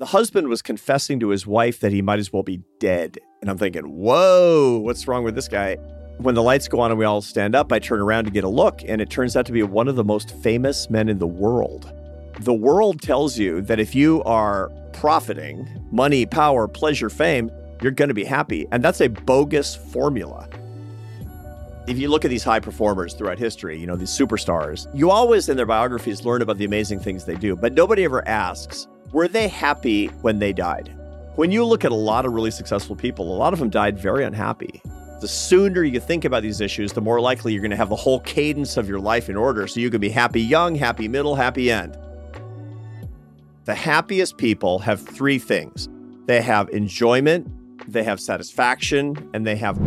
The 0.00 0.06
husband 0.06 0.48
was 0.48 0.62
confessing 0.62 1.20
to 1.20 1.28
his 1.28 1.46
wife 1.46 1.80
that 1.80 1.92
he 1.92 2.00
might 2.00 2.20
as 2.20 2.32
well 2.32 2.42
be 2.42 2.62
dead. 2.78 3.18
And 3.42 3.50
I'm 3.50 3.58
thinking, 3.58 3.82
whoa, 3.84 4.80
what's 4.82 5.06
wrong 5.06 5.24
with 5.24 5.34
this 5.34 5.46
guy? 5.46 5.76
When 6.16 6.34
the 6.34 6.42
lights 6.42 6.68
go 6.68 6.80
on 6.80 6.90
and 6.90 6.98
we 6.98 7.04
all 7.04 7.20
stand 7.20 7.54
up, 7.54 7.70
I 7.70 7.80
turn 7.80 8.00
around 8.00 8.24
to 8.24 8.30
get 8.30 8.42
a 8.42 8.48
look, 8.48 8.80
and 8.88 9.02
it 9.02 9.10
turns 9.10 9.36
out 9.36 9.44
to 9.44 9.52
be 9.52 9.62
one 9.62 9.88
of 9.88 9.96
the 9.96 10.02
most 10.02 10.34
famous 10.42 10.88
men 10.88 11.10
in 11.10 11.18
the 11.18 11.26
world. 11.26 11.92
The 12.40 12.54
world 12.54 13.02
tells 13.02 13.36
you 13.36 13.60
that 13.60 13.78
if 13.78 13.94
you 13.94 14.22
are 14.22 14.70
profiting 14.94 15.68
money, 15.92 16.24
power, 16.24 16.66
pleasure, 16.66 17.10
fame 17.10 17.50
you're 17.82 17.92
going 17.92 18.08
to 18.08 18.14
be 18.14 18.24
happy. 18.24 18.66
And 18.72 18.82
that's 18.82 19.02
a 19.02 19.08
bogus 19.08 19.76
formula. 19.76 20.48
If 21.86 21.98
you 21.98 22.08
look 22.08 22.24
at 22.24 22.30
these 22.30 22.44
high 22.44 22.60
performers 22.60 23.12
throughout 23.12 23.38
history, 23.38 23.78
you 23.78 23.86
know, 23.86 23.96
these 23.96 24.08
superstars, 24.08 24.88
you 24.94 25.10
always 25.10 25.50
in 25.50 25.58
their 25.58 25.66
biographies 25.66 26.24
learn 26.24 26.40
about 26.40 26.56
the 26.56 26.64
amazing 26.64 27.00
things 27.00 27.26
they 27.26 27.36
do, 27.36 27.54
but 27.54 27.74
nobody 27.74 28.04
ever 28.04 28.26
asks, 28.26 28.86
were 29.12 29.28
they 29.28 29.48
happy 29.48 30.06
when 30.22 30.38
they 30.38 30.52
died? 30.52 30.94
When 31.34 31.50
you 31.50 31.64
look 31.64 31.84
at 31.84 31.92
a 31.92 31.96
lot 31.96 32.26
of 32.26 32.32
really 32.32 32.50
successful 32.50 32.94
people, 32.94 33.34
a 33.34 33.36
lot 33.36 33.52
of 33.52 33.58
them 33.58 33.70
died 33.70 33.98
very 33.98 34.24
unhappy. 34.24 34.82
The 35.20 35.28
sooner 35.28 35.82
you 35.82 36.00
think 36.00 36.24
about 36.24 36.42
these 36.42 36.60
issues, 36.60 36.92
the 36.92 37.00
more 37.00 37.20
likely 37.20 37.52
you're 37.52 37.62
going 37.62 37.70
to 37.70 37.76
have 37.76 37.88
the 37.88 37.96
whole 37.96 38.20
cadence 38.20 38.76
of 38.76 38.88
your 38.88 39.00
life 39.00 39.28
in 39.28 39.36
order 39.36 39.66
so 39.66 39.80
you 39.80 39.90
can 39.90 40.00
be 40.00 40.08
happy 40.08 40.40
young, 40.40 40.74
happy 40.74 41.08
middle, 41.08 41.34
happy 41.34 41.70
end. 41.70 41.96
The 43.64 43.74
happiest 43.74 44.38
people 44.38 44.78
have 44.80 45.00
three 45.00 45.38
things 45.38 45.88
they 46.26 46.40
have 46.40 46.68
enjoyment, 46.68 47.48
they 47.90 48.04
have 48.04 48.20
satisfaction, 48.20 49.28
and 49.34 49.46
they 49.46 49.56
have. 49.56 49.78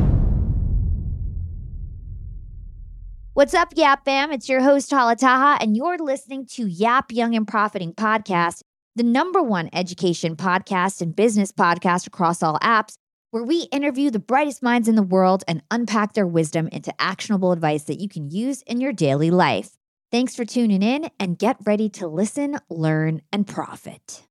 What's 3.34 3.54
up, 3.54 3.70
Yap 3.76 4.06
Fam? 4.06 4.32
It's 4.32 4.48
your 4.48 4.62
host, 4.62 4.92
Hala 4.92 5.16
Taha, 5.16 5.58
and 5.62 5.76
you're 5.76 5.98
listening 5.98 6.46
to 6.48 6.68
Yap 6.68 7.12
Young 7.12 7.34
and 7.34 7.48
Profiting 7.48 7.94
Podcast, 7.94 8.62
the 8.96 9.04
number 9.04 9.42
one 9.42 9.70
education 9.74 10.36
podcast 10.36 11.02
and 11.02 11.16
business 11.16 11.52
podcast 11.52 12.06
across 12.08 12.44
all 12.44 12.60
apps, 12.60 12.96
where 13.32 13.44
we 13.44 13.64
interview 13.72 14.12
the 14.12 14.20
brightest 14.20 14.62
minds 14.62 14.88
in 14.88 14.96
the 14.96 15.02
world 15.02 15.44
and 15.48 15.64
unpack 15.72 16.14
their 16.14 16.28
wisdom 16.28 16.68
into 16.68 16.94
actionable 17.02 17.52
advice 17.52 17.86
that 17.86 18.00
you 18.00 18.08
can 18.08 18.30
use 18.30 18.62
in 18.64 18.80
your 18.80 18.94
daily 18.94 19.32
life. 19.32 19.78
Thanks 20.12 20.36
for 20.36 20.46
tuning 20.46 20.84
in 20.84 21.10
and 21.20 21.40
get 21.40 21.58
ready 21.66 21.90
to 21.90 22.08
listen, 22.08 22.60
learn, 22.70 23.22
and 23.32 23.48
profit. 23.48 24.22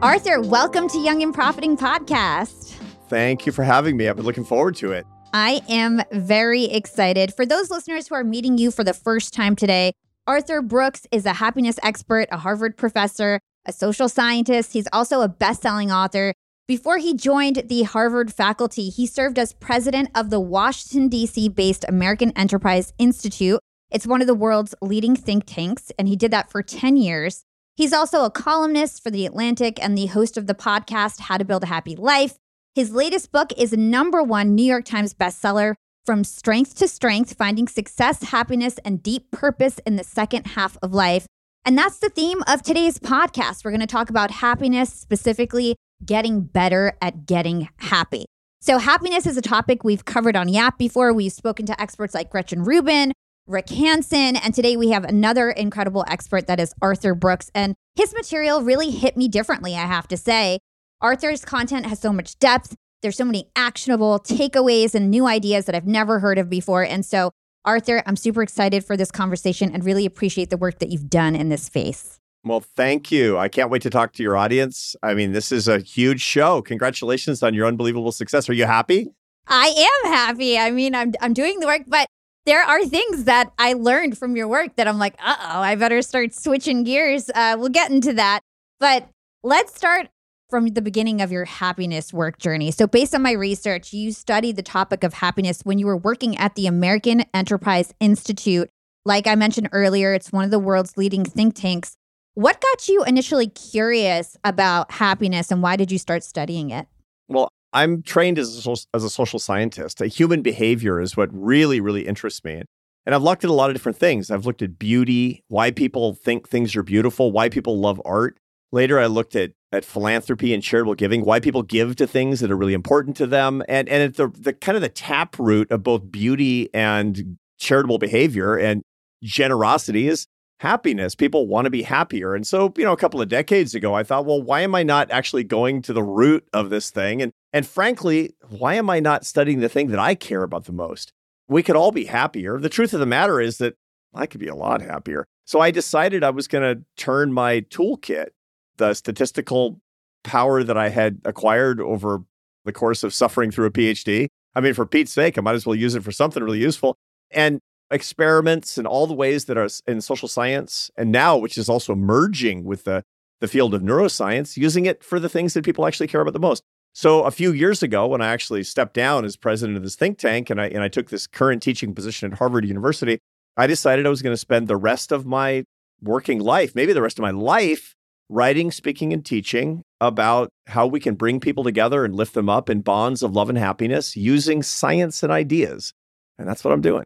Arthur, 0.00 0.40
welcome 0.40 0.88
to 0.90 0.98
Young 1.00 1.24
and 1.24 1.34
Profiting 1.34 1.76
Podcast. 1.76 2.74
Thank 3.08 3.46
you 3.46 3.50
for 3.50 3.64
having 3.64 3.96
me. 3.96 4.08
I've 4.08 4.14
been 4.14 4.24
looking 4.24 4.44
forward 4.44 4.76
to 4.76 4.92
it. 4.92 5.04
I 5.32 5.60
am 5.68 6.02
very 6.12 6.66
excited. 6.66 7.34
For 7.34 7.44
those 7.44 7.68
listeners 7.68 8.06
who 8.06 8.14
are 8.14 8.22
meeting 8.22 8.58
you 8.58 8.70
for 8.70 8.84
the 8.84 8.94
first 8.94 9.34
time 9.34 9.56
today, 9.56 9.90
Arthur 10.28 10.62
Brooks 10.62 11.04
is 11.10 11.26
a 11.26 11.32
happiness 11.32 11.80
expert, 11.82 12.28
a 12.30 12.38
Harvard 12.38 12.76
professor, 12.76 13.40
a 13.66 13.72
social 13.72 14.08
scientist. 14.08 14.72
He's 14.72 14.86
also 14.92 15.20
a 15.20 15.28
best 15.28 15.62
selling 15.62 15.90
author. 15.90 16.32
Before 16.68 16.98
he 16.98 17.12
joined 17.12 17.64
the 17.66 17.82
Harvard 17.82 18.32
faculty, 18.32 18.90
he 18.90 19.04
served 19.04 19.36
as 19.36 19.52
president 19.52 20.10
of 20.14 20.30
the 20.30 20.38
Washington, 20.38 21.08
D.C. 21.08 21.48
based 21.48 21.84
American 21.88 22.30
Enterprise 22.36 22.92
Institute. 22.98 23.58
It's 23.90 24.06
one 24.06 24.20
of 24.20 24.28
the 24.28 24.34
world's 24.34 24.76
leading 24.80 25.16
think 25.16 25.42
tanks, 25.44 25.90
and 25.98 26.06
he 26.06 26.14
did 26.14 26.30
that 26.30 26.52
for 26.52 26.62
10 26.62 26.96
years. 26.96 27.42
He's 27.78 27.92
also 27.92 28.24
a 28.24 28.30
columnist 28.30 29.04
for 29.04 29.10
The 29.12 29.24
Atlantic 29.24 29.80
and 29.80 29.96
the 29.96 30.06
host 30.06 30.36
of 30.36 30.48
the 30.48 30.54
podcast 30.54 31.20
How 31.20 31.36
to 31.36 31.44
Build 31.44 31.62
a 31.62 31.66
Happy 31.66 31.94
Life. 31.94 32.36
His 32.74 32.90
latest 32.90 33.30
book 33.30 33.52
is 33.56 33.72
a 33.72 33.76
number 33.76 34.20
one 34.20 34.56
New 34.56 34.64
York 34.64 34.84
Times 34.84 35.14
bestseller, 35.14 35.74
From 36.04 36.24
Strength 36.24 36.74
to 36.78 36.88
Strength 36.88 37.34
Finding 37.34 37.68
Success, 37.68 38.24
Happiness, 38.24 38.80
and 38.84 39.00
Deep 39.00 39.30
Purpose 39.30 39.78
in 39.86 39.94
the 39.94 40.02
Second 40.02 40.48
Half 40.48 40.76
of 40.82 40.92
Life. 40.92 41.28
And 41.64 41.78
that's 41.78 42.00
the 42.00 42.08
theme 42.08 42.42
of 42.48 42.62
today's 42.62 42.98
podcast. 42.98 43.64
We're 43.64 43.70
going 43.70 43.80
to 43.80 43.86
talk 43.86 44.10
about 44.10 44.32
happiness, 44.32 44.92
specifically 44.92 45.76
getting 46.04 46.40
better 46.40 46.94
at 47.00 47.26
getting 47.26 47.68
happy. 47.76 48.24
So, 48.60 48.78
happiness 48.78 49.24
is 49.24 49.36
a 49.36 49.42
topic 49.42 49.84
we've 49.84 50.04
covered 50.04 50.34
on 50.34 50.48
Yap 50.48 50.78
before. 50.78 51.12
We've 51.12 51.30
spoken 51.30 51.64
to 51.66 51.80
experts 51.80 52.12
like 52.12 52.28
Gretchen 52.28 52.64
Rubin, 52.64 53.12
Rick 53.48 53.70
Hanson. 53.70 54.36
And 54.36 54.54
today 54.54 54.76
we 54.76 54.90
have 54.90 55.04
another 55.04 55.50
incredible 55.50 56.04
expert 56.06 56.46
that 56.46 56.60
is 56.60 56.74
Arthur 56.82 57.14
Brooks. 57.14 57.50
And 57.54 57.74
his 57.96 58.14
material 58.14 58.62
really 58.62 58.90
hit 58.90 59.16
me 59.16 59.26
differently, 59.26 59.74
I 59.74 59.86
have 59.86 60.06
to 60.08 60.16
say. 60.16 60.58
Arthur's 61.00 61.44
content 61.44 61.86
has 61.86 61.98
so 61.98 62.12
much 62.12 62.38
depth. 62.38 62.74
There's 63.02 63.16
so 63.16 63.24
many 63.24 63.48
actionable 63.56 64.18
takeaways 64.18 64.94
and 64.94 65.10
new 65.10 65.26
ideas 65.26 65.64
that 65.66 65.74
I've 65.74 65.86
never 65.86 66.18
heard 66.18 66.38
of 66.38 66.50
before. 66.50 66.84
And 66.84 67.06
so, 67.06 67.30
Arthur, 67.64 68.02
I'm 68.06 68.16
super 68.16 68.42
excited 68.42 68.84
for 68.84 68.96
this 68.96 69.10
conversation 69.10 69.72
and 69.72 69.84
really 69.84 70.04
appreciate 70.04 70.50
the 70.50 70.56
work 70.56 70.78
that 70.80 70.90
you've 70.90 71.08
done 71.08 71.34
in 71.34 71.48
this 71.48 71.62
space. 71.62 72.18
Well, 72.44 72.60
thank 72.60 73.10
you. 73.10 73.38
I 73.38 73.48
can't 73.48 73.70
wait 73.70 73.82
to 73.82 73.90
talk 73.90 74.12
to 74.14 74.22
your 74.22 74.36
audience. 74.36 74.94
I 75.02 75.14
mean, 75.14 75.32
this 75.32 75.52
is 75.52 75.68
a 75.68 75.78
huge 75.78 76.20
show. 76.20 76.62
Congratulations 76.62 77.42
on 77.42 77.54
your 77.54 77.66
unbelievable 77.66 78.12
success. 78.12 78.48
Are 78.48 78.54
you 78.54 78.64
happy? 78.64 79.08
I 79.46 79.88
am 80.04 80.12
happy. 80.12 80.58
I 80.58 80.70
mean, 80.70 80.94
I'm 80.94 81.12
I'm 81.20 81.32
doing 81.32 81.60
the 81.60 81.66
work, 81.66 81.82
but 81.86 82.06
there 82.48 82.62
are 82.62 82.82
things 82.86 83.24
that 83.24 83.52
I 83.58 83.74
learned 83.74 84.16
from 84.16 84.34
your 84.34 84.48
work 84.48 84.76
that 84.76 84.88
I'm 84.88 84.98
like, 84.98 85.14
uh 85.22 85.36
oh, 85.38 85.60
I 85.60 85.74
better 85.74 86.00
start 86.00 86.34
switching 86.34 86.82
gears. 86.82 87.28
Uh, 87.34 87.56
we'll 87.58 87.68
get 87.68 87.90
into 87.90 88.14
that. 88.14 88.40
But 88.80 89.06
let's 89.42 89.76
start 89.76 90.08
from 90.48 90.68
the 90.68 90.80
beginning 90.80 91.20
of 91.20 91.30
your 91.30 91.44
happiness 91.44 92.10
work 92.10 92.38
journey. 92.38 92.70
So, 92.70 92.86
based 92.86 93.14
on 93.14 93.20
my 93.20 93.32
research, 93.32 93.92
you 93.92 94.12
studied 94.12 94.56
the 94.56 94.62
topic 94.62 95.04
of 95.04 95.12
happiness 95.12 95.60
when 95.64 95.78
you 95.78 95.84
were 95.84 95.96
working 95.96 96.38
at 96.38 96.54
the 96.54 96.66
American 96.66 97.26
Enterprise 97.34 97.92
Institute. 98.00 98.70
Like 99.04 99.26
I 99.26 99.34
mentioned 99.34 99.68
earlier, 99.72 100.14
it's 100.14 100.32
one 100.32 100.44
of 100.44 100.50
the 100.50 100.58
world's 100.58 100.96
leading 100.96 101.26
think 101.26 101.54
tanks. 101.54 101.96
What 102.32 102.62
got 102.62 102.88
you 102.88 103.04
initially 103.04 103.48
curious 103.48 104.38
about 104.42 104.92
happiness 104.92 105.50
and 105.50 105.62
why 105.62 105.76
did 105.76 105.92
you 105.92 105.98
start 105.98 106.24
studying 106.24 106.70
it? 106.70 106.86
Well, 107.28 107.50
I'm 107.72 108.02
trained 108.02 108.38
as 108.38 108.66
a, 108.66 108.76
as 108.94 109.04
a 109.04 109.10
social 109.10 109.38
scientist. 109.38 110.00
Human 110.00 110.42
behavior 110.42 111.00
is 111.00 111.16
what 111.16 111.28
really, 111.32 111.80
really 111.80 112.06
interests 112.06 112.42
me. 112.44 112.62
And 113.04 113.14
I've 113.14 113.22
looked 113.22 113.44
at 113.44 113.50
a 113.50 113.54
lot 113.54 113.70
of 113.70 113.74
different 113.74 113.98
things. 113.98 114.30
I've 114.30 114.46
looked 114.46 114.62
at 114.62 114.78
beauty, 114.78 115.44
why 115.48 115.70
people 115.70 116.14
think 116.14 116.48
things 116.48 116.76
are 116.76 116.82
beautiful, 116.82 117.32
why 117.32 117.48
people 117.48 117.78
love 117.78 118.00
art. 118.04 118.38
Later, 118.70 118.98
I 118.98 119.06
looked 119.06 119.34
at 119.34 119.52
at 119.72 119.84
philanthropy 119.84 120.54
and 120.54 120.62
charitable 120.62 120.94
giving, 120.94 121.24
why 121.24 121.40
people 121.40 121.62
give 121.62 121.96
to 121.96 122.06
things 122.06 122.40
that 122.40 122.50
are 122.50 122.56
really 122.56 122.74
important 122.74 123.16
to 123.16 123.26
them, 123.26 123.62
and 123.68 123.88
and 123.88 124.12
the 124.14 124.28
the 124.28 124.52
kind 124.52 124.76
of 124.76 124.82
the 124.82 124.88
tap 124.88 125.38
root 125.38 125.70
of 125.70 125.82
both 125.82 126.10
beauty 126.10 126.68
and 126.74 127.38
charitable 127.58 127.98
behavior 127.98 128.56
and 128.56 128.82
generosity 129.22 130.06
is 130.06 130.26
happiness. 130.60 131.14
People 131.14 131.46
want 131.46 131.66
to 131.66 131.70
be 131.70 131.82
happier. 131.82 132.34
And 132.34 132.46
so, 132.46 132.72
you 132.76 132.84
know, 132.84 132.92
a 132.92 132.96
couple 132.96 133.20
of 133.20 133.28
decades 133.28 133.74
ago, 133.74 133.94
I 133.94 134.02
thought, 134.02 134.26
well, 134.26 134.42
why 134.42 134.60
am 134.60 134.74
I 134.74 134.82
not 134.82 135.10
actually 135.10 135.44
going 135.44 135.82
to 135.82 135.92
the 135.92 136.02
root 136.02 136.46
of 136.52 136.70
this 136.70 136.90
thing? 136.90 137.22
And 137.22 137.32
and 137.52 137.66
frankly, 137.66 138.34
why 138.48 138.74
am 138.74 138.90
I 138.90 139.00
not 139.00 139.24
studying 139.24 139.60
the 139.60 139.68
thing 139.68 139.88
that 139.88 139.98
I 139.98 140.14
care 140.14 140.42
about 140.42 140.64
the 140.64 140.72
most? 140.72 141.12
We 141.48 141.62
could 141.62 141.76
all 141.76 141.92
be 141.92 142.04
happier. 142.04 142.58
The 142.58 142.68
truth 142.68 142.92
of 142.92 143.00
the 143.00 143.06
matter 143.06 143.40
is 143.40 143.58
that 143.58 143.74
I 144.14 144.26
could 144.26 144.40
be 144.40 144.48
a 144.48 144.54
lot 144.54 144.82
happier. 144.82 145.24
So 145.46 145.60
I 145.60 145.70
decided 145.70 146.22
I 146.22 146.30
was 146.30 146.46
going 146.46 146.76
to 146.76 146.82
turn 146.96 147.32
my 147.32 147.60
toolkit, 147.62 148.28
the 148.76 148.92
statistical 148.92 149.80
power 150.24 150.62
that 150.62 150.76
I 150.76 150.90
had 150.90 151.20
acquired 151.24 151.80
over 151.80 152.22
the 152.66 152.72
course 152.72 153.02
of 153.02 153.14
suffering 153.14 153.50
through 153.50 153.66
a 153.66 153.70
PhD. 153.70 154.26
I 154.54 154.60
mean, 154.60 154.74
for 154.74 154.84
Pete's 154.84 155.12
sake, 155.12 155.38
I 155.38 155.40
might 155.40 155.54
as 155.54 155.64
well 155.64 155.74
use 155.74 155.94
it 155.94 156.02
for 156.02 156.12
something 156.12 156.42
really 156.42 156.58
useful. 156.58 156.96
And 157.30 157.60
experiments 157.90 158.78
and 158.78 158.86
all 158.86 159.06
the 159.06 159.14
ways 159.14 159.46
that 159.46 159.56
are 159.56 159.68
in 159.86 160.00
social 160.00 160.28
science, 160.28 160.90
and 160.96 161.10
now, 161.10 161.36
which 161.36 161.56
is 161.56 161.68
also 161.68 161.94
merging 161.94 162.64
with 162.64 162.84
the, 162.84 163.02
the 163.40 163.48
field 163.48 163.74
of 163.74 163.82
neuroscience, 163.82 164.56
using 164.56 164.86
it 164.86 165.02
for 165.02 165.18
the 165.18 165.28
things 165.28 165.54
that 165.54 165.64
people 165.64 165.86
actually 165.86 166.06
care 166.06 166.20
about 166.20 166.34
the 166.34 166.38
most. 166.38 166.62
So 166.92 167.22
a 167.22 167.30
few 167.30 167.52
years 167.52 167.82
ago, 167.82 168.06
when 168.06 168.20
I 168.20 168.28
actually 168.28 168.64
stepped 168.64 168.94
down 168.94 169.24
as 169.24 169.36
president 169.36 169.76
of 169.76 169.82
this 169.82 169.94
think 169.94 170.18
tank 170.18 170.50
and 170.50 170.60
I 170.60 170.66
and 170.68 170.82
I 170.82 170.88
took 170.88 171.10
this 171.10 171.26
current 171.26 171.62
teaching 171.62 171.94
position 171.94 172.32
at 172.32 172.38
Harvard 172.38 172.64
University, 172.64 173.18
I 173.56 173.66
decided 173.66 174.06
I 174.06 174.10
was 174.10 174.22
going 174.22 174.32
to 174.32 174.38
spend 174.38 174.68
the 174.68 174.76
rest 174.76 175.12
of 175.12 175.24
my 175.24 175.64
working 176.02 176.40
life, 176.40 176.74
maybe 176.74 176.92
the 176.92 177.02
rest 177.02 177.18
of 177.18 177.22
my 177.22 177.30
life, 177.30 177.94
writing, 178.28 178.70
speaking, 178.70 179.12
and 179.12 179.24
teaching 179.24 179.82
about 180.00 180.48
how 180.66 180.86
we 180.86 181.00
can 181.00 181.14
bring 181.14 181.40
people 181.40 181.64
together 181.64 182.04
and 182.04 182.14
lift 182.14 182.34
them 182.34 182.48
up 182.48 182.68
in 182.68 182.80
bonds 182.80 183.22
of 183.22 183.32
love 183.32 183.48
and 183.48 183.58
happiness 183.58 184.16
using 184.16 184.62
science 184.62 185.22
and 185.22 185.32
ideas. 185.32 185.92
And 186.38 186.48
that's 186.48 186.64
what 186.64 186.72
I'm 186.72 186.80
doing. 186.80 187.04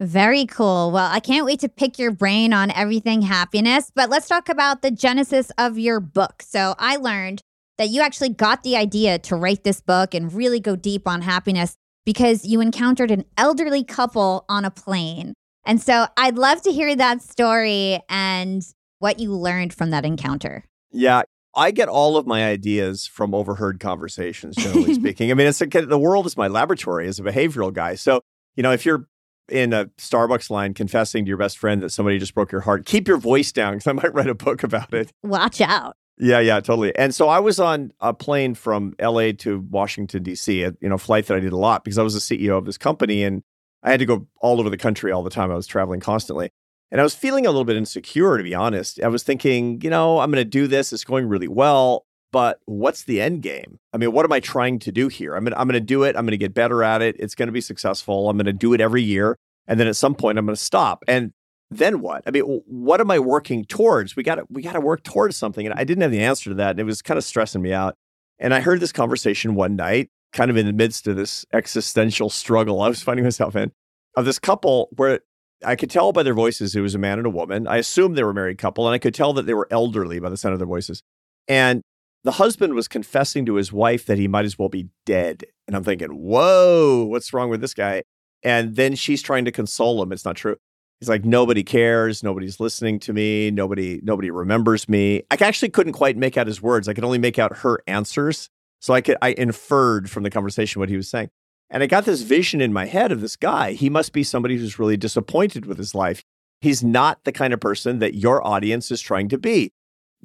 Very 0.00 0.44
cool. 0.46 0.90
Well, 0.90 1.08
I 1.10 1.20
can't 1.20 1.46
wait 1.46 1.60
to 1.60 1.68
pick 1.68 1.98
your 1.98 2.10
brain 2.10 2.52
on 2.52 2.70
everything 2.72 3.22
happiness, 3.22 3.92
but 3.94 4.10
let's 4.10 4.28
talk 4.28 4.48
about 4.48 4.82
the 4.82 4.90
genesis 4.90 5.50
of 5.56 5.78
your 5.78 6.00
book. 6.00 6.42
So, 6.42 6.74
I 6.78 6.96
learned 6.96 7.42
that 7.78 7.90
you 7.90 8.02
actually 8.02 8.30
got 8.30 8.62
the 8.62 8.76
idea 8.76 9.18
to 9.18 9.36
write 9.36 9.64
this 9.64 9.80
book 9.80 10.14
and 10.14 10.32
really 10.32 10.60
go 10.60 10.76
deep 10.76 11.06
on 11.08 11.22
happiness 11.22 11.76
because 12.04 12.44
you 12.44 12.60
encountered 12.60 13.10
an 13.10 13.24
elderly 13.36 13.84
couple 13.84 14.44
on 14.48 14.64
a 14.64 14.70
plane. 14.70 15.34
And 15.64 15.80
so 15.80 16.06
I'd 16.16 16.36
love 16.36 16.62
to 16.62 16.72
hear 16.72 16.94
that 16.94 17.22
story 17.22 18.00
and 18.08 18.62
what 18.98 19.18
you 19.18 19.32
learned 19.32 19.72
from 19.72 19.90
that 19.90 20.04
encounter. 20.04 20.64
Yeah, 20.90 21.22
I 21.56 21.70
get 21.70 21.88
all 21.88 22.16
of 22.16 22.26
my 22.26 22.44
ideas 22.44 23.06
from 23.06 23.34
overheard 23.34 23.80
conversations, 23.80 24.56
generally 24.56 24.94
speaking. 24.94 25.30
I 25.30 25.34
mean, 25.34 25.46
it's 25.46 25.58
the 25.58 25.98
world 25.98 26.26
is 26.26 26.36
my 26.36 26.48
laboratory 26.48 27.08
as 27.08 27.18
a 27.18 27.22
behavioral 27.22 27.72
guy. 27.72 27.94
So, 27.94 28.20
you 28.56 28.62
know, 28.62 28.72
if 28.72 28.84
you're 28.84 29.08
in 29.48 29.72
a 29.72 29.86
Starbucks 29.98 30.50
line 30.50 30.74
confessing 30.74 31.24
to 31.24 31.28
your 31.28 31.36
best 31.36 31.58
friend 31.58 31.82
that 31.82 31.90
somebody 31.90 32.18
just 32.18 32.34
broke 32.34 32.52
your 32.52 32.62
heart, 32.62 32.86
keep 32.86 33.06
your 33.06 33.18
voice 33.18 33.52
down 33.52 33.74
because 33.74 33.86
I 33.86 33.92
might 33.92 34.14
write 34.14 34.28
a 34.28 34.34
book 34.34 34.62
about 34.62 34.92
it. 34.94 35.10
Watch 35.22 35.60
out. 35.60 35.96
Yeah, 36.16 36.38
yeah, 36.38 36.60
totally. 36.60 36.96
And 36.96 37.14
so 37.14 37.28
I 37.28 37.40
was 37.40 37.58
on 37.58 37.92
a 38.00 38.14
plane 38.14 38.54
from 38.54 38.94
LA 39.00 39.32
to 39.38 39.66
Washington, 39.70 40.22
D.C., 40.22 40.62
a 40.62 40.72
you 40.80 40.88
know, 40.88 40.98
flight 40.98 41.26
that 41.26 41.36
I 41.36 41.40
did 41.40 41.52
a 41.52 41.56
lot 41.56 41.84
because 41.84 41.98
I 41.98 42.02
was 42.02 42.14
the 42.14 42.20
CEO 42.20 42.56
of 42.56 42.66
this 42.66 42.78
company 42.78 43.24
and 43.24 43.42
I 43.82 43.90
had 43.90 44.00
to 44.00 44.06
go 44.06 44.26
all 44.40 44.60
over 44.60 44.70
the 44.70 44.78
country 44.78 45.10
all 45.10 45.22
the 45.22 45.30
time. 45.30 45.50
I 45.50 45.54
was 45.54 45.66
traveling 45.66 46.00
constantly. 46.00 46.50
And 46.90 47.00
I 47.00 47.04
was 47.04 47.14
feeling 47.14 47.44
a 47.44 47.50
little 47.50 47.64
bit 47.64 47.76
insecure, 47.76 48.36
to 48.36 48.44
be 48.44 48.54
honest. 48.54 49.00
I 49.02 49.08
was 49.08 49.24
thinking, 49.24 49.80
you 49.80 49.90
know, 49.90 50.20
I'm 50.20 50.30
going 50.30 50.40
to 50.40 50.48
do 50.48 50.68
this. 50.68 50.92
It's 50.92 51.02
going 51.02 51.26
really 51.26 51.48
well. 51.48 52.06
But 52.34 52.58
what's 52.64 53.04
the 53.04 53.20
end 53.20 53.42
game? 53.42 53.78
I 53.92 53.96
mean, 53.96 54.10
what 54.10 54.24
am 54.24 54.32
I 54.32 54.40
trying 54.40 54.80
to 54.80 54.90
do 54.90 55.06
here? 55.06 55.36
I'm 55.36 55.44
to, 55.44 55.56
I'm 55.56 55.68
going 55.68 55.74
to 55.74 55.80
do 55.80 56.02
it. 56.02 56.16
I'm 56.16 56.24
going 56.24 56.32
to 56.32 56.36
get 56.36 56.52
better 56.52 56.82
at 56.82 57.00
it. 57.00 57.14
It's 57.20 57.36
going 57.36 57.46
to 57.46 57.52
be 57.52 57.60
successful. 57.60 58.28
I'm 58.28 58.36
going 58.36 58.46
to 58.46 58.52
do 58.52 58.72
it 58.72 58.80
every 58.80 59.04
year. 59.04 59.36
And 59.68 59.78
then 59.78 59.86
at 59.86 59.94
some 59.94 60.16
point, 60.16 60.36
I'm 60.36 60.44
going 60.44 60.56
to 60.56 60.60
stop. 60.60 61.04
And 61.06 61.32
then 61.70 62.00
what? 62.00 62.24
I 62.26 62.32
mean, 62.32 62.42
what 62.66 63.00
am 63.00 63.12
I 63.12 63.20
working 63.20 63.64
towards? 63.64 64.16
We 64.16 64.24
got 64.24 64.34
to 64.34 64.46
we 64.50 64.62
got 64.62 64.72
to 64.72 64.80
work 64.80 65.04
towards 65.04 65.36
something. 65.36 65.64
And 65.64 65.78
I 65.78 65.84
didn't 65.84 66.02
have 66.02 66.10
the 66.10 66.24
answer 66.24 66.50
to 66.50 66.54
that. 66.56 66.70
And 66.70 66.80
it 66.80 66.84
was 66.84 67.02
kind 67.02 67.18
of 67.18 67.22
stressing 67.22 67.62
me 67.62 67.72
out. 67.72 67.94
And 68.40 68.52
I 68.52 68.58
heard 68.58 68.80
this 68.80 68.90
conversation 68.90 69.54
one 69.54 69.76
night, 69.76 70.10
kind 70.32 70.50
of 70.50 70.56
in 70.56 70.66
the 70.66 70.72
midst 70.72 71.06
of 71.06 71.14
this 71.14 71.46
existential 71.52 72.30
struggle 72.30 72.82
I 72.82 72.88
was 72.88 73.00
finding 73.00 73.22
myself 73.22 73.54
in, 73.54 73.70
of 74.16 74.24
this 74.24 74.40
couple 74.40 74.88
where 74.96 75.20
I 75.64 75.76
could 75.76 75.88
tell 75.88 76.10
by 76.10 76.24
their 76.24 76.34
voices 76.34 76.74
it 76.74 76.80
was 76.80 76.96
a 76.96 76.98
man 76.98 77.18
and 77.18 77.28
a 77.28 77.30
woman. 77.30 77.68
I 77.68 77.76
assumed 77.76 78.16
they 78.16 78.24
were 78.24 78.30
a 78.30 78.34
married 78.34 78.58
couple, 78.58 78.88
and 78.88 78.94
I 78.94 78.98
could 78.98 79.14
tell 79.14 79.32
that 79.34 79.46
they 79.46 79.54
were 79.54 79.68
elderly 79.70 80.18
by 80.18 80.30
the 80.30 80.36
sound 80.36 80.52
of 80.52 80.58
their 80.58 80.66
voices. 80.66 81.00
And 81.46 81.82
the 82.24 82.32
husband 82.32 82.74
was 82.74 82.88
confessing 82.88 83.46
to 83.46 83.54
his 83.54 83.72
wife 83.72 84.06
that 84.06 84.18
he 84.18 84.26
might 84.26 84.46
as 84.46 84.58
well 84.58 84.70
be 84.70 84.88
dead. 85.04 85.44
And 85.66 85.76
I'm 85.76 85.84
thinking, 85.84 86.08
whoa, 86.08 87.04
what's 87.04 87.32
wrong 87.32 87.50
with 87.50 87.60
this 87.60 87.74
guy? 87.74 88.02
And 88.42 88.76
then 88.76 88.94
she's 88.94 89.22
trying 89.22 89.44
to 89.44 89.52
console 89.52 90.02
him. 90.02 90.10
It's 90.10 90.24
not 90.24 90.36
true. 90.36 90.56
He's 91.00 91.08
like, 91.08 91.24
nobody 91.24 91.62
cares, 91.62 92.22
nobody's 92.22 92.60
listening 92.60 92.98
to 93.00 93.12
me, 93.12 93.50
nobody, 93.50 94.00
nobody 94.02 94.30
remembers 94.30 94.88
me. 94.88 95.22
I 95.30 95.36
actually 95.40 95.68
couldn't 95.68 95.92
quite 95.92 96.16
make 96.16 96.38
out 96.38 96.46
his 96.46 96.62
words. 96.62 96.88
I 96.88 96.94
could 96.94 97.04
only 97.04 97.18
make 97.18 97.38
out 97.38 97.58
her 97.58 97.82
answers. 97.86 98.48
So 98.80 98.94
I 98.94 99.00
could 99.00 99.16
I 99.20 99.34
inferred 99.36 100.10
from 100.10 100.22
the 100.22 100.30
conversation 100.30 100.80
what 100.80 100.88
he 100.88 100.96
was 100.96 101.08
saying. 101.08 101.30
And 101.70 101.82
I 101.82 101.86
got 101.86 102.04
this 102.04 102.22
vision 102.22 102.60
in 102.60 102.72
my 102.72 102.86
head 102.86 103.12
of 103.12 103.20
this 103.20 103.36
guy. 103.36 103.72
He 103.72 103.90
must 103.90 104.12
be 104.12 104.22
somebody 104.22 104.56
who's 104.56 104.78
really 104.78 104.96
disappointed 104.96 105.66
with 105.66 105.78
his 105.78 105.94
life. 105.94 106.22
He's 106.60 106.84
not 106.84 107.24
the 107.24 107.32
kind 107.32 107.52
of 107.52 107.60
person 107.60 107.98
that 107.98 108.14
your 108.14 108.46
audience 108.46 108.90
is 108.90 109.00
trying 109.00 109.28
to 109.30 109.38
be. 109.38 109.72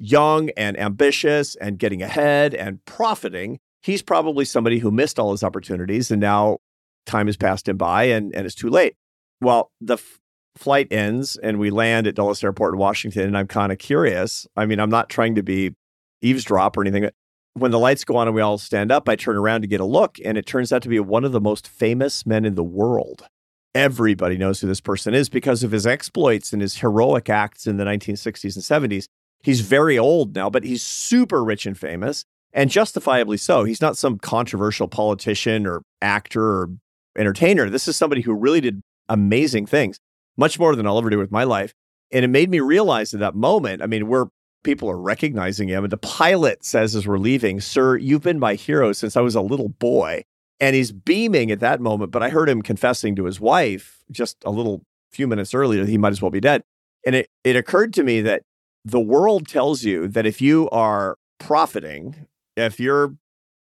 Young 0.02 0.50
and 0.56 0.78
ambitious 0.78 1.56
and 1.56 1.78
getting 1.78 2.02
ahead 2.02 2.54
and 2.54 2.84
profiting. 2.84 3.58
He's 3.82 4.02
probably 4.02 4.44
somebody 4.44 4.78
who 4.78 4.90
missed 4.90 5.18
all 5.18 5.32
his 5.32 5.44
opportunities 5.44 6.10
and 6.10 6.20
now 6.20 6.58
time 7.06 7.26
has 7.26 7.36
passed 7.36 7.68
him 7.68 7.76
by 7.76 8.04
and, 8.04 8.34
and 8.34 8.46
it's 8.46 8.54
too 8.54 8.70
late. 8.70 8.96
Well, 9.40 9.70
the 9.80 9.94
f- 9.94 10.18
flight 10.56 10.88
ends 10.90 11.36
and 11.36 11.58
we 11.58 11.70
land 11.70 12.06
at 12.06 12.14
Dulles 12.14 12.42
Airport 12.42 12.74
in 12.74 12.78
Washington. 12.78 13.22
And 13.22 13.36
I'm 13.36 13.46
kind 13.46 13.72
of 13.72 13.78
curious. 13.78 14.46
I 14.56 14.66
mean, 14.66 14.80
I'm 14.80 14.90
not 14.90 15.08
trying 15.08 15.34
to 15.36 15.42
be 15.42 15.74
eavesdrop 16.22 16.76
or 16.76 16.82
anything 16.82 17.02
but 17.02 17.14
when 17.54 17.70
the 17.70 17.78
lights 17.78 18.04
go 18.04 18.16
on 18.16 18.28
and 18.28 18.34
we 18.34 18.42
all 18.42 18.58
stand 18.58 18.92
up, 18.92 19.08
I 19.08 19.16
turn 19.16 19.36
around 19.36 19.62
to 19.62 19.66
get 19.66 19.80
a 19.80 19.84
look, 19.84 20.18
and 20.24 20.38
it 20.38 20.46
turns 20.46 20.72
out 20.72 20.82
to 20.82 20.88
be 20.88 21.00
one 21.00 21.24
of 21.24 21.32
the 21.32 21.40
most 21.40 21.66
famous 21.66 22.24
men 22.24 22.44
in 22.44 22.54
the 22.54 22.64
world. 22.64 23.26
Everybody 23.74 24.36
knows 24.36 24.60
who 24.60 24.66
this 24.66 24.80
person 24.80 25.14
is 25.14 25.28
because 25.28 25.62
of 25.62 25.70
his 25.70 25.86
exploits 25.86 26.52
and 26.52 26.62
his 26.62 26.78
heroic 26.78 27.28
acts 27.28 27.66
in 27.66 27.76
the 27.76 27.84
1960s 27.84 28.56
and 28.56 28.90
70s. 28.90 29.06
He's 29.42 29.60
very 29.60 29.98
old 29.98 30.34
now, 30.34 30.50
but 30.50 30.64
he's 30.64 30.82
super 30.82 31.42
rich 31.42 31.66
and 31.66 31.78
famous, 31.78 32.24
and 32.52 32.70
justifiably 32.70 33.36
so. 33.36 33.64
He's 33.64 33.80
not 33.80 33.96
some 33.96 34.18
controversial 34.18 34.88
politician 34.88 35.66
or 35.66 35.82
actor 36.02 36.42
or 36.42 36.70
entertainer. 37.16 37.70
This 37.70 37.88
is 37.88 37.96
somebody 37.96 38.22
who 38.22 38.34
really 38.34 38.60
did 38.60 38.82
amazing 39.08 39.66
things, 39.66 39.98
much 40.36 40.58
more 40.58 40.76
than 40.76 40.86
I'll 40.86 40.98
ever 40.98 41.10
do 41.10 41.18
with 41.18 41.32
my 41.32 41.44
life. 41.44 41.72
And 42.12 42.24
it 42.24 42.28
made 42.28 42.50
me 42.50 42.60
realize 42.60 43.14
at 43.14 43.20
that 43.20 43.34
moment, 43.34 43.82
I 43.82 43.86
mean, 43.86 44.06
we're 44.08 44.26
people 44.62 44.90
are 44.90 44.98
recognizing 44.98 45.68
him. 45.68 45.84
And 45.84 45.92
the 45.92 45.96
pilot 45.96 46.64
says 46.64 46.94
as 46.94 47.06
we're 47.06 47.18
leaving, 47.18 47.60
Sir, 47.60 47.96
you've 47.96 48.22
been 48.22 48.38
my 48.38 48.54
hero 48.54 48.92
since 48.92 49.16
I 49.16 49.20
was 49.20 49.34
a 49.34 49.40
little 49.40 49.68
boy. 49.68 50.24
And 50.58 50.76
he's 50.76 50.92
beaming 50.92 51.50
at 51.50 51.60
that 51.60 51.80
moment. 51.80 52.10
But 52.10 52.22
I 52.22 52.28
heard 52.28 52.48
him 52.48 52.60
confessing 52.60 53.16
to 53.16 53.24
his 53.24 53.40
wife 53.40 54.02
just 54.10 54.36
a 54.44 54.50
little 54.50 54.82
few 55.10 55.26
minutes 55.26 55.54
earlier 55.54 55.84
that 55.84 55.90
he 55.90 55.98
might 55.98 56.12
as 56.12 56.20
well 56.20 56.30
be 56.30 56.40
dead. 56.40 56.62
And 57.06 57.14
it, 57.14 57.28
it 57.44 57.56
occurred 57.56 57.94
to 57.94 58.02
me 58.02 58.20
that 58.20 58.42
the 58.84 59.00
world 59.00 59.46
tells 59.48 59.84
you 59.84 60.08
that 60.08 60.26
if 60.26 60.40
you 60.40 60.68
are 60.70 61.16
profiting, 61.38 62.26
if 62.56 62.80
you're 62.80 63.14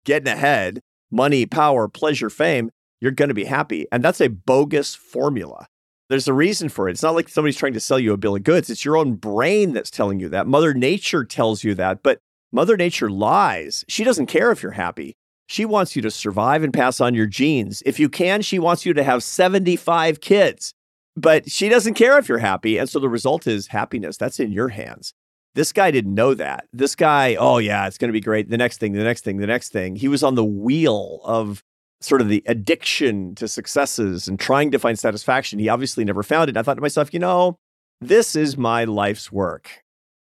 getting 0.03 0.31
ahead, 0.31 0.81
money, 1.11 1.45
power, 1.45 1.87
pleasure, 1.87 2.29
fame, 2.29 2.71
you're 3.01 3.11
going 3.11 3.29
to 3.29 3.35
be 3.35 3.45
happy. 3.45 3.87
And 3.91 4.03
that's 4.03 4.21
a 4.21 4.29
bogus 4.29 4.95
formula. 4.95 5.67
There's 6.09 6.27
a 6.27 6.33
reason 6.33 6.69
for 6.69 6.87
it. 6.87 6.91
It's 6.91 7.03
not 7.03 7.15
like 7.15 7.29
somebody's 7.29 7.57
trying 7.57 7.73
to 7.73 7.79
sell 7.79 7.99
you 7.99 8.13
a 8.13 8.17
bill 8.17 8.35
of 8.35 8.43
goods. 8.43 8.69
It's 8.69 8.85
your 8.85 8.97
own 8.97 9.15
brain 9.15 9.73
that's 9.73 9.89
telling 9.89 10.19
you 10.19 10.29
that. 10.29 10.47
Mother 10.47 10.73
Nature 10.73 11.25
tells 11.25 11.63
you 11.63 11.73
that, 11.75 12.03
but 12.03 12.19
Mother 12.51 12.77
Nature 12.77 13.09
lies. 13.09 13.83
She 13.87 14.03
doesn't 14.03 14.27
care 14.27 14.51
if 14.51 14.61
you're 14.61 14.73
happy. 14.73 15.15
She 15.47 15.65
wants 15.65 15.95
you 15.95 16.01
to 16.03 16.11
survive 16.11 16.63
and 16.63 16.73
pass 16.73 17.01
on 17.01 17.15
your 17.15 17.25
genes. 17.25 17.83
If 17.85 17.99
you 17.99 18.09
can, 18.09 18.41
she 18.41 18.59
wants 18.59 18.85
you 18.85 18.93
to 18.93 19.03
have 19.03 19.23
75 19.23 20.21
kids, 20.21 20.73
but 21.15 21.49
she 21.49 21.69
doesn't 21.69 21.93
care 21.93 22.17
if 22.17 22.27
you're 22.27 22.39
happy. 22.39 22.77
And 22.77 22.89
so 22.89 22.99
the 22.99 23.09
result 23.09 23.47
is 23.47 23.67
happiness. 23.67 24.17
That's 24.17 24.39
in 24.39 24.51
your 24.51 24.69
hands. 24.69 25.13
This 25.53 25.71
guy 25.71 25.89
didn't 25.91 26.13
know 26.13 26.33
that. 26.33 26.67
This 26.73 26.95
guy, 26.95 27.35
oh, 27.35 27.59
yeah, 27.59 27.87
it's 27.87 27.97
going 27.97 28.09
to 28.09 28.13
be 28.13 28.21
great. 28.21 28.49
The 28.49 28.57
next 28.57 28.79
thing, 28.79 28.91
the 28.91 29.03
next 29.03 29.23
thing, 29.23 29.37
the 29.37 29.47
next 29.47 29.69
thing. 29.69 29.95
He 29.95 30.09
was 30.09 30.21
on 30.21 30.35
the 30.35 30.43
wheel 30.43 31.21
of 31.23 31.63
sort 32.01 32.19
of 32.19 32.27
the 32.27 32.43
addiction 32.45 33.33
to 33.35 33.47
successes 33.47 34.27
and 34.27 34.37
trying 34.37 34.71
to 34.71 34.79
find 34.79 34.99
satisfaction. 34.99 35.59
He 35.59 35.69
obviously 35.69 36.03
never 36.03 36.23
found 36.23 36.49
it. 36.49 36.57
I 36.57 36.61
thought 36.61 36.75
to 36.75 36.81
myself, 36.81 37.13
you 37.13 37.19
know, 37.19 37.57
this 38.01 38.35
is 38.35 38.57
my 38.57 38.83
life's 38.83 39.31
work. 39.31 39.81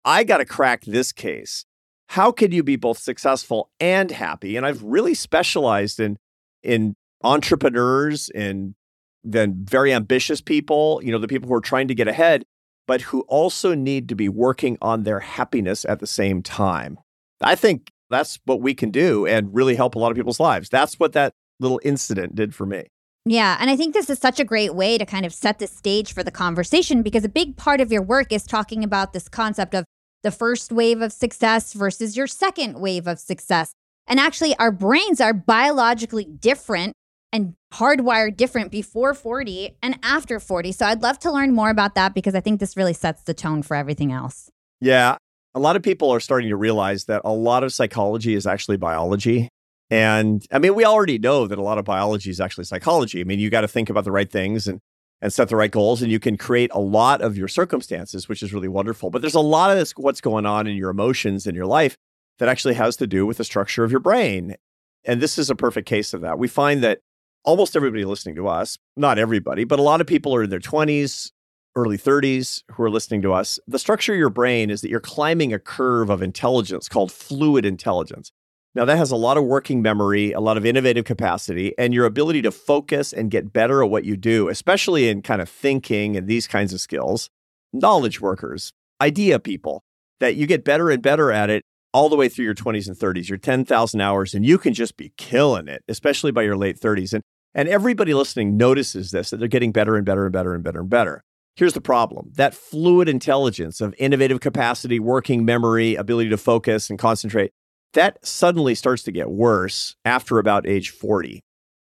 I 0.04 0.24
got 0.24 0.38
to 0.38 0.44
crack 0.44 0.84
this 0.84 1.12
case. 1.12 1.64
How 2.08 2.32
can 2.32 2.50
you 2.50 2.64
be 2.64 2.76
both 2.76 2.98
successful 2.98 3.70
and 3.78 4.10
happy? 4.10 4.56
And 4.56 4.66
I've 4.66 4.82
really 4.82 5.14
specialized 5.14 6.00
in 6.00 6.18
in 6.62 6.94
entrepreneurs 7.24 8.28
and 8.30 8.74
then 9.24 9.64
very 9.64 9.92
ambitious 9.92 10.40
people, 10.40 11.00
you 11.02 11.12
know, 11.12 11.18
the 11.18 11.28
people 11.28 11.48
who 11.48 11.54
are 11.54 11.60
trying 11.60 11.88
to 11.88 11.94
get 11.94 12.08
ahead, 12.08 12.44
but 12.86 13.02
who 13.02 13.22
also 13.22 13.74
need 13.74 14.08
to 14.08 14.14
be 14.14 14.28
working 14.28 14.76
on 14.82 15.04
their 15.04 15.20
happiness 15.20 15.84
at 15.84 16.00
the 16.00 16.06
same 16.06 16.42
time. 16.42 16.98
I 17.40 17.54
think 17.54 17.90
that's 18.10 18.38
what 18.44 18.60
we 18.60 18.74
can 18.74 18.90
do 18.90 19.26
and 19.26 19.54
really 19.54 19.74
help 19.74 19.94
a 19.94 19.98
lot 19.98 20.10
of 20.10 20.16
people's 20.16 20.40
lives. 20.40 20.68
That's 20.68 20.98
what 20.98 21.12
that 21.12 21.32
little 21.60 21.80
incident 21.84 22.34
did 22.34 22.54
for 22.54 22.66
me. 22.66 22.84
Yeah. 23.24 23.56
And 23.60 23.70
I 23.70 23.76
think 23.76 23.94
this 23.94 24.10
is 24.10 24.18
such 24.18 24.40
a 24.40 24.44
great 24.44 24.74
way 24.74 24.98
to 24.98 25.06
kind 25.06 25.24
of 25.24 25.32
set 25.32 25.60
the 25.60 25.68
stage 25.68 26.12
for 26.12 26.24
the 26.24 26.32
conversation 26.32 27.02
because 27.02 27.24
a 27.24 27.28
big 27.28 27.56
part 27.56 27.80
of 27.80 27.92
your 27.92 28.02
work 28.02 28.32
is 28.32 28.44
talking 28.44 28.82
about 28.82 29.12
this 29.12 29.28
concept 29.28 29.74
of 29.74 29.84
the 30.22 30.32
first 30.32 30.72
wave 30.72 31.00
of 31.00 31.12
success 31.12 31.72
versus 31.72 32.16
your 32.16 32.26
second 32.26 32.80
wave 32.80 33.06
of 33.06 33.18
success. 33.18 33.72
And 34.08 34.18
actually, 34.18 34.56
our 34.56 34.72
brains 34.72 35.20
are 35.20 35.32
biologically 35.32 36.24
different 36.24 36.94
and 37.32 37.54
hardwired 37.72 38.36
different 38.36 38.70
before 38.70 39.14
40 39.14 39.76
and 39.82 39.98
after 40.02 40.38
40. 40.38 40.72
So 40.72 40.86
I'd 40.86 41.02
love 41.02 41.18
to 41.20 41.32
learn 41.32 41.54
more 41.54 41.70
about 41.70 41.94
that 41.94 42.14
because 42.14 42.34
I 42.34 42.40
think 42.40 42.60
this 42.60 42.76
really 42.76 42.92
sets 42.92 43.22
the 43.22 43.34
tone 43.34 43.62
for 43.62 43.74
everything 43.74 44.12
else. 44.12 44.50
Yeah. 44.80 45.16
A 45.54 45.60
lot 45.60 45.76
of 45.76 45.82
people 45.82 46.10
are 46.10 46.20
starting 46.20 46.48
to 46.50 46.56
realize 46.56 47.04
that 47.04 47.22
a 47.24 47.32
lot 47.32 47.64
of 47.64 47.72
psychology 47.72 48.34
is 48.34 48.46
actually 48.46 48.76
biology. 48.76 49.48
And 49.90 50.44
I 50.50 50.58
mean, 50.58 50.74
we 50.74 50.84
already 50.84 51.18
know 51.18 51.46
that 51.46 51.58
a 51.58 51.62
lot 51.62 51.78
of 51.78 51.84
biology 51.84 52.30
is 52.30 52.40
actually 52.40 52.64
psychology. 52.64 53.20
I 53.20 53.24
mean, 53.24 53.38
you 53.38 53.50
got 53.50 53.60
to 53.62 53.68
think 53.68 53.90
about 53.90 54.04
the 54.04 54.12
right 54.12 54.30
things 54.30 54.66
and 54.66 54.80
and 55.22 55.32
set 55.32 55.48
the 55.48 55.56
right 55.56 55.70
goals, 55.70 56.02
and 56.02 56.10
you 56.10 56.18
can 56.18 56.36
create 56.36 56.70
a 56.74 56.80
lot 56.80 57.22
of 57.22 57.38
your 57.38 57.46
circumstances, 57.46 58.28
which 58.28 58.42
is 58.42 58.52
really 58.52 58.68
wonderful. 58.68 59.08
But 59.08 59.22
there's 59.22 59.36
a 59.36 59.40
lot 59.40 59.70
of 59.70 59.78
this 59.78 59.92
what's 59.92 60.20
going 60.20 60.44
on 60.44 60.66
in 60.66 60.76
your 60.76 60.90
emotions 60.90 61.46
in 61.46 61.54
your 61.54 61.64
life 61.64 61.96
that 62.38 62.48
actually 62.48 62.74
has 62.74 62.96
to 62.96 63.06
do 63.06 63.24
with 63.24 63.36
the 63.36 63.44
structure 63.44 63.84
of 63.84 63.92
your 63.92 64.00
brain. 64.00 64.56
And 65.04 65.20
this 65.20 65.38
is 65.38 65.48
a 65.48 65.54
perfect 65.54 65.88
case 65.88 66.12
of 66.12 66.22
that. 66.22 66.40
We 66.40 66.48
find 66.48 66.82
that 66.82 66.98
almost 67.44 67.76
everybody 67.76 68.04
listening 68.04 68.34
to 68.36 68.48
us, 68.48 68.78
not 68.96 69.18
everybody, 69.18 69.64
but 69.64 69.78
a 69.78 69.82
lot 69.82 70.00
of 70.00 70.06
people 70.06 70.34
are 70.34 70.44
in 70.44 70.50
their 70.50 70.60
20s, 70.60 71.30
early 71.74 71.98
30s 71.98 72.62
who 72.72 72.82
are 72.82 72.90
listening 72.90 73.22
to 73.22 73.32
us. 73.32 73.58
The 73.66 73.78
structure 73.78 74.12
of 74.12 74.18
your 74.18 74.30
brain 74.30 74.70
is 74.70 74.80
that 74.82 74.90
you're 74.90 75.00
climbing 75.00 75.52
a 75.52 75.58
curve 75.58 76.10
of 76.10 76.22
intelligence 76.22 76.88
called 76.88 77.10
fluid 77.10 77.64
intelligence. 77.64 78.30
Now, 78.74 78.86
that 78.86 78.96
has 78.96 79.10
a 79.10 79.16
lot 79.16 79.36
of 79.36 79.44
working 79.44 79.82
memory, 79.82 80.32
a 80.32 80.40
lot 80.40 80.56
of 80.56 80.64
innovative 80.64 81.04
capacity, 81.04 81.74
and 81.76 81.92
your 81.92 82.06
ability 82.06 82.40
to 82.42 82.50
focus 82.50 83.12
and 83.12 83.30
get 83.30 83.52
better 83.52 83.82
at 83.82 83.90
what 83.90 84.04
you 84.04 84.16
do, 84.16 84.48
especially 84.48 85.08
in 85.08 85.20
kind 85.20 85.42
of 85.42 85.48
thinking 85.48 86.16
and 86.16 86.26
these 86.26 86.46
kinds 86.46 86.72
of 86.72 86.80
skills. 86.80 87.28
Knowledge 87.74 88.20
workers, 88.20 88.72
idea 89.00 89.38
people, 89.38 89.82
that 90.20 90.36
you 90.36 90.46
get 90.46 90.64
better 90.64 90.88
and 90.88 91.02
better 91.02 91.30
at 91.30 91.50
it 91.50 91.64
all 91.92 92.08
the 92.08 92.16
way 92.16 92.28
through 92.28 92.44
your 92.44 92.54
20s 92.54 92.88
and 92.88 92.96
30s, 92.96 93.28
your 93.28 93.38
10,000 93.38 94.00
hours, 94.00 94.34
and 94.34 94.46
you 94.46 94.58
can 94.58 94.74
just 94.74 94.96
be 94.96 95.12
killing 95.16 95.68
it, 95.68 95.82
especially 95.88 96.30
by 96.30 96.42
your 96.42 96.56
late 96.56 96.80
30s. 96.80 97.12
And, 97.12 97.22
and 97.54 97.68
everybody 97.68 98.14
listening 98.14 98.56
notices 98.56 99.10
this, 99.10 99.30
that 99.30 99.38
they're 99.38 99.48
getting 99.48 99.72
better 99.72 99.96
and 99.96 100.06
better 100.06 100.24
and 100.24 100.32
better 100.32 100.54
and 100.54 100.64
better 100.64 100.80
and 100.80 100.90
better. 100.90 101.22
Here's 101.54 101.74
the 101.74 101.82
problem 101.82 102.32
that 102.36 102.54
fluid 102.54 103.08
intelligence 103.08 103.80
of 103.82 103.94
innovative 103.98 104.40
capacity, 104.40 104.98
working 104.98 105.44
memory, 105.44 105.94
ability 105.96 106.30
to 106.30 106.38
focus 106.38 106.88
and 106.88 106.98
concentrate, 106.98 107.52
that 107.92 108.24
suddenly 108.24 108.74
starts 108.74 109.02
to 109.02 109.12
get 109.12 109.30
worse 109.30 109.94
after 110.04 110.38
about 110.38 110.66
age 110.66 110.90
40. 110.90 111.40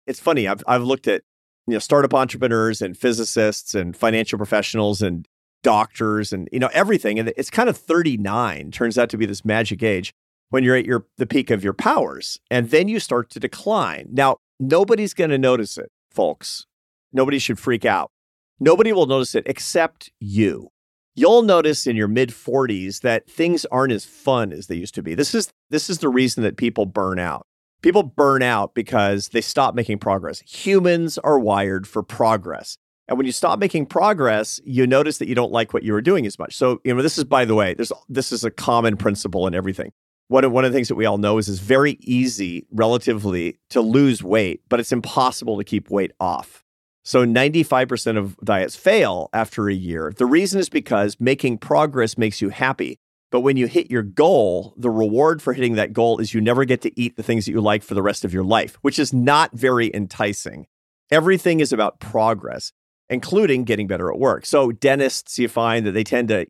It's 0.08 0.18
funny, 0.18 0.48
I've, 0.48 0.64
I've 0.66 0.82
looked 0.82 1.06
at 1.06 1.22
you 1.68 1.74
know, 1.74 1.78
startup 1.78 2.14
entrepreneurs 2.14 2.82
and 2.82 2.96
physicists 2.96 3.76
and 3.76 3.96
financial 3.96 4.38
professionals 4.38 5.02
and 5.02 5.28
doctors 5.62 6.32
and 6.32 6.48
you 6.52 6.58
know 6.58 6.70
everything 6.72 7.18
and 7.18 7.32
it's 7.36 7.50
kind 7.50 7.68
of 7.68 7.76
39 7.76 8.70
turns 8.70 8.96
out 8.96 9.10
to 9.10 9.18
be 9.18 9.26
this 9.26 9.44
magic 9.44 9.82
age 9.82 10.12
when 10.50 10.64
you're 10.64 10.76
at 10.76 10.84
your 10.84 11.06
the 11.16 11.26
peak 11.26 11.50
of 11.50 11.64
your 11.64 11.72
powers 11.72 12.38
and 12.50 12.70
then 12.70 12.88
you 12.88 13.00
start 13.00 13.30
to 13.30 13.40
decline. 13.40 14.08
Now 14.10 14.36
nobody's 14.58 15.14
going 15.14 15.30
to 15.30 15.38
notice 15.38 15.78
it 15.78 15.90
folks. 16.10 16.66
Nobody 17.12 17.38
should 17.38 17.58
freak 17.58 17.84
out. 17.84 18.10
Nobody 18.58 18.92
will 18.92 19.06
notice 19.06 19.34
it 19.34 19.44
except 19.46 20.10
you. 20.20 20.68
You'll 21.14 21.42
notice 21.42 21.86
in 21.86 21.96
your 21.96 22.08
mid 22.08 22.30
40s 22.30 23.00
that 23.00 23.28
things 23.28 23.64
aren't 23.66 23.92
as 23.92 24.04
fun 24.04 24.52
as 24.52 24.66
they 24.66 24.76
used 24.76 24.94
to 24.94 25.02
be. 25.02 25.14
This 25.14 25.34
is 25.34 25.50
this 25.70 25.88
is 25.88 25.98
the 25.98 26.08
reason 26.08 26.42
that 26.42 26.56
people 26.56 26.86
burn 26.86 27.18
out. 27.18 27.46
People 27.82 28.02
burn 28.02 28.42
out 28.42 28.74
because 28.74 29.28
they 29.28 29.40
stop 29.40 29.74
making 29.74 29.98
progress. 29.98 30.40
Humans 30.40 31.16
are 31.18 31.38
wired 31.38 31.88
for 31.88 32.02
progress 32.02 32.76
and 33.10 33.18
when 33.18 33.26
you 33.26 33.32
stop 33.32 33.58
making 33.58 33.86
progress, 33.86 34.60
you 34.64 34.86
notice 34.86 35.18
that 35.18 35.26
you 35.26 35.34
don't 35.34 35.50
like 35.50 35.74
what 35.74 35.82
you 35.82 35.92
were 35.92 36.00
doing 36.00 36.26
as 36.26 36.38
much. 36.38 36.56
So, 36.56 36.80
you 36.84 36.94
know, 36.94 37.02
this 37.02 37.18
is 37.18 37.24
by 37.24 37.44
the 37.44 37.56
way, 37.56 37.74
there's 37.74 37.92
this 38.08 38.30
is 38.30 38.44
a 38.44 38.52
common 38.52 38.96
principle 38.96 39.48
in 39.48 39.54
everything. 39.54 39.90
One 40.28 40.44
of, 40.44 40.52
one 40.52 40.64
of 40.64 40.70
the 40.70 40.76
things 40.76 40.86
that 40.86 40.94
we 40.94 41.06
all 41.06 41.18
know 41.18 41.38
is 41.38 41.48
it's 41.48 41.58
very 41.58 41.98
easy 42.02 42.68
relatively 42.70 43.58
to 43.70 43.80
lose 43.80 44.22
weight, 44.22 44.62
but 44.68 44.78
it's 44.78 44.92
impossible 44.92 45.58
to 45.58 45.64
keep 45.64 45.90
weight 45.90 46.12
off. 46.20 46.62
So 47.02 47.26
95% 47.26 48.16
of 48.16 48.36
diets 48.44 48.76
fail 48.76 49.28
after 49.32 49.68
a 49.68 49.74
year. 49.74 50.12
The 50.16 50.26
reason 50.26 50.60
is 50.60 50.68
because 50.68 51.16
making 51.18 51.58
progress 51.58 52.16
makes 52.16 52.40
you 52.40 52.50
happy. 52.50 53.00
But 53.32 53.40
when 53.40 53.56
you 53.56 53.66
hit 53.66 53.90
your 53.90 54.04
goal, 54.04 54.74
the 54.76 54.90
reward 54.90 55.42
for 55.42 55.52
hitting 55.52 55.74
that 55.74 55.92
goal 55.92 56.18
is 56.18 56.32
you 56.32 56.40
never 56.40 56.64
get 56.64 56.82
to 56.82 57.00
eat 57.00 57.16
the 57.16 57.24
things 57.24 57.46
that 57.46 57.52
you 57.52 57.60
like 57.60 57.82
for 57.82 57.94
the 57.94 58.02
rest 58.02 58.24
of 58.24 58.32
your 58.32 58.44
life, 58.44 58.78
which 58.82 59.00
is 59.00 59.12
not 59.12 59.50
very 59.52 59.90
enticing. 59.92 60.66
Everything 61.10 61.58
is 61.58 61.72
about 61.72 61.98
progress 61.98 62.72
including 63.10 63.64
getting 63.64 63.86
better 63.86 64.10
at 64.10 64.18
work. 64.18 64.46
So 64.46 64.72
dentists, 64.72 65.38
you 65.38 65.48
find 65.48 65.84
that 65.84 65.92
they 65.92 66.04
tend 66.04 66.28
to 66.28 66.46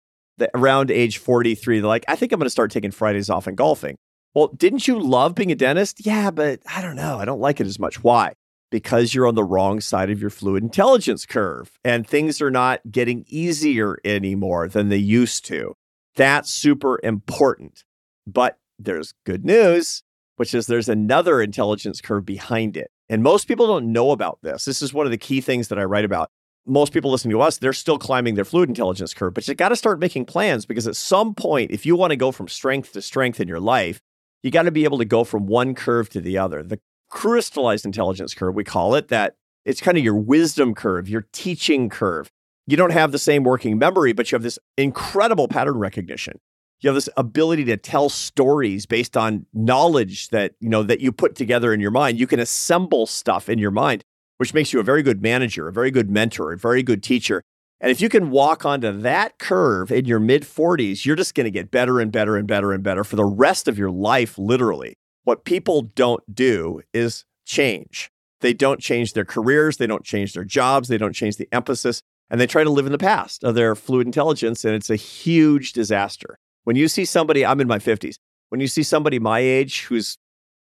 around 0.55 0.90
age 0.90 1.19
43, 1.19 1.81
they're 1.81 1.88
like, 1.88 2.05
I 2.09 2.17
think 2.17 2.33
I'm 2.33 2.38
going 2.38 2.47
to 2.47 2.50
start 2.50 2.71
taking 2.71 2.90
Fridays 2.90 3.29
off 3.29 3.47
and 3.47 3.57
golfing. 3.57 3.97
Well, 4.35 4.49
didn't 4.49 4.87
you 4.87 5.00
love 5.00 5.35
being 5.35 5.50
a 5.50 5.57
dentist? 5.57 6.07
Yeah, 6.07 6.31
but 6.31 6.61
I 6.73 6.81
don't 6.81 6.97
know. 6.97 7.19
I 7.19 7.25
don't 7.25 7.40
like 7.40 7.61
it 7.61 7.67
as 7.67 7.79
much. 7.79 8.05
Why? 8.05 8.35
Because 8.71 9.12
you're 9.12 9.26
on 9.26 9.35
the 9.35 9.45
wrong 9.45 9.81
side 9.81 10.11
of 10.11 10.21
your 10.21 10.31
fluid 10.31 10.62
intelligence 10.62 11.26
curve 11.26 11.73
and 11.85 12.07
things 12.07 12.40
are 12.40 12.50
not 12.50 12.81
getting 12.90 13.25
easier 13.26 13.99
anymore 14.05 14.69
than 14.69 14.88
they 14.88 14.97
used 14.97 15.45
to. 15.47 15.75
That's 16.14 16.50
super 16.50 17.00
important. 17.02 17.85
But 18.26 18.59
there's 18.79 19.14
good 19.26 19.45
news, 19.45 20.02
which 20.37 20.55
is 20.55 20.67
there's 20.67 20.88
another 20.88 21.43
intelligence 21.43 22.00
curve 22.00 22.25
behind 22.25 22.76
it. 22.76 22.90
And 23.09 23.25
most 23.25 23.49
people 23.49 23.67
don't 23.67 23.93
know 23.93 24.12
about 24.12 24.38
this. 24.43 24.64
This 24.64 24.81
is 24.81 24.95
one 24.95 25.07
of 25.07 25.11
the 25.11 25.19
key 25.19 25.40
things 25.40 25.67
that 25.69 25.79
I 25.79 25.85
write 25.85 26.05
about 26.05 26.31
most 26.67 26.93
people 26.93 27.11
listening 27.11 27.33
to 27.33 27.40
us, 27.40 27.59
they're 27.59 27.73
still 27.73 27.99
climbing 27.99 28.35
their 28.35 28.45
fluid 28.45 28.69
intelligence 28.69 29.14
curve, 29.14 29.35
but 29.35 29.47
you 29.49 29.55
got 29.55 29.71
to 29.71 29.76
start 29.76 29.99
making 29.99 30.26
plans 30.26 30.67
because 30.67 30.87
at 30.87 30.97
some 30.97 31.35
point, 31.35 31.71
if 31.71 31.87
you 31.87 31.97
want 31.97 32.11
to 32.11 32.17
go 32.17 32.33
from 32.33 32.49
strength 32.49 32.93
to 32.93 33.02
strength 33.02 33.40
in 33.40 33.49
your 33.49 33.61
life, 33.61 34.00
you 34.43 34.50
got 34.50 34.62
to 34.62 34.71
be 34.71 34.85
able 34.85 34.99
to 34.99 35.05
go 35.05 35.25
from 35.25 35.47
one 35.47 35.75
curve 35.75 36.09
to 36.11 36.21
the 36.21 36.38
other. 36.38 36.62
The 36.62 36.81
crystallized 37.09 37.85
intelligence 37.85 38.35
curve, 38.35 38.55
we 38.55 38.64
call 38.64 38.95
it, 38.95 39.09
that 39.09 39.37
it's 39.64 39.81
kind 39.81 39.99
of 39.99 40.05
your 40.05 40.14
wisdom 40.14 40.75
curve, 40.75 41.09
your 41.09 41.26
teaching 41.33 41.88
curve. 41.88 42.31
You 42.67 42.76
don't 42.76 42.93
have 42.93 43.12
the 43.12 43.19
same 43.19 43.43
working 43.43 43.79
memory, 43.79 44.12
but 44.12 44.31
you 44.31 44.37
have 44.37 44.43
this 44.43 44.59
incredible 44.76 45.49
pattern 45.49 45.79
recognition. 45.79 46.38
You 46.81 46.88
have 46.88 46.95
this 46.95 47.09
ability 47.17 47.64
to 47.67 47.76
tell 47.76 48.09
stories 48.09 48.87
based 48.87 49.17
on 49.17 49.45
knowledge 49.52 50.29
that, 50.29 50.55
you 50.61 50.71
know, 50.71 50.83
that 50.85 51.00
you 51.00 51.12
put 51.12 51.35
together 51.35 51.75
in 51.75 51.81
your 51.81 51.90
mind. 51.90 52.19
You 52.19 52.26
can 52.26 52.40
assemble 52.40 53.07
stuff 53.07 53.49
in 53.49 53.59
your 53.59 53.71
mind 53.71 54.05
which 54.41 54.55
makes 54.55 54.73
you 54.73 54.81
a 54.81 54.83
very 54.83 55.03
good 55.03 55.21
manager, 55.21 55.69
a 55.69 55.73
very 55.73 55.91
good 55.91 56.09
mentor, 56.09 56.51
a 56.51 56.57
very 56.57 56.83
good 56.83 57.03
teacher. 57.03 57.43
And 57.79 57.91
if 57.91 58.01
you 58.01 58.09
can 58.09 58.31
walk 58.31 58.65
onto 58.65 58.91
that 58.91 59.39
curve 59.39 59.93
in 59.93 60.07
your 60.07 60.19
mid 60.19 60.45
40s, 60.45 61.05
you're 61.05 61.15
just 61.15 61.35
going 61.35 61.45
to 61.45 61.51
get 61.51 61.71
better 61.71 62.01
and 62.01 62.11
better 62.11 62.39
and 62.39 62.49
better 62.49 62.73
and 62.73 62.83
better 62.83 63.05
for 63.05 63.17
the 63.17 63.25
rest 63.27 63.69
of 63.69 63.79
your 63.79 63.91
life, 63.91 64.39
literally. 64.39 64.95
What 65.25 65.45
people 65.45 65.83
don't 65.83 66.35
do 66.35 66.81
is 66.95 67.27
change. 67.45 68.11
They 68.41 68.55
don't 68.55 68.81
change 68.81 69.13
their 69.13 69.27
careers, 69.27 69.77
they 69.77 69.87
don't 69.87 70.05
change 70.05 70.33
their 70.33 70.45
jobs, 70.45 70.89
they 70.89 70.97
don't 70.97 71.13
change 71.13 71.37
the 71.37 71.49
emphasis, 71.53 72.01
and 72.31 72.41
they 72.41 72.47
try 72.47 72.65
to 72.65 72.71
live 72.71 72.87
in 72.87 72.93
the 72.93 72.99
past 72.99 73.45
of 73.45 73.55
their 73.55 73.75
fluid 73.75 74.07
intelligence. 74.07 74.65
And 74.65 74.75
it's 74.75 74.89
a 74.89 74.97
huge 74.97 75.75
disaster. 75.75 76.39
When 76.65 76.77
you 76.77 76.89
see 76.89 77.05
somebody, 77.05 77.45
I'm 77.45 77.61
in 77.61 77.69
my 77.69 77.79
50s, 77.79 78.15
when 78.49 78.63
you 78.63 78.69
see 78.69 78.85
somebody 78.85 79.19
my 79.19 79.41
age 79.41 79.85
who's 79.85 80.17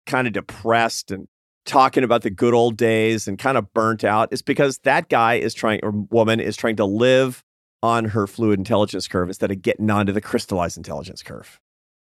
kind 0.05 0.27
of 0.27 0.33
depressed 0.33 1.11
and 1.11 1.29
talking 1.69 2.03
about 2.03 2.23
the 2.23 2.29
good 2.29 2.53
old 2.53 2.75
days 2.75 3.27
and 3.27 3.37
kind 3.37 3.57
of 3.57 3.73
burnt 3.73 4.03
out 4.03 4.33
is 4.33 4.41
because 4.41 4.79
that 4.79 5.07
guy 5.07 5.35
is 5.35 5.53
trying 5.53 5.79
or 5.83 5.91
woman 5.91 6.39
is 6.39 6.57
trying 6.57 6.75
to 6.77 6.85
live 6.85 7.43
on 7.81 8.05
her 8.05 8.27
fluid 8.27 8.59
intelligence 8.59 9.07
curve 9.07 9.29
instead 9.29 9.51
of 9.51 9.61
getting 9.61 9.89
onto 9.89 10.11
the 10.11 10.19
crystallized 10.19 10.77
intelligence 10.77 11.23
curve. 11.23 11.59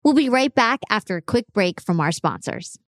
We'll 0.03 0.15
be 0.15 0.29
right 0.29 0.55
back 0.55 0.81
after 0.91 1.17
a 1.17 1.23
quick 1.23 1.47
break 1.55 1.81
from 1.81 2.01
our 2.01 2.13
sponsors. 2.13 2.79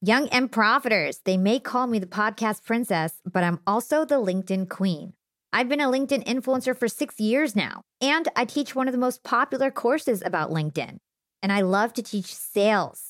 Young 0.00 0.28
and 0.28 0.50
profiters, 0.50 1.18
they 1.24 1.36
may 1.36 1.60
call 1.60 1.86
me 1.86 1.98
the 1.98 2.06
podcast 2.06 2.64
princess, 2.64 3.20
but 3.30 3.44
I'm 3.44 3.60
also 3.66 4.06
the 4.06 4.14
LinkedIn 4.14 4.70
queen. 4.70 5.12
I've 5.52 5.68
been 5.68 5.80
a 5.80 5.88
LinkedIn 5.88 6.24
influencer 6.24 6.74
for 6.74 6.88
six 6.88 7.20
years 7.20 7.54
now, 7.54 7.82
and 8.00 8.28
I 8.36 8.46
teach 8.46 8.74
one 8.74 8.88
of 8.88 8.92
the 8.92 8.98
most 8.98 9.24
popular 9.24 9.70
courses 9.70 10.22
about 10.24 10.50
LinkedIn. 10.50 10.98
And 11.42 11.52
I 11.52 11.60
love 11.60 11.92
to 11.94 12.02
teach 12.02 12.34
sales 12.34 13.09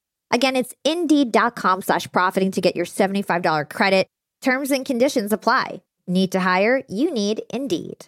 Again, 0.31 0.55
it's 0.55 0.73
indeed.com 0.83 1.81
slash 1.81 2.11
profiting 2.11 2.51
to 2.51 2.61
get 2.61 2.75
your 2.75 2.85
$75 2.85 3.69
credit. 3.69 4.07
Terms 4.41 4.71
and 4.71 4.85
conditions 4.85 5.31
apply. 5.31 5.83
Need 6.07 6.31
to 6.31 6.39
hire? 6.39 6.83
You 6.89 7.13
need 7.13 7.43
Indeed. 7.53 8.07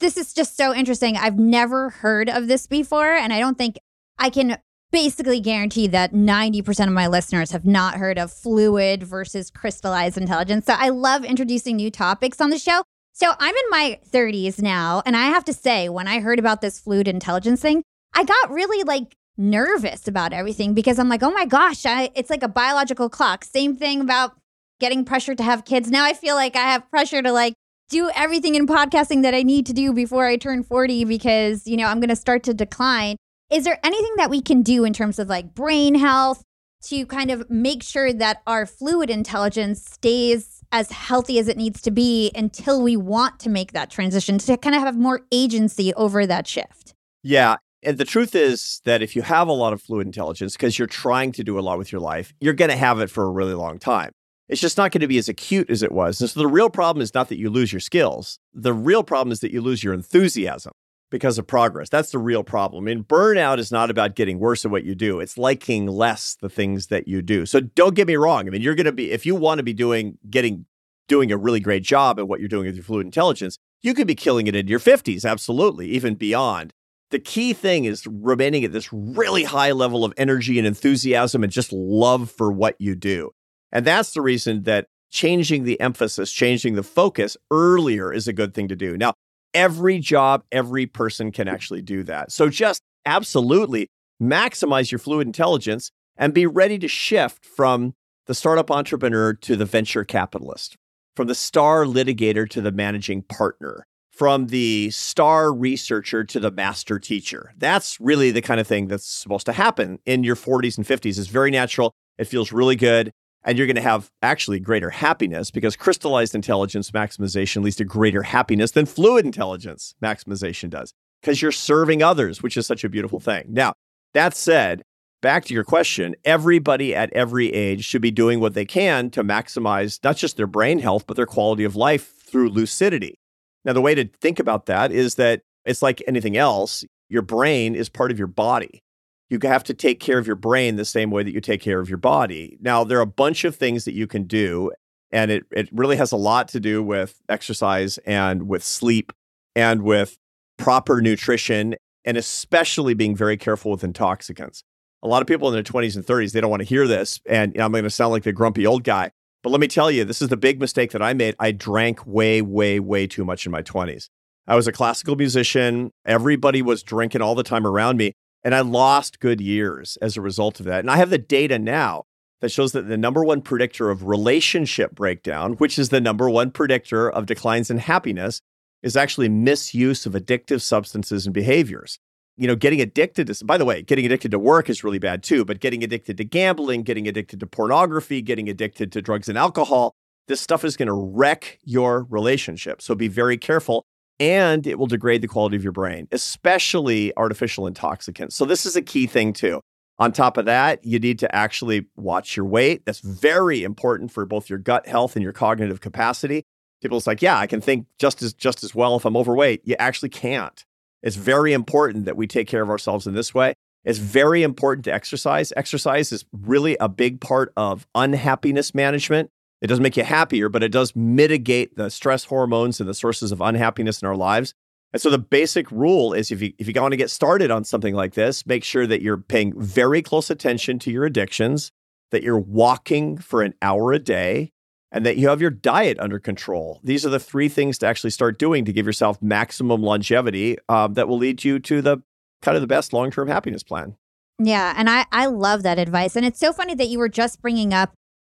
This 0.00 0.16
is 0.16 0.34
just 0.34 0.56
so 0.56 0.74
interesting. 0.74 1.16
I've 1.16 1.38
never 1.38 1.88
heard 1.88 2.28
of 2.28 2.48
this 2.48 2.66
before, 2.66 3.14
and 3.14 3.32
I 3.32 3.38
don't 3.38 3.56
think 3.56 3.76
I 4.18 4.28
can 4.28 4.58
basically 4.92 5.40
guarantee 5.40 5.86
that 5.86 6.12
90% 6.12 6.88
of 6.88 6.92
my 6.92 7.06
listeners 7.06 7.52
have 7.52 7.64
not 7.64 7.94
heard 7.94 8.18
of 8.18 8.32
fluid 8.32 9.02
versus 9.02 9.50
crystallized 9.50 10.18
intelligence. 10.18 10.66
So 10.66 10.74
I 10.76 10.90
love 10.90 11.24
introducing 11.24 11.76
new 11.76 11.90
topics 11.90 12.40
on 12.40 12.50
the 12.50 12.58
show. 12.58 12.82
So 13.12 13.32
I'm 13.38 13.54
in 13.54 13.70
my 13.70 13.98
30s 14.10 14.60
now, 14.60 15.02
and 15.06 15.16
I 15.16 15.26
have 15.26 15.44
to 15.46 15.52
say, 15.52 15.88
when 15.88 16.06
I 16.06 16.20
heard 16.20 16.38
about 16.38 16.60
this 16.60 16.78
fluid 16.78 17.08
intelligence 17.08 17.62
thing, 17.62 17.82
I 18.14 18.24
got 18.24 18.50
really 18.50 18.84
like 18.84 19.16
nervous 19.36 20.06
about 20.06 20.32
everything 20.32 20.74
because 20.74 20.98
I'm 20.98 21.08
like, 21.08 21.22
oh 21.22 21.32
my 21.32 21.46
gosh, 21.46 21.84
I, 21.86 22.10
it's 22.14 22.30
like 22.30 22.42
a 22.42 22.48
biological 22.48 23.08
clock. 23.08 23.44
Same 23.44 23.76
thing 23.76 24.00
about 24.00 24.36
getting 24.80 25.04
pressure 25.04 25.34
to 25.34 25.42
have 25.42 25.64
kids. 25.64 25.90
Now 25.90 26.04
I 26.04 26.12
feel 26.12 26.34
like 26.34 26.56
I 26.56 26.60
have 26.60 26.88
pressure 26.90 27.22
to 27.22 27.32
like 27.32 27.54
do 27.88 28.10
everything 28.14 28.54
in 28.54 28.66
podcasting 28.66 29.22
that 29.22 29.34
I 29.34 29.42
need 29.42 29.66
to 29.66 29.72
do 29.72 29.92
before 29.92 30.26
I 30.26 30.36
turn 30.36 30.62
40 30.62 31.04
because, 31.04 31.66
you 31.66 31.76
know, 31.76 31.86
I'm 31.86 32.00
going 32.00 32.08
to 32.08 32.16
start 32.16 32.42
to 32.44 32.54
decline. 32.54 33.16
Is 33.50 33.64
there 33.64 33.78
anything 33.84 34.14
that 34.16 34.30
we 34.30 34.40
can 34.40 34.62
do 34.62 34.84
in 34.84 34.92
terms 34.92 35.18
of 35.18 35.28
like 35.28 35.54
brain 35.54 35.94
health 35.94 36.42
to 36.84 37.06
kind 37.06 37.30
of 37.30 37.48
make 37.50 37.82
sure 37.82 38.12
that 38.12 38.42
our 38.46 38.66
fluid 38.66 39.10
intelligence 39.10 39.84
stays 39.84 40.62
as 40.72 40.90
healthy 40.90 41.38
as 41.38 41.48
it 41.48 41.56
needs 41.56 41.80
to 41.82 41.90
be 41.90 42.30
until 42.34 42.82
we 42.82 42.96
want 42.96 43.38
to 43.40 43.48
make 43.48 43.72
that 43.72 43.90
transition 43.90 44.38
to 44.38 44.56
kind 44.56 44.74
of 44.74 44.82
have 44.82 44.96
more 44.96 45.22
agency 45.30 45.94
over 45.94 46.26
that 46.26 46.46
shift? 46.46 46.94
Yeah. 47.22 47.56
And 47.84 47.98
the 47.98 48.04
truth 48.04 48.34
is 48.34 48.80
that 48.84 49.02
if 49.02 49.14
you 49.14 49.22
have 49.22 49.48
a 49.48 49.52
lot 49.52 49.72
of 49.72 49.82
fluid 49.82 50.06
intelligence 50.06 50.54
because 50.54 50.78
you're 50.78 50.86
trying 50.86 51.32
to 51.32 51.44
do 51.44 51.58
a 51.58 51.60
lot 51.60 51.78
with 51.78 51.92
your 51.92 52.00
life, 52.00 52.32
you're 52.40 52.54
going 52.54 52.70
to 52.70 52.76
have 52.76 53.00
it 53.00 53.10
for 53.10 53.24
a 53.24 53.30
really 53.30 53.54
long 53.54 53.78
time. 53.78 54.12
It's 54.48 54.60
just 54.60 54.76
not 54.76 54.92
going 54.92 55.00
to 55.00 55.08
be 55.08 55.18
as 55.18 55.28
acute 55.28 55.70
as 55.70 55.82
it 55.82 55.92
was. 55.92 56.20
And 56.20 56.28
so 56.28 56.40
the 56.40 56.46
real 56.46 56.70
problem 56.70 57.02
is 57.02 57.14
not 57.14 57.28
that 57.28 57.38
you 57.38 57.48
lose 57.50 57.72
your 57.72 57.80
skills. 57.80 58.38
The 58.52 58.74
real 58.74 59.02
problem 59.02 59.32
is 59.32 59.40
that 59.40 59.52
you 59.52 59.60
lose 59.60 59.82
your 59.82 59.94
enthusiasm 59.94 60.72
because 61.10 61.38
of 61.38 61.46
progress. 61.46 61.88
That's 61.88 62.10
the 62.10 62.18
real 62.18 62.42
problem. 62.42 62.88
And 62.88 63.06
burnout 63.06 63.58
is 63.58 63.72
not 63.72 63.90
about 63.90 64.16
getting 64.16 64.38
worse 64.38 64.64
at 64.64 64.70
what 64.70 64.84
you 64.84 64.94
do. 64.94 65.20
It's 65.20 65.38
liking 65.38 65.86
less 65.86 66.36
the 66.40 66.48
things 66.48 66.88
that 66.88 67.08
you 67.08 67.22
do. 67.22 67.46
So 67.46 67.60
don't 67.60 67.94
get 67.94 68.06
me 68.06 68.16
wrong. 68.16 68.46
I 68.46 68.50
mean, 68.50 68.62
you're 68.62 68.74
going 68.74 68.86
to 68.86 68.92
be 68.92 69.12
if 69.12 69.24
you 69.24 69.34
want 69.34 69.58
to 69.58 69.62
be 69.62 69.72
doing 69.72 70.18
getting 70.28 70.66
doing 71.06 71.30
a 71.30 71.36
really 71.36 71.60
great 71.60 71.82
job 71.82 72.18
at 72.18 72.28
what 72.28 72.40
you're 72.40 72.48
doing 72.48 72.66
with 72.66 72.74
your 72.74 72.84
fluid 72.84 73.06
intelligence, 73.06 73.58
you 73.82 73.94
could 73.94 74.06
be 74.06 74.14
killing 74.14 74.46
it 74.46 74.56
in 74.56 74.66
your 74.68 74.80
50s, 74.80 75.28
absolutely, 75.28 75.88
even 75.88 76.14
beyond. 76.14 76.72
The 77.14 77.20
key 77.20 77.52
thing 77.52 77.84
is 77.84 78.08
remaining 78.08 78.64
at 78.64 78.72
this 78.72 78.92
really 78.92 79.44
high 79.44 79.70
level 79.70 80.04
of 80.04 80.12
energy 80.16 80.58
and 80.58 80.66
enthusiasm 80.66 81.44
and 81.44 81.52
just 81.52 81.72
love 81.72 82.28
for 82.28 82.50
what 82.50 82.74
you 82.80 82.96
do. 82.96 83.30
And 83.70 83.84
that's 83.84 84.14
the 84.14 84.20
reason 84.20 84.64
that 84.64 84.88
changing 85.12 85.62
the 85.62 85.80
emphasis, 85.80 86.32
changing 86.32 86.74
the 86.74 86.82
focus 86.82 87.36
earlier 87.52 88.12
is 88.12 88.26
a 88.26 88.32
good 88.32 88.52
thing 88.52 88.66
to 88.66 88.74
do. 88.74 88.96
Now, 88.96 89.12
every 89.54 90.00
job, 90.00 90.42
every 90.50 90.86
person 90.86 91.30
can 91.30 91.46
actually 91.46 91.82
do 91.82 92.02
that. 92.02 92.32
So 92.32 92.48
just 92.48 92.80
absolutely 93.06 93.86
maximize 94.20 94.90
your 94.90 94.98
fluid 94.98 95.28
intelligence 95.28 95.92
and 96.16 96.34
be 96.34 96.46
ready 96.46 96.80
to 96.80 96.88
shift 96.88 97.46
from 97.46 97.94
the 98.26 98.34
startup 98.34 98.72
entrepreneur 98.72 99.34
to 99.34 99.54
the 99.54 99.64
venture 99.64 100.02
capitalist, 100.02 100.76
from 101.14 101.28
the 101.28 101.36
star 101.36 101.84
litigator 101.84 102.50
to 102.50 102.60
the 102.60 102.72
managing 102.72 103.22
partner, 103.22 103.86
from 104.16 104.46
the 104.46 104.90
star 104.90 105.52
researcher 105.52 106.22
to 106.24 106.38
the 106.38 106.50
master 106.50 106.98
teacher. 106.98 107.52
That's 107.56 108.00
really 108.00 108.30
the 108.30 108.42
kind 108.42 108.60
of 108.60 108.66
thing 108.66 108.86
that's 108.86 109.06
supposed 109.06 109.46
to 109.46 109.52
happen 109.52 109.98
in 110.06 110.22
your 110.22 110.36
40s 110.36 110.76
and 110.76 110.86
50s. 110.86 111.18
It's 111.18 111.26
very 111.26 111.50
natural. 111.50 111.92
It 112.16 112.26
feels 112.26 112.52
really 112.52 112.76
good 112.76 113.10
and 113.44 113.58
you're 113.58 113.66
going 113.66 113.76
to 113.76 113.82
have 113.82 114.10
actually 114.22 114.58
greater 114.58 114.90
happiness 114.90 115.50
because 115.50 115.76
crystallized 115.76 116.34
intelligence 116.34 116.90
maximization 116.90 117.62
leads 117.62 117.76
to 117.76 117.84
greater 117.84 118.22
happiness 118.22 118.70
than 118.70 118.86
fluid 118.86 119.24
intelligence 119.24 119.94
maximization 120.02 120.70
does 120.70 120.92
because 121.20 121.42
you're 121.42 121.52
serving 121.52 122.02
others, 122.02 122.42
which 122.42 122.56
is 122.56 122.66
such 122.66 122.84
a 122.84 122.88
beautiful 122.88 123.20
thing. 123.20 123.44
Now, 123.48 123.74
that 124.14 124.34
said, 124.34 124.82
back 125.20 125.44
to 125.46 125.54
your 125.54 125.64
question, 125.64 126.14
everybody 126.24 126.94
at 126.94 127.12
every 127.12 127.52
age 127.52 127.84
should 127.84 128.02
be 128.02 128.10
doing 128.10 128.40
what 128.40 128.54
they 128.54 128.64
can 128.64 129.10
to 129.10 129.22
maximize 129.22 130.02
not 130.02 130.16
just 130.16 130.36
their 130.36 130.46
brain 130.46 130.78
health, 130.78 131.06
but 131.06 131.16
their 131.16 131.26
quality 131.26 131.64
of 131.64 131.76
life 131.76 132.14
through 132.24 132.48
lucidity. 132.50 133.18
Now, 133.64 133.72
the 133.72 133.80
way 133.80 133.94
to 133.94 134.08
think 134.20 134.38
about 134.38 134.66
that 134.66 134.92
is 134.92 135.14
that 135.14 135.42
it's 135.64 135.82
like 135.82 136.02
anything 136.06 136.36
else, 136.36 136.84
your 137.08 137.22
brain 137.22 137.74
is 137.74 137.88
part 137.88 138.10
of 138.10 138.18
your 138.18 138.28
body 138.28 138.84
you 139.30 139.38
have 139.42 139.64
to 139.64 139.74
take 139.74 140.00
care 140.00 140.18
of 140.18 140.26
your 140.26 140.36
brain 140.36 140.76
the 140.76 140.84
same 140.84 141.10
way 141.10 141.22
that 141.22 141.32
you 141.32 141.40
take 141.40 141.60
care 141.60 141.80
of 141.80 141.88
your 141.88 141.98
body. 141.98 142.58
Now, 142.60 142.84
there 142.84 142.98
are 142.98 143.02
a 143.02 143.06
bunch 143.06 143.44
of 143.44 143.56
things 143.56 143.84
that 143.84 143.94
you 143.94 144.06
can 144.06 144.24
do, 144.24 144.72
and 145.10 145.30
it, 145.30 145.44
it 145.50 145.68
really 145.72 145.96
has 145.96 146.12
a 146.12 146.16
lot 146.16 146.48
to 146.48 146.60
do 146.60 146.82
with 146.82 147.20
exercise 147.28 147.98
and 147.98 148.48
with 148.48 148.62
sleep 148.62 149.12
and 149.56 149.82
with 149.82 150.16
proper 150.58 151.00
nutrition, 151.00 151.74
and 152.04 152.16
especially 152.16 152.94
being 152.94 153.16
very 153.16 153.36
careful 153.36 153.70
with 153.70 153.84
intoxicants. 153.84 154.62
A 155.02 155.08
lot 155.08 155.20
of 155.20 155.28
people 155.28 155.48
in 155.48 155.54
their 155.54 155.62
20s 155.62 155.96
and 155.96 156.04
30s, 156.04 156.32
they 156.32 156.40
don't 156.40 156.50
want 156.50 156.62
to 156.62 156.68
hear 156.68 156.86
this, 156.86 157.20
and 157.26 157.58
I'm 157.60 157.72
going 157.72 157.84
to 157.84 157.90
sound 157.90 158.12
like 158.12 158.22
the 158.22 158.32
grumpy 158.32 158.66
old 158.66 158.84
guy. 158.84 159.10
But 159.44 159.50
let 159.50 159.60
me 159.60 159.68
tell 159.68 159.90
you, 159.90 160.06
this 160.06 160.22
is 160.22 160.30
the 160.30 160.38
big 160.38 160.58
mistake 160.58 160.92
that 160.92 161.02
I 161.02 161.12
made. 161.12 161.36
I 161.38 161.52
drank 161.52 162.06
way, 162.06 162.40
way, 162.40 162.80
way 162.80 163.06
too 163.06 163.26
much 163.26 163.44
in 163.44 163.52
my 163.52 163.60
20s. 163.60 164.08
I 164.46 164.56
was 164.56 164.66
a 164.66 164.72
classical 164.72 165.16
musician. 165.16 165.90
Everybody 166.06 166.62
was 166.62 166.82
drinking 166.82 167.20
all 167.20 167.34
the 167.34 167.42
time 167.42 167.66
around 167.66 167.98
me. 167.98 168.14
And 168.42 168.54
I 168.54 168.62
lost 168.62 169.20
good 169.20 169.42
years 169.42 169.98
as 170.00 170.16
a 170.16 170.22
result 170.22 170.60
of 170.60 170.66
that. 170.66 170.80
And 170.80 170.90
I 170.90 170.96
have 170.96 171.10
the 171.10 171.18
data 171.18 171.58
now 171.58 172.04
that 172.40 172.52
shows 172.52 172.72
that 172.72 172.88
the 172.88 172.96
number 172.96 173.22
one 173.22 173.42
predictor 173.42 173.90
of 173.90 174.04
relationship 174.04 174.92
breakdown, 174.92 175.52
which 175.54 175.78
is 175.78 175.90
the 175.90 176.00
number 176.00 176.30
one 176.30 176.50
predictor 176.50 177.10
of 177.10 177.26
declines 177.26 177.70
in 177.70 177.78
happiness, 177.78 178.40
is 178.82 178.96
actually 178.96 179.28
misuse 179.28 180.06
of 180.06 180.14
addictive 180.14 180.62
substances 180.62 181.26
and 181.26 181.34
behaviors. 181.34 181.98
You 182.36 182.48
know, 182.48 182.56
getting 182.56 182.80
addicted 182.80 183.28
to, 183.28 183.44
by 183.44 183.58
the 183.58 183.64
way, 183.64 183.82
getting 183.82 184.04
addicted 184.04 184.32
to 184.32 184.38
work 184.38 184.68
is 184.68 184.82
really 184.82 184.98
bad 184.98 185.22
too, 185.22 185.44
but 185.44 185.60
getting 185.60 185.84
addicted 185.84 186.16
to 186.16 186.24
gambling, 186.24 186.82
getting 186.82 187.06
addicted 187.06 187.38
to 187.40 187.46
pornography, 187.46 188.22
getting 188.22 188.48
addicted 188.48 188.90
to 188.92 189.02
drugs 189.02 189.28
and 189.28 189.38
alcohol, 189.38 189.94
this 190.26 190.40
stuff 190.40 190.64
is 190.64 190.76
going 190.76 190.88
to 190.88 190.92
wreck 190.92 191.58
your 191.62 192.06
relationship. 192.10 192.82
So 192.82 192.94
be 192.94 193.08
very 193.08 193.36
careful 193.36 193.84
and 194.20 194.66
it 194.66 194.78
will 194.78 194.86
degrade 194.86 195.22
the 195.22 195.28
quality 195.28 195.56
of 195.56 195.62
your 195.62 195.72
brain, 195.72 196.08
especially 196.12 197.12
artificial 197.16 197.66
intoxicants. 197.66 198.36
So, 198.36 198.44
this 198.44 198.64
is 198.66 198.76
a 198.76 198.82
key 198.82 199.06
thing 199.06 199.32
too. 199.32 199.60
On 199.98 200.12
top 200.12 200.36
of 200.36 200.44
that, 200.46 200.84
you 200.84 200.98
need 200.98 201.20
to 201.20 201.34
actually 201.34 201.86
watch 201.96 202.36
your 202.36 202.46
weight. 202.46 202.84
That's 202.84 203.00
very 203.00 203.62
important 203.62 204.10
for 204.10 204.26
both 204.26 204.50
your 204.50 204.58
gut 204.58 204.88
health 204.88 205.14
and 205.14 205.22
your 205.22 205.32
cognitive 205.32 205.80
capacity. 205.80 206.44
People, 206.82 206.96
People's 206.96 207.06
like, 207.06 207.22
yeah, 207.22 207.38
I 207.38 207.46
can 207.46 207.60
think 207.60 207.86
just 207.98 208.22
as 208.22 208.32
just 208.32 208.64
as 208.64 208.74
well 208.74 208.96
if 208.96 209.04
I'm 209.04 209.16
overweight. 209.16 209.62
You 209.64 209.76
actually 209.78 210.10
can't. 210.10 210.64
It's 211.04 211.16
very 211.16 211.52
important 211.52 212.06
that 212.06 212.16
we 212.16 212.26
take 212.26 212.48
care 212.48 212.62
of 212.62 212.70
ourselves 212.70 213.06
in 213.06 213.14
this 213.14 213.34
way. 213.34 213.54
It's 213.84 213.98
very 213.98 214.42
important 214.42 214.86
to 214.86 214.92
exercise. 214.94 215.52
Exercise 215.54 216.10
is 216.10 216.24
really 216.32 216.78
a 216.80 216.88
big 216.88 217.20
part 217.20 217.52
of 217.58 217.86
unhappiness 217.94 218.74
management. 218.74 219.28
It 219.60 219.66
doesn't 219.66 219.82
make 219.82 219.98
you 219.98 220.04
happier, 220.04 220.48
but 220.48 220.62
it 220.62 220.72
does 220.72 220.96
mitigate 220.96 221.76
the 221.76 221.90
stress 221.90 222.24
hormones 222.24 222.80
and 222.80 222.88
the 222.88 222.94
sources 222.94 223.32
of 223.32 223.42
unhappiness 223.42 224.00
in 224.00 224.08
our 224.08 224.16
lives. 224.16 224.54
And 224.94 225.02
so 225.02 225.10
the 225.10 225.18
basic 225.18 225.70
rule 225.70 226.14
is 226.14 226.30
if 226.30 226.40
you 226.40 226.54
if 226.58 226.66
you 226.66 226.80
want 226.80 226.92
to 226.92 226.96
get 226.96 227.10
started 227.10 227.50
on 227.50 227.64
something 227.64 227.94
like 227.94 228.14
this, 228.14 228.46
make 228.46 228.64
sure 228.64 228.86
that 228.86 229.02
you're 229.02 229.18
paying 229.18 229.52
very 229.60 230.00
close 230.00 230.30
attention 230.30 230.78
to 230.78 230.90
your 230.90 231.04
addictions, 231.04 231.70
that 232.12 232.22
you're 232.22 232.38
walking 232.38 233.18
for 233.18 233.42
an 233.42 233.54
hour 233.60 233.92
a 233.92 233.98
day, 233.98 234.52
and 234.94 235.04
that 235.04 235.16
you 235.16 235.28
have 235.28 235.40
your 235.40 235.50
diet 235.50 235.98
under 235.98 236.20
control. 236.20 236.80
These 236.84 237.04
are 237.04 237.10
the 237.10 237.18
three 237.18 237.48
things 237.48 237.78
to 237.78 237.86
actually 237.86 238.10
start 238.10 238.38
doing 238.38 238.64
to 238.64 238.72
give 238.72 238.86
yourself 238.86 239.20
maximum 239.20 239.82
longevity 239.82 240.56
um, 240.68 240.94
that 240.94 241.08
will 241.08 241.18
lead 241.18 241.42
you 241.42 241.58
to 241.58 241.82
the 241.82 241.98
kind 242.40 242.56
of 242.56 242.60
the 242.60 242.68
best 242.68 242.92
long 242.92 243.10
term 243.10 243.26
happiness 243.26 243.64
plan. 243.64 243.96
Yeah, 244.38 244.72
and 244.76 244.88
I 244.88 245.04
I 245.12 245.26
love 245.26 245.64
that 245.64 245.78
advice, 245.78 246.16
and 246.16 246.24
it's 246.24 246.38
so 246.38 246.52
funny 246.52 246.74
that 246.76 246.88
you 246.88 246.98
were 246.98 247.08
just 247.08 247.42
bringing 247.42 247.74
up 247.74 247.92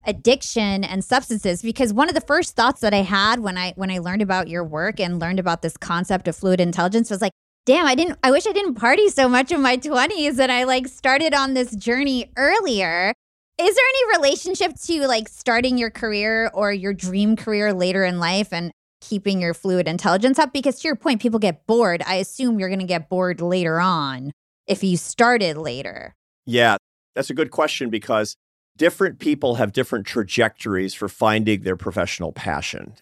addiction 0.07 0.83
and 0.83 1.05
substances 1.05 1.63
because 1.63 1.93
one 1.93 2.09
of 2.09 2.15
the 2.15 2.21
first 2.23 2.57
thoughts 2.57 2.81
that 2.81 2.95
I 2.95 3.03
had 3.03 3.41
when 3.41 3.59
I 3.59 3.73
when 3.77 3.91
I 3.91 3.99
learned 3.99 4.23
about 4.23 4.49
your 4.49 4.65
work 4.65 4.99
and 4.99 5.19
learned 5.19 5.41
about 5.41 5.63
this 5.63 5.77
concept 5.77 6.27
of 6.29 6.37
fluid 6.37 6.61
intelligence 6.61 7.11
was 7.11 7.21
like 7.21 7.33
damn 7.65 7.87
I 7.87 7.97
didn't 7.97 8.17
I 8.23 8.31
wish 8.31 8.47
I 8.47 8.53
didn't 8.53 8.77
party 8.77 9.09
so 9.09 9.29
much 9.29 9.51
in 9.51 9.61
my 9.61 9.77
20s 9.77 10.39
and 10.39 10.53
I 10.53 10.63
like 10.63 10.87
started 10.87 11.35
on 11.35 11.55
this 11.55 11.75
journey 11.75 12.31
earlier 12.37 13.15
is 13.59 13.75
there 13.75 13.85
any 13.89 14.19
relationship 14.19 14.75
to 14.75 15.07
like 15.07 15.29
starting 15.29 15.79
your 15.79 15.91
career 15.91 16.51
or 16.53 16.73
your 16.73 16.93
dream 16.93 17.37
career 17.37 17.73
later 17.73 18.05
in 18.05 18.19
life 18.19 18.53
and 18.53 18.71
keeping 19.01 19.41
your 19.41 19.55
fluid 19.55 19.87
intelligence 19.87 20.39
up 20.39 20.53
because 20.53 20.81
to 20.81 20.89
your 20.89 20.97
point 20.97 21.21
people 21.21 21.39
get 21.39 21.67
bored 21.67 22.03
I 22.07 22.17
assume 22.17 22.59
you're 22.59 22.69
going 22.69 22.81
to 22.81 22.87
get 22.87 23.09
bored 23.09 23.41
later 23.41 23.81
on 23.81 24.33
if 24.67 24.83
you 24.83 24.97
started 24.97 25.57
later 25.57 26.15
yeah 26.45 26.77
that's 27.15 27.31
a 27.31 27.35
good 27.35 27.51
question 27.51 27.91
because 27.91 28.37
different 28.77 29.19
people 29.19 29.57
have 29.57 29.73
different 29.73 30.07
trajectories 30.07 30.95
for 30.95 31.09
finding 31.09 31.63
their 31.63 31.77
professional 31.77 32.33
passion. 32.33 32.95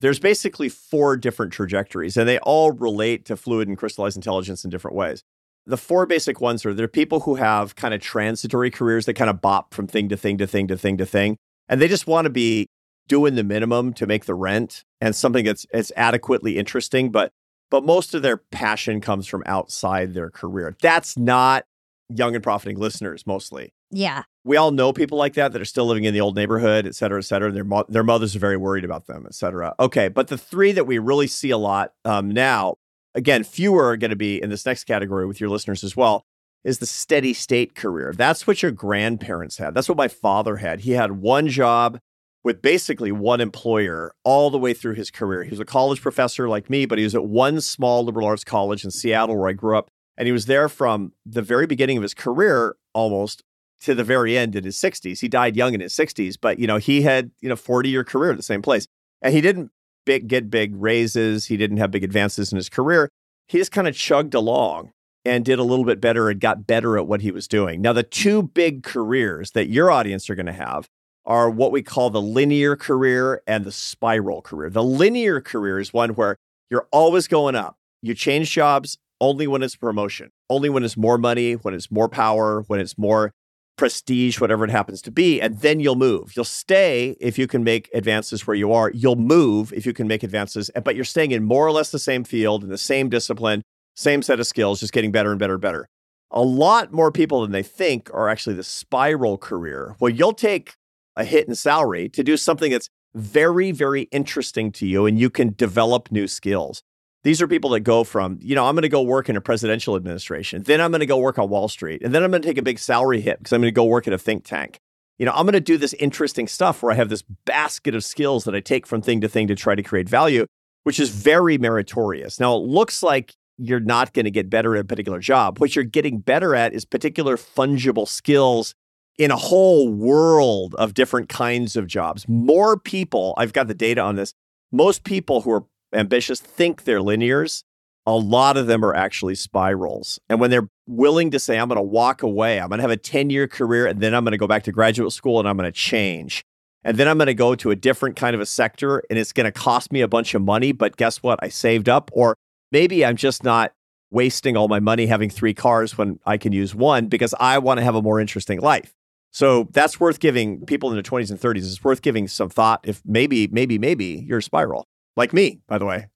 There's 0.00 0.18
basically 0.18 0.68
four 0.68 1.16
different 1.16 1.52
trajectories, 1.52 2.16
and 2.16 2.28
they 2.28 2.38
all 2.38 2.72
relate 2.72 3.24
to 3.26 3.36
fluid 3.36 3.68
and 3.68 3.76
crystallized 3.76 4.16
intelligence 4.16 4.64
in 4.64 4.70
different 4.70 4.96
ways. 4.96 5.22
The 5.68 5.76
four 5.76 6.06
basic 6.06 6.40
ones 6.40 6.64
are 6.66 6.74
there 6.74 6.86
are 6.86 6.88
people 6.88 7.20
who 7.20 7.36
have 7.36 7.76
kind 7.76 7.94
of 7.94 8.00
transitory 8.00 8.70
careers 8.70 9.06
that 9.06 9.14
kind 9.14 9.30
of 9.30 9.40
bop 9.40 9.74
from 9.74 9.86
thing 9.86 10.08
to 10.08 10.16
thing 10.16 10.38
to 10.38 10.46
thing 10.46 10.66
to 10.68 10.76
thing 10.76 10.96
to 10.96 11.06
thing, 11.06 11.36
and 11.68 11.80
they 11.80 11.86
just 11.86 12.06
want 12.06 12.24
to 12.24 12.30
be 12.30 12.66
doing 13.06 13.34
the 13.36 13.44
minimum 13.44 13.92
to 13.94 14.06
make 14.06 14.24
the 14.24 14.34
rent 14.34 14.84
and 15.00 15.14
something 15.14 15.44
that's 15.44 15.66
it's 15.72 15.92
adequately 15.96 16.58
interesting, 16.58 17.10
but 17.10 17.30
but 17.70 17.84
most 17.84 18.14
of 18.14 18.22
their 18.22 18.38
passion 18.38 19.00
comes 19.00 19.26
from 19.26 19.42
outside 19.46 20.14
their 20.14 20.30
career. 20.30 20.74
That's 20.80 21.18
not 21.18 21.64
young 22.08 22.34
and 22.34 22.42
profiting 22.42 22.78
listeners 22.78 23.26
mostly. 23.26 23.74
Yeah. 23.90 24.22
We 24.44 24.56
all 24.56 24.70
know 24.70 24.92
people 24.94 25.18
like 25.18 25.34
that 25.34 25.52
that 25.52 25.60
are 25.60 25.66
still 25.66 25.86
living 25.86 26.04
in 26.04 26.14
the 26.14 26.20
old 26.20 26.36
neighborhood, 26.36 26.86
et 26.86 26.94
cetera, 26.94 27.18
et 27.18 27.24
cetera. 27.24 27.52
Their, 27.52 27.64
mo- 27.64 27.84
their 27.88 28.04
mothers 28.04 28.34
are 28.34 28.38
very 28.38 28.56
worried 28.56 28.84
about 28.84 29.06
them, 29.06 29.24
et 29.26 29.34
cetera. 29.34 29.74
Okay. 29.78 30.08
But 30.08 30.28
the 30.28 30.38
three 30.38 30.72
that 30.72 30.86
we 30.86 30.98
really 30.98 31.26
see 31.26 31.50
a 31.50 31.58
lot 31.58 31.92
um, 32.06 32.30
now, 32.30 32.76
again, 33.14 33.44
fewer 33.44 33.88
are 33.88 33.96
going 33.96 34.10
to 34.10 34.16
be 34.16 34.40
in 34.40 34.50
this 34.50 34.66
next 34.66 34.84
category 34.84 35.26
with 35.26 35.40
your 35.40 35.50
listeners 35.50 35.84
as 35.84 35.96
well, 35.96 36.24
is 36.64 36.78
the 36.78 36.86
steady 36.86 37.32
state 37.32 37.74
career. 37.74 38.12
That's 38.16 38.46
what 38.46 38.62
your 38.62 38.72
grandparents 38.72 39.58
had. 39.58 39.74
That's 39.74 39.88
what 39.88 39.98
my 39.98 40.08
father 40.08 40.56
had. 40.56 40.80
He 40.80 40.92
had 40.92 41.12
one 41.12 41.48
job 41.48 41.98
with 42.44 42.62
basically 42.62 43.12
one 43.12 43.40
employer 43.40 44.14
all 44.24 44.50
the 44.50 44.58
way 44.58 44.72
through 44.72 44.94
his 44.94 45.10
career. 45.10 45.42
He 45.44 45.50
was 45.50 45.60
a 45.60 45.64
college 45.64 46.00
professor 46.00 46.48
like 46.48 46.70
me, 46.70 46.86
but 46.86 46.98
he 46.98 47.04
was 47.04 47.14
at 47.14 47.24
one 47.24 47.60
small 47.60 48.04
liberal 48.04 48.26
arts 48.26 48.44
college 48.44 48.84
in 48.84 48.90
Seattle 48.90 49.36
where 49.36 49.48
I 49.48 49.52
grew 49.52 49.76
up. 49.76 49.90
And 50.16 50.26
he 50.26 50.32
was 50.32 50.46
there 50.46 50.68
from 50.68 51.12
the 51.24 51.42
very 51.42 51.66
beginning 51.66 51.96
of 51.96 52.02
his 52.02 52.14
career 52.14 52.76
almost 52.92 53.42
to 53.80 53.94
the 53.94 54.04
very 54.04 54.36
end 54.36 54.56
in 54.56 54.64
his 54.64 54.76
60s. 54.76 55.20
He 55.20 55.28
died 55.28 55.56
young 55.56 55.74
in 55.74 55.80
his 55.80 55.94
60s, 55.94 56.36
but 56.40 56.58
you 56.58 56.66
know, 56.66 56.78
he 56.78 57.02
had, 57.02 57.30
you 57.40 57.48
know, 57.48 57.56
40 57.56 57.88
year 57.88 58.02
career 58.02 58.32
at 58.32 58.36
the 58.36 58.42
same 58.42 58.62
place. 58.62 58.86
And 59.22 59.34
he 59.34 59.40
didn't 59.40 59.70
big, 60.08 60.26
get 60.26 60.48
big 60.50 60.74
raises, 60.74 61.44
he 61.44 61.58
didn't 61.58 61.76
have 61.76 61.90
big 61.90 62.02
advances 62.02 62.50
in 62.50 62.56
his 62.56 62.70
career. 62.70 63.10
He 63.46 63.58
just 63.58 63.72
kind 63.72 63.86
of 63.86 63.94
chugged 63.94 64.32
along 64.32 64.92
and 65.26 65.44
did 65.44 65.58
a 65.58 65.62
little 65.62 65.84
bit 65.84 66.00
better 66.00 66.30
and 66.30 66.40
got 66.40 66.66
better 66.66 66.96
at 66.96 67.06
what 67.06 67.20
he 67.20 67.30
was 67.30 67.46
doing. 67.46 67.82
Now, 67.82 67.92
the 67.92 68.02
two 68.02 68.42
big 68.42 68.82
careers 68.82 69.50
that 69.50 69.68
your 69.68 69.90
audience 69.90 70.30
are 70.30 70.34
going 70.34 70.46
to 70.46 70.52
have 70.52 70.88
are 71.26 71.50
what 71.50 71.72
we 71.72 71.82
call 71.82 72.08
the 72.08 72.22
linear 72.22 72.74
career 72.74 73.42
and 73.46 73.66
the 73.66 73.70
spiral 73.70 74.40
career. 74.40 74.70
The 74.70 74.82
linear 74.82 75.42
career 75.42 75.78
is 75.78 75.92
one 75.92 76.10
where 76.14 76.36
you're 76.70 76.88
always 76.90 77.28
going 77.28 77.54
up. 77.54 77.76
You 78.00 78.14
change 78.14 78.50
jobs 78.50 78.96
only 79.20 79.46
when 79.46 79.62
it's 79.62 79.76
promotion, 79.76 80.30
only 80.48 80.70
when 80.70 80.84
it's 80.84 80.96
more 80.96 81.18
money, 81.18 81.52
when 81.52 81.74
it's 81.74 81.90
more 81.90 82.08
power, 82.08 82.64
when 82.66 82.80
it's 82.80 82.96
more 82.96 83.34
prestige, 83.78 84.40
whatever 84.40 84.64
it 84.64 84.70
happens 84.70 85.00
to 85.02 85.10
be, 85.10 85.40
and 85.40 85.60
then 85.60 85.80
you'll 85.80 85.96
move. 85.96 86.36
You'll 86.36 86.44
stay 86.44 87.16
if 87.20 87.38
you 87.38 87.46
can 87.46 87.64
make 87.64 87.88
advances 87.94 88.46
where 88.46 88.56
you 88.56 88.72
are. 88.72 88.90
You'll 88.90 89.16
move 89.16 89.72
if 89.72 89.86
you 89.86 89.94
can 89.94 90.06
make 90.06 90.22
advances, 90.22 90.70
but 90.84 90.94
you're 90.94 91.04
staying 91.04 91.30
in 91.30 91.44
more 91.44 91.66
or 91.66 91.72
less 91.72 91.90
the 91.90 91.98
same 91.98 92.24
field, 92.24 92.62
in 92.62 92.68
the 92.68 92.76
same 92.76 93.08
discipline, 93.08 93.62
same 93.96 94.20
set 94.20 94.40
of 94.40 94.46
skills, 94.46 94.80
just 94.80 94.92
getting 94.92 95.12
better 95.12 95.30
and 95.30 95.38
better 95.38 95.54
and 95.54 95.62
better. 95.62 95.88
A 96.30 96.42
lot 96.42 96.92
more 96.92 97.10
people 97.10 97.40
than 97.40 97.52
they 97.52 97.62
think 97.62 98.10
are 98.12 98.28
actually 98.28 98.56
the 98.56 98.62
spiral 98.62 99.38
career. 99.38 99.96
Well, 99.98 100.10
you'll 100.10 100.34
take 100.34 100.74
a 101.16 101.24
hit 101.24 101.48
in 101.48 101.54
salary 101.54 102.10
to 102.10 102.22
do 102.22 102.36
something 102.36 102.70
that's 102.70 102.90
very, 103.14 103.72
very 103.72 104.02
interesting 104.12 104.70
to 104.72 104.86
you 104.86 105.06
and 105.06 105.18
you 105.18 105.30
can 105.30 105.54
develop 105.56 106.12
new 106.12 106.28
skills. 106.28 106.82
These 107.28 107.42
are 107.42 107.46
people 107.46 107.68
that 107.72 107.80
go 107.80 108.04
from, 108.04 108.38
you 108.40 108.54
know, 108.54 108.64
I'm 108.64 108.74
going 108.74 108.84
to 108.84 108.88
go 108.88 109.02
work 109.02 109.28
in 109.28 109.36
a 109.36 109.40
presidential 109.42 109.96
administration. 109.96 110.62
Then 110.62 110.80
I'm 110.80 110.90
going 110.90 111.00
to 111.00 111.06
go 111.06 111.18
work 111.18 111.38
on 111.38 111.50
Wall 111.50 111.68
Street. 111.68 112.00
And 112.02 112.14
then 112.14 112.24
I'm 112.24 112.30
going 112.30 112.40
to 112.40 112.48
take 112.48 112.56
a 112.56 112.62
big 112.62 112.78
salary 112.78 113.20
hit 113.20 113.36
because 113.38 113.52
I'm 113.52 113.60
going 113.60 113.70
to 113.70 113.76
go 113.76 113.84
work 113.84 114.08
at 114.08 114.14
a 114.14 114.18
think 114.18 114.46
tank. 114.46 114.78
You 115.18 115.26
know, 115.26 115.32
I'm 115.32 115.44
going 115.44 115.52
to 115.52 115.60
do 115.60 115.76
this 115.76 115.92
interesting 115.92 116.48
stuff 116.48 116.82
where 116.82 116.90
I 116.90 116.94
have 116.94 117.10
this 117.10 117.24
basket 117.44 117.94
of 117.94 118.02
skills 118.02 118.44
that 118.44 118.54
I 118.54 118.60
take 118.60 118.86
from 118.86 119.02
thing 119.02 119.20
to 119.20 119.28
thing 119.28 119.46
to 119.48 119.54
try 119.54 119.74
to 119.74 119.82
create 119.82 120.08
value, 120.08 120.46
which 120.84 120.98
is 120.98 121.10
very 121.10 121.58
meritorious. 121.58 122.40
Now, 122.40 122.56
it 122.56 122.60
looks 122.60 123.02
like 123.02 123.34
you're 123.58 123.78
not 123.78 124.14
going 124.14 124.24
to 124.24 124.30
get 124.30 124.48
better 124.48 124.74
at 124.74 124.80
a 124.80 124.84
particular 124.84 125.18
job. 125.18 125.58
What 125.58 125.76
you're 125.76 125.84
getting 125.84 126.20
better 126.20 126.54
at 126.54 126.72
is 126.72 126.86
particular 126.86 127.36
fungible 127.36 128.08
skills 128.08 128.74
in 129.18 129.30
a 129.30 129.36
whole 129.36 129.92
world 129.92 130.74
of 130.76 130.94
different 130.94 131.28
kinds 131.28 131.76
of 131.76 131.88
jobs. 131.88 132.26
More 132.26 132.78
people, 132.78 133.34
I've 133.36 133.52
got 133.52 133.68
the 133.68 133.74
data 133.74 134.00
on 134.00 134.16
this, 134.16 134.32
most 134.72 135.04
people 135.04 135.42
who 135.42 135.50
are 135.50 135.64
ambitious 135.92 136.40
think 136.40 136.84
they're 136.84 137.00
linears, 137.00 137.62
a 138.06 138.16
lot 138.16 138.56
of 138.56 138.66
them 138.66 138.84
are 138.84 138.94
actually 138.94 139.34
spirals. 139.34 140.18
And 140.30 140.40
when 140.40 140.50
they're 140.50 140.68
willing 140.86 141.30
to 141.32 141.38
say, 141.38 141.58
I'm 141.58 141.68
going 141.68 141.76
to 141.76 141.82
walk 141.82 142.22
away, 142.22 142.58
I'm 142.58 142.68
going 142.68 142.78
to 142.78 142.82
have 142.82 142.90
a 142.90 142.96
10 142.96 143.28
year 143.28 143.46
career, 143.46 143.86
and 143.86 144.00
then 144.00 144.14
I'm 144.14 144.24
going 144.24 144.32
to 144.32 144.38
go 144.38 144.46
back 144.46 144.62
to 144.64 144.72
graduate 144.72 145.12
school 145.12 145.38
and 145.38 145.48
I'm 145.48 145.58
going 145.58 145.70
to 145.70 145.78
change. 145.78 146.42
And 146.84 146.96
then 146.96 147.06
I'm 147.06 147.18
going 147.18 147.26
to 147.26 147.34
go 147.34 147.54
to 147.56 147.70
a 147.70 147.76
different 147.76 148.16
kind 148.16 148.34
of 148.34 148.40
a 148.40 148.46
sector 148.46 149.02
and 149.10 149.18
it's 149.18 149.32
going 149.32 149.44
to 149.44 149.52
cost 149.52 149.92
me 149.92 150.00
a 150.00 150.08
bunch 150.08 150.32
of 150.34 150.40
money. 150.40 150.72
But 150.72 150.96
guess 150.96 151.22
what? 151.22 151.38
I 151.42 151.48
saved 151.48 151.88
up. 151.88 152.10
Or 152.14 152.34
maybe 152.72 153.04
I'm 153.04 153.16
just 153.16 153.44
not 153.44 153.72
wasting 154.10 154.56
all 154.56 154.68
my 154.68 154.80
money 154.80 155.04
having 155.04 155.28
three 155.28 155.52
cars 155.52 155.98
when 155.98 156.18
I 156.24 156.38
can 156.38 156.52
use 156.52 156.74
one 156.74 157.08
because 157.08 157.34
I 157.38 157.58
want 157.58 157.76
to 157.78 157.84
have 157.84 157.94
a 157.94 158.00
more 158.00 158.20
interesting 158.20 158.60
life. 158.60 158.94
So 159.32 159.68
that's 159.72 160.00
worth 160.00 160.18
giving 160.18 160.64
people 160.64 160.88
in 160.88 160.96
their 160.96 161.02
20s 161.02 161.30
and 161.30 161.38
30s. 161.38 161.58
It's 161.58 161.84
worth 161.84 162.00
giving 162.00 162.26
some 162.26 162.48
thought 162.48 162.80
if 162.84 163.02
maybe, 163.04 163.48
maybe, 163.48 163.78
maybe 163.78 164.24
you're 164.26 164.38
a 164.38 164.42
spiral 164.42 164.86
like 165.18 165.32
me, 165.32 165.60
by 165.66 165.76
the 165.76 165.84
way. 165.84 166.06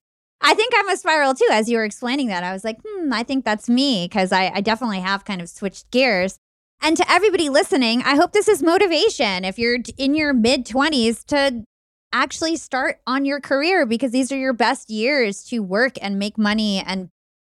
I 0.41 0.53
think 0.55 0.73
I'm 0.75 0.89
a 0.89 0.97
spiral 0.97 1.33
too. 1.33 1.47
As 1.51 1.69
you 1.69 1.77
were 1.77 1.85
explaining 1.85 2.27
that, 2.27 2.43
I 2.43 2.51
was 2.51 2.63
like, 2.63 2.79
hmm, 2.85 3.13
I 3.13 3.23
think 3.23 3.45
that's 3.45 3.69
me 3.69 4.07
because 4.09 4.31
I, 4.31 4.51
I 4.55 4.61
definitely 4.61 4.99
have 4.99 5.23
kind 5.23 5.41
of 5.41 5.49
switched 5.49 5.89
gears. 5.91 6.37
And 6.81 6.97
to 6.97 7.09
everybody 7.09 7.47
listening, 7.47 8.01
I 8.01 8.15
hope 8.15 8.33
this 8.33 8.49
is 8.49 8.61
motivation 8.61 9.45
if 9.45 9.57
you're 9.57 9.77
in 9.97 10.15
your 10.15 10.33
mid 10.33 10.65
20s 10.65 11.23
to 11.27 11.63
actually 12.11 12.57
start 12.57 12.99
on 13.07 13.23
your 13.23 13.39
career 13.39 13.85
because 13.85 14.11
these 14.11 14.33
are 14.33 14.37
your 14.37 14.51
best 14.51 14.89
years 14.89 15.45
to 15.45 15.59
work 15.59 15.93
and 16.01 16.19
make 16.19 16.37
money 16.37 16.83
and 16.85 17.07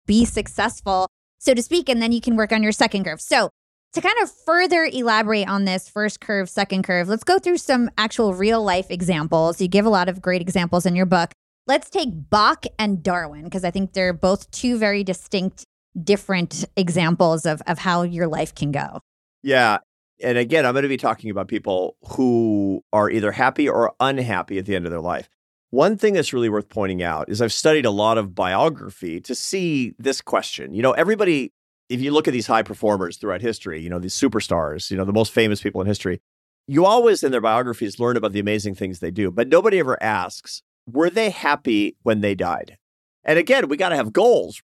be 0.06 0.26
successful, 0.26 1.08
so 1.38 1.54
to 1.54 1.62
speak. 1.62 1.88
And 1.88 2.02
then 2.02 2.12
you 2.12 2.20
can 2.20 2.36
work 2.36 2.52
on 2.52 2.62
your 2.62 2.72
second 2.72 3.04
curve. 3.04 3.22
So, 3.22 3.48
to 3.94 4.00
kind 4.00 4.16
of 4.22 4.30
further 4.30 4.84
elaborate 4.84 5.48
on 5.48 5.64
this 5.64 5.88
first 5.88 6.20
curve, 6.20 6.48
second 6.48 6.82
curve, 6.84 7.08
let's 7.08 7.24
go 7.24 7.38
through 7.38 7.58
some 7.58 7.90
actual 7.98 8.32
real 8.32 8.62
life 8.62 8.90
examples. 8.90 9.60
You 9.60 9.68
give 9.68 9.84
a 9.84 9.90
lot 9.90 10.08
of 10.08 10.22
great 10.22 10.40
examples 10.40 10.86
in 10.86 10.96
your 10.96 11.04
book. 11.04 11.32
Let's 11.66 11.88
take 11.90 12.08
Bach 12.12 12.64
and 12.78 13.02
Darwin 13.02 13.44
because 13.44 13.64
I 13.64 13.70
think 13.70 13.92
they're 13.92 14.12
both 14.12 14.50
two 14.50 14.78
very 14.78 15.04
distinct, 15.04 15.64
different 16.02 16.64
examples 16.76 17.46
of, 17.46 17.62
of 17.66 17.78
how 17.78 18.02
your 18.02 18.26
life 18.26 18.54
can 18.54 18.72
go. 18.72 19.00
Yeah. 19.42 19.78
And 20.22 20.38
again, 20.38 20.66
I'm 20.66 20.72
going 20.74 20.82
to 20.82 20.88
be 20.88 20.96
talking 20.96 21.30
about 21.30 21.48
people 21.48 21.96
who 22.02 22.82
are 22.92 23.10
either 23.10 23.32
happy 23.32 23.68
or 23.68 23.92
unhappy 24.00 24.58
at 24.58 24.66
the 24.66 24.76
end 24.76 24.86
of 24.86 24.90
their 24.90 25.00
life. 25.00 25.28
One 25.70 25.96
thing 25.96 26.14
that's 26.14 26.32
really 26.32 26.48
worth 26.48 26.68
pointing 26.68 27.02
out 27.02 27.28
is 27.28 27.40
I've 27.40 27.52
studied 27.52 27.86
a 27.86 27.90
lot 27.90 28.18
of 28.18 28.34
biography 28.34 29.20
to 29.22 29.34
see 29.34 29.94
this 29.98 30.20
question. 30.20 30.74
You 30.74 30.82
know, 30.82 30.92
everybody 30.92 31.52
if 31.92 32.00
you 32.00 32.10
look 32.10 32.26
at 32.26 32.32
these 32.32 32.46
high 32.46 32.62
performers 32.62 33.18
throughout 33.18 33.42
history, 33.42 33.78
you 33.80 33.90
know, 33.90 33.98
these 33.98 34.14
superstars, 34.14 34.90
you 34.90 34.96
know, 34.96 35.04
the 35.04 35.12
most 35.12 35.30
famous 35.30 35.60
people 35.60 35.80
in 35.82 35.86
history, 35.86 36.22
you 36.66 36.86
always 36.86 37.22
in 37.22 37.32
their 37.32 37.40
biographies 37.42 38.00
learn 38.00 38.16
about 38.16 38.32
the 38.32 38.40
amazing 38.40 38.74
things 38.74 39.00
they 39.00 39.10
do, 39.10 39.30
but 39.30 39.48
nobody 39.48 39.78
ever 39.78 40.02
asks, 40.02 40.62
were 40.86 41.10
they 41.10 41.30
happy 41.30 41.96
when 42.02 42.20
they 42.20 42.34
died? 42.34 42.76
And 43.24 43.38
again, 43.38 43.68
we 43.68 43.76
got 43.76 43.90
to 43.90 43.96
have 43.96 44.12
goals. 44.12 44.62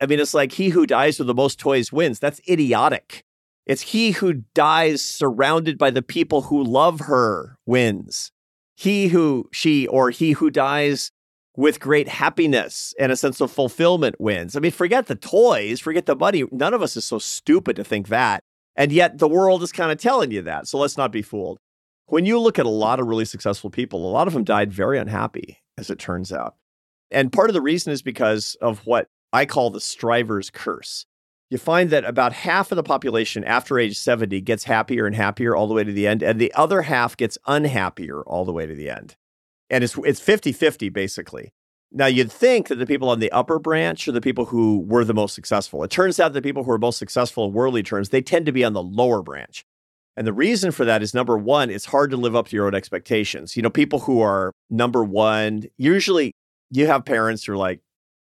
I 0.00 0.06
mean, 0.06 0.20
it's 0.20 0.34
like 0.34 0.52
he 0.52 0.70
who 0.70 0.86
dies 0.86 1.18
with 1.18 1.26
the 1.26 1.34
most 1.34 1.58
toys 1.58 1.92
wins. 1.92 2.18
That's 2.18 2.40
idiotic. 2.48 3.24
It's 3.66 3.82
he 3.82 4.12
who 4.12 4.44
dies 4.54 5.04
surrounded 5.04 5.78
by 5.78 5.90
the 5.90 6.02
people 6.02 6.42
who 6.42 6.62
love 6.62 7.00
her 7.00 7.56
wins. 7.66 8.32
He 8.76 9.08
who, 9.08 9.48
she, 9.52 9.86
or 9.86 10.10
he 10.10 10.32
who 10.32 10.50
dies 10.50 11.12
with 11.56 11.80
great 11.80 12.08
happiness 12.08 12.94
and 12.98 13.12
a 13.12 13.16
sense 13.16 13.40
of 13.40 13.50
fulfillment 13.50 14.16
wins. 14.18 14.56
I 14.56 14.60
mean, 14.60 14.70
forget 14.70 15.06
the 15.06 15.14
toys, 15.14 15.78
forget 15.78 16.06
the 16.06 16.16
money. 16.16 16.44
None 16.50 16.72
of 16.72 16.82
us 16.82 16.96
is 16.96 17.04
so 17.04 17.18
stupid 17.18 17.76
to 17.76 17.84
think 17.84 18.08
that. 18.08 18.40
And 18.76 18.90
yet 18.90 19.18
the 19.18 19.28
world 19.28 19.62
is 19.62 19.72
kind 19.72 19.92
of 19.92 19.98
telling 19.98 20.30
you 20.30 20.42
that. 20.42 20.66
So 20.66 20.78
let's 20.78 20.96
not 20.96 21.12
be 21.12 21.22
fooled. 21.22 21.58
When 22.06 22.24
you 22.24 22.40
look 22.40 22.58
at 22.58 22.66
a 22.66 22.70
lot 22.70 22.98
of 22.98 23.06
really 23.06 23.24
successful 23.24 23.70
people, 23.70 24.08
a 24.08 24.10
lot 24.10 24.26
of 24.26 24.32
them 24.32 24.42
died 24.42 24.72
very 24.72 24.98
unhappy, 24.98 25.59
as 25.78 25.90
it 25.90 25.98
turns 25.98 26.32
out. 26.32 26.54
And 27.10 27.32
part 27.32 27.50
of 27.50 27.54
the 27.54 27.60
reason 27.60 27.92
is 27.92 28.02
because 28.02 28.56
of 28.60 28.86
what 28.86 29.08
I 29.32 29.46
call 29.46 29.70
the 29.70 29.80
striver's 29.80 30.50
curse. 30.50 31.06
You 31.50 31.58
find 31.58 31.90
that 31.90 32.04
about 32.04 32.32
half 32.32 32.70
of 32.70 32.76
the 32.76 32.82
population 32.82 33.42
after 33.42 33.78
age 33.78 33.98
70 33.98 34.40
gets 34.42 34.64
happier 34.64 35.06
and 35.06 35.16
happier 35.16 35.56
all 35.56 35.66
the 35.66 35.74
way 35.74 35.82
to 35.82 35.92
the 35.92 36.06
end, 36.06 36.22
and 36.22 36.40
the 36.40 36.52
other 36.54 36.82
half 36.82 37.16
gets 37.16 37.36
unhappier 37.46 38.22
all 38.22 38.44
the 38.44 38.52
way 38.52 38.66
to 38.66 38.74
the 38.74 38.88
end. 38.88 39.16
And 39.68 39.82
it's 39.82 39.98
it's 40.04 40.20
50-50 40.20 40.92
basically. 40.92 41.52
Now, 41.92 42.06
you'd 42.06 42.30
think 42.30 42.68
that 42.68 42.76
the 42.76 42.86
people 42.86 43.08
on 43.08 43.18
the 43.18 43.32
upper 43.32 43.58
branch 43.58 44.06
are 44.06 44.12
the 44.12 44.20
people 44.20 44.44
who 44.44 44.84
were 44.86 45.04
the 45.04 45.14
most 45.14 45.34
successful. 45.34 45.82
It 45.82 45.90
turns 45.90 46.20
out 46.20 46.32
the 46.32 46.42
people 46.42 46.62
who 46.62 46.70
are 46.70 46.78
most 46.78 46.98
successful 46.98 47.46
in 47.46 47.52
worldly 47.52 47.82
terms, 47.82 48.10
they 48.10 48.22
tend 48.22 48.46
to 48.46 48.52
be 48.52 48.62
on 48.62 48.74
the 48.74 48.82
lower 48.82 49.22
branch. 49.22 49.64
And 50.20 50.26
the 50.26 50.34
reason 50.34 50.70
for 50.70 50.84
that 50.84 51.02
is 51.02 51.14
number 51.14 51.38
one, 51.38 51.70
it's 51.70 51.86
hard 51.86 52.10
to 52.10 52.18
live 52.18 52.36
up 52.36 52.48
to 52.48 52.54
your 52.54 52.66
own 52.66 52.74
expectations. 52.74 53.56
You 53.56 53.62
know, 53.62 53.70
people 53.70 54.00
who 54.00 54.20
are 54.20 54.52
number 54.68 55.02
one, 55.02 55.64
usually 55.78 56.34
you 56.70 56.86
have 56.88 57.06
parents 57.06 57.42
who 57.42 57.54
are 57.54 57.56
like, 57.56 57.80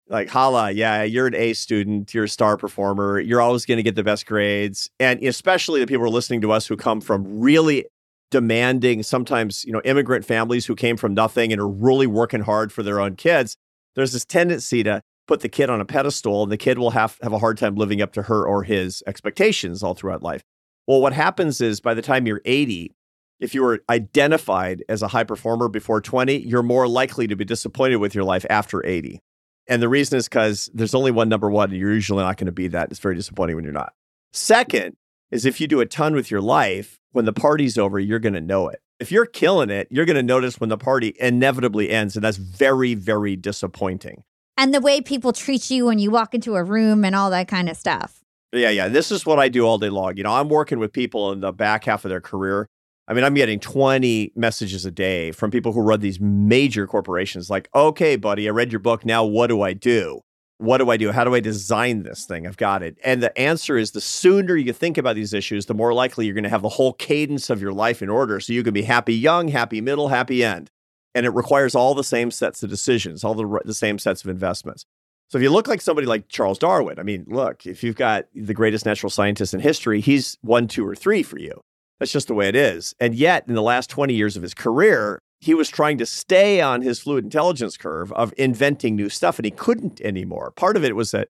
like 0.10 0.28
Hala, 0.28 0.72
yeah, 0.72 1.04
you're 1.04 1.26
an 1.26 1.36
A 1.36 1.54
student, 1.54 2.14
you're 2.14 2.26
a 2.26 2.30
star 2.30 2.58
performer, 2.58 3.22
you're 3.22 3.40
always 3.40 3.66
going 3.66 3.78
to 3.78 3.82
get 3.82 3.96
the 3.96 4.04
best 4.04 4.26
grades. 4.26 4.90
And 5.00 5.24
especially 5.24 5.80
the 5.80 5.88
people 5.88 6.02
who 6.02 6.08
are 6.08 6.14
listening 6.14 6.42
to 6.42 6.52
us 6.52 6.68
who 6.68 6.76
come 6.76 7.00
from 7.00 7.40
really 7.40 7.86
demanding, 8.30 9.02
sometimes, 9.02 9.64
you 9.64 9.72
know, 9.72 9.82
immigrant 9.86 10.26
families 10.26 10.66
who 10.66 10.76
came 10.76 10.98
from 10.98 11.14
nothing 11.14 11.54
and 11.54 11.62
are 11.62 11.70
really 11.70 12.08
working 12.08 12.42
hard 12.42 12.74
for 12.74 12.84
their 12.84 13.00
own 13.00 13.16
kids, 13.16 13.56
there's 13.96 14.12
this 14.12 14.26
tendency 14.26 14.84
to 14.84 15.00
put 15.30 15.40
the 15.40 15.48
kid 15.48 15.70
on 15.70 15.80
a 15.80 15.86
pedestal 15.86 16.44
and 16.44 16.52
the 16.52 16.58
kid 16.58 16.78
will 16.78 16.92
have, 16.92 17.18
have 17.22 17.32
a 17.32 17.40
hard 17.40 17.58
time 17.58 17.76
living 17.76 18.02
up 18.02 18.12
to 18.12 18.24
her 18.24 18.46
or 18.46 18.64
his 18.64 19.02
expectations 19.08 19.82
all 19.82 19.94
throughout 19.94 20.22
life. 20.22 20.44
Well, 20.88 21.02
what 21.02 21.13
happens 21.13 21.62
is 21.62 21.80
by 21.80 21.93
the 21.93 22.02
time 22.02 22.28
you're 22.28 22.41
80, 22.45 22.95
if 23.39 23.54
you 23.54 23.63
were 23.63 23.84
identified 23.89 24.84
as 24.88 25.02
a 25.02 25.08
high 25.08 25.24
performer 25.24 25.67
before 25.67 26.00
20, 26.00 26.38
you're 26.38 26.63
more 26.63 26.88
likely 26.88 27.28
to 27.28 27.36
be 27.36 27.45
disappointed 27.45 27.98
with 27.98 28.15
your 28.15 28.24
life 28.24 28.45
after 28.50 28.86
80. 28.86 29.19
And 29.67 29.82
the 29.82 29.89
reason 29.89 30.17
is 30.17 30.30
because 30.30 30.69
there's 30.74 30.93
only 30.93 31.12
one 31.12 31.28
number 31.28 31.50
one, 31.50 31.71
and 31.71 31.80
you're 31.80 31.93
usually 31.93 32.24
not 32.24 32.38
going 32.38 32.45
to 32.45 32.52
be 32.52 32.67
that. 32.69 32.91
It's 32.91 33.00
very 33.00 33.15
disappointing 33.15 33.56
when 33.56 33.65
you're 33.65 33.74
not. 33.74 33.93
Second 34.32 34.95
is 35.32 35.45
if 35.45 35.60
you 35.60 35.67
do 35.67 35.82
a 35.82 35.86
ton 35.86 36.13
with 36.13 36.30
your 36.30 36.41
life, 36.41 37.00
when 37.12 37.26
the 37.26 37.34
party's 37.34 37.78
over, 37.78 38.00
you're 38.00 38.19
going 38.19 38.34
to 38.34 38.41
know 38.41 38.69
it. 38.69 38.80
If 39.00 39.12
you're 39.12 39.26
killing 39.26 39.69
it, 39.69 39.88
you're 39.89 40.06
going 40.06 40.15
to 40.15 40.24
notice 40.24 40.60
when 40.60 40.69
the 40.69 40.78
party 40.78 41.15
inevitably 41.19 41.89
ends. 41.89 42.15
And 42.15 42.24
that's 42.24 42.38
very, 42.38 42.93
very 42.93 43.36
disappointing. 43.36 44.24
And 44.58 44.74
the 44.74 44.80
way 44.80 45.02
people 45.02 45.34
treat 45.34 45.69
you 45.69 45.88
when 45.88 46.00
you 46.00 46.12
walk 46.12 46.34
into 46.34 46.56
a 46.56 46.63
room 46.63 47.04
and 47.04 47.15
all 47.15 47.30
that 47.32 47.48
kind 47.48 47.69
of 47.69 47.76
stuff. 47.76 48.25
Yeah, 48.56 48.70
yeah. 48.70 48.88
This 48.88 49.12
is 49.12 49.26
what 49.26 49.39
I 49.39 49.50
do 49.50 49.65
all 49.65 49.78
day 49.78 49.89
long. 49.89 50.18
You 50.18 50.24
know, 50.24 50.34
I'm 50.34 50.50
working 50.50 50.80
with 50.80 50.94
people 50.94 51.32
in 51.32 51.41
the 51.41 51.52
back 51.52 51.86
half 51.86 52.06
of 52.06 52.10
their 52.10 52.22
career. 52.22 52.68
I 53.08 53.13
mean, 53.13 53.24
I'm 53.24 53.36
getting 53.36 53.60
20 53.60 54.32
messages 54.36 54.86
a 54.86 54.91
day 54.91 55.32
from 55.32 55.52
people 55.52 55.74
who 55.74 55.82
run 55.82 56.00
these 56.00 56.20
major 56.20 56.88
corporations 56.88 57.50
like, 57.50 57.70
okay, 57.76 58.15
buddy, 58.15 58.48
I 58.48 58.52
read 58.52 58.72
your 58.72 58.80
book. 58.80 59.06
Now 59.06 59.24
what 59.24 59.48
do 59.48 59.62
I 59.62 59.74
do? 59.74 60.22
what 60.58 60.78
do 60.78 60.89
I 60.89 60.98
do? 60.98 61.12
How 61.12 61.24
do 61.24 61.36
I 61.36 61.39
design 61.39 62.04
this 62.04 62.26
thing? 62.26 62.48
I've 62.48 62.58
got 62.58 62.82
it. 62.82 62.98
And 63.04 63.22
the 63.22 63.38
answer 63.38 63.78
is 63.78 63.91
the 63.91 64.02
sooner 64.02 64.56
you 64.56 64.72
think 64.72 64.98
about 64.98 65.15
these 65.15 65.34
issues, 65.34 65.65
the 65.65 65.74
more 65.74 65.94
likely 65.94 66.26
you're 66.26 66.34
going 66.34 66.44
to 66.44 66.50
have 66.50 66.62
the 66.62 66.70
whole 66.70 66.94
cadence 66.94 67.50
of 67.50 67.62
your 67.62 67.74
life 67.74 68.02
in 68.02 68.10
order. 68.10 68.39
So 68.39 68.54
you 68.54 68.63
can 68.63 68.74
be 68.74 68.84
happy 68.84 69.13
young, 69.13 69.50
happy 69.50 69.82
middle, 69.82 70.08
happy 70.08 70.44
end. 70.44 70.70
And 71.13 71.26
it 71.26 71.32
requires 71.32 71.76
all 71.76 71.94
the 71.94 72.04
same 72.04 72.32
sets 72.32 72.63
of 72.63 72.70
decisions, 72.70 73.24
all 73.24 73.36
the, 73.36 73.60
the 73.65 73.74
same 73.74 74.00
sets 74.00 74.24
of 74.24 74.30
investments. 74.30 74.86
So 75.36 75.39
if 75.39 75.43
you 75.43 75.50
look 75.50 75.67
like 75.67 75.82
somebody 75.82 76.08
like 76.08 76.30
Charles 76.30 76.58
Darwin, 76.58 76.98
I 76.98 77.04
mean, 77.04 77.26
look, 77.28 77.65
if 77.65 77.84
you've 77.84 77.98
got 77.98 78.24
the 78.34 78.54
greatest 78.54 78.86
natural 78.86 79.10
scientist 79.10 79.54
in 79.54 79.60
history, 79.60 80.00
he's 80.00 80.38
one, 80.39 80.65
two, 80.65 80.88
or 80.88 80.95
three 80.95 81.24
for 81.24 81.38
you. 81.38 81.60
That's 82.00 82.13
just 82.13 82.30
the 82.30 82.34
way 82.34 82.48
it 82.48 82.56
is. 82.56 82.95
And 83.02 83.13
yet, 83.13 83.43
in 83.45 83.54
the 83.54 83.62
last 83.62 83.89
20 83.89 84.13
years 84.13 84.38
of 84.38 84.43
his 84.43 84.54
career, 84.54 85.19
he 85.41 85.54
was 85.54 85.67
trying 85.67 85.98
to 85.98 86.06
stay 86.06 86.62
on 86.62 86.84
his 86.84 87.02
fluid 87.02 87.26
intelligence 87.26 87.76
curve 87.76 88.13
of 88.13 88.34
inventing 88.38 88.95
new 88.95 89.10
stuff, 89.10 89.38
and 89.38 89.43
he 89.43 89.52
couldn't 89.52 90.00
anymore. 90.00 90.54
Part 90.56 90.78
of 90.78 90.86
it 90.86 90.95
was 90.95 91.12
that 91.12 91.28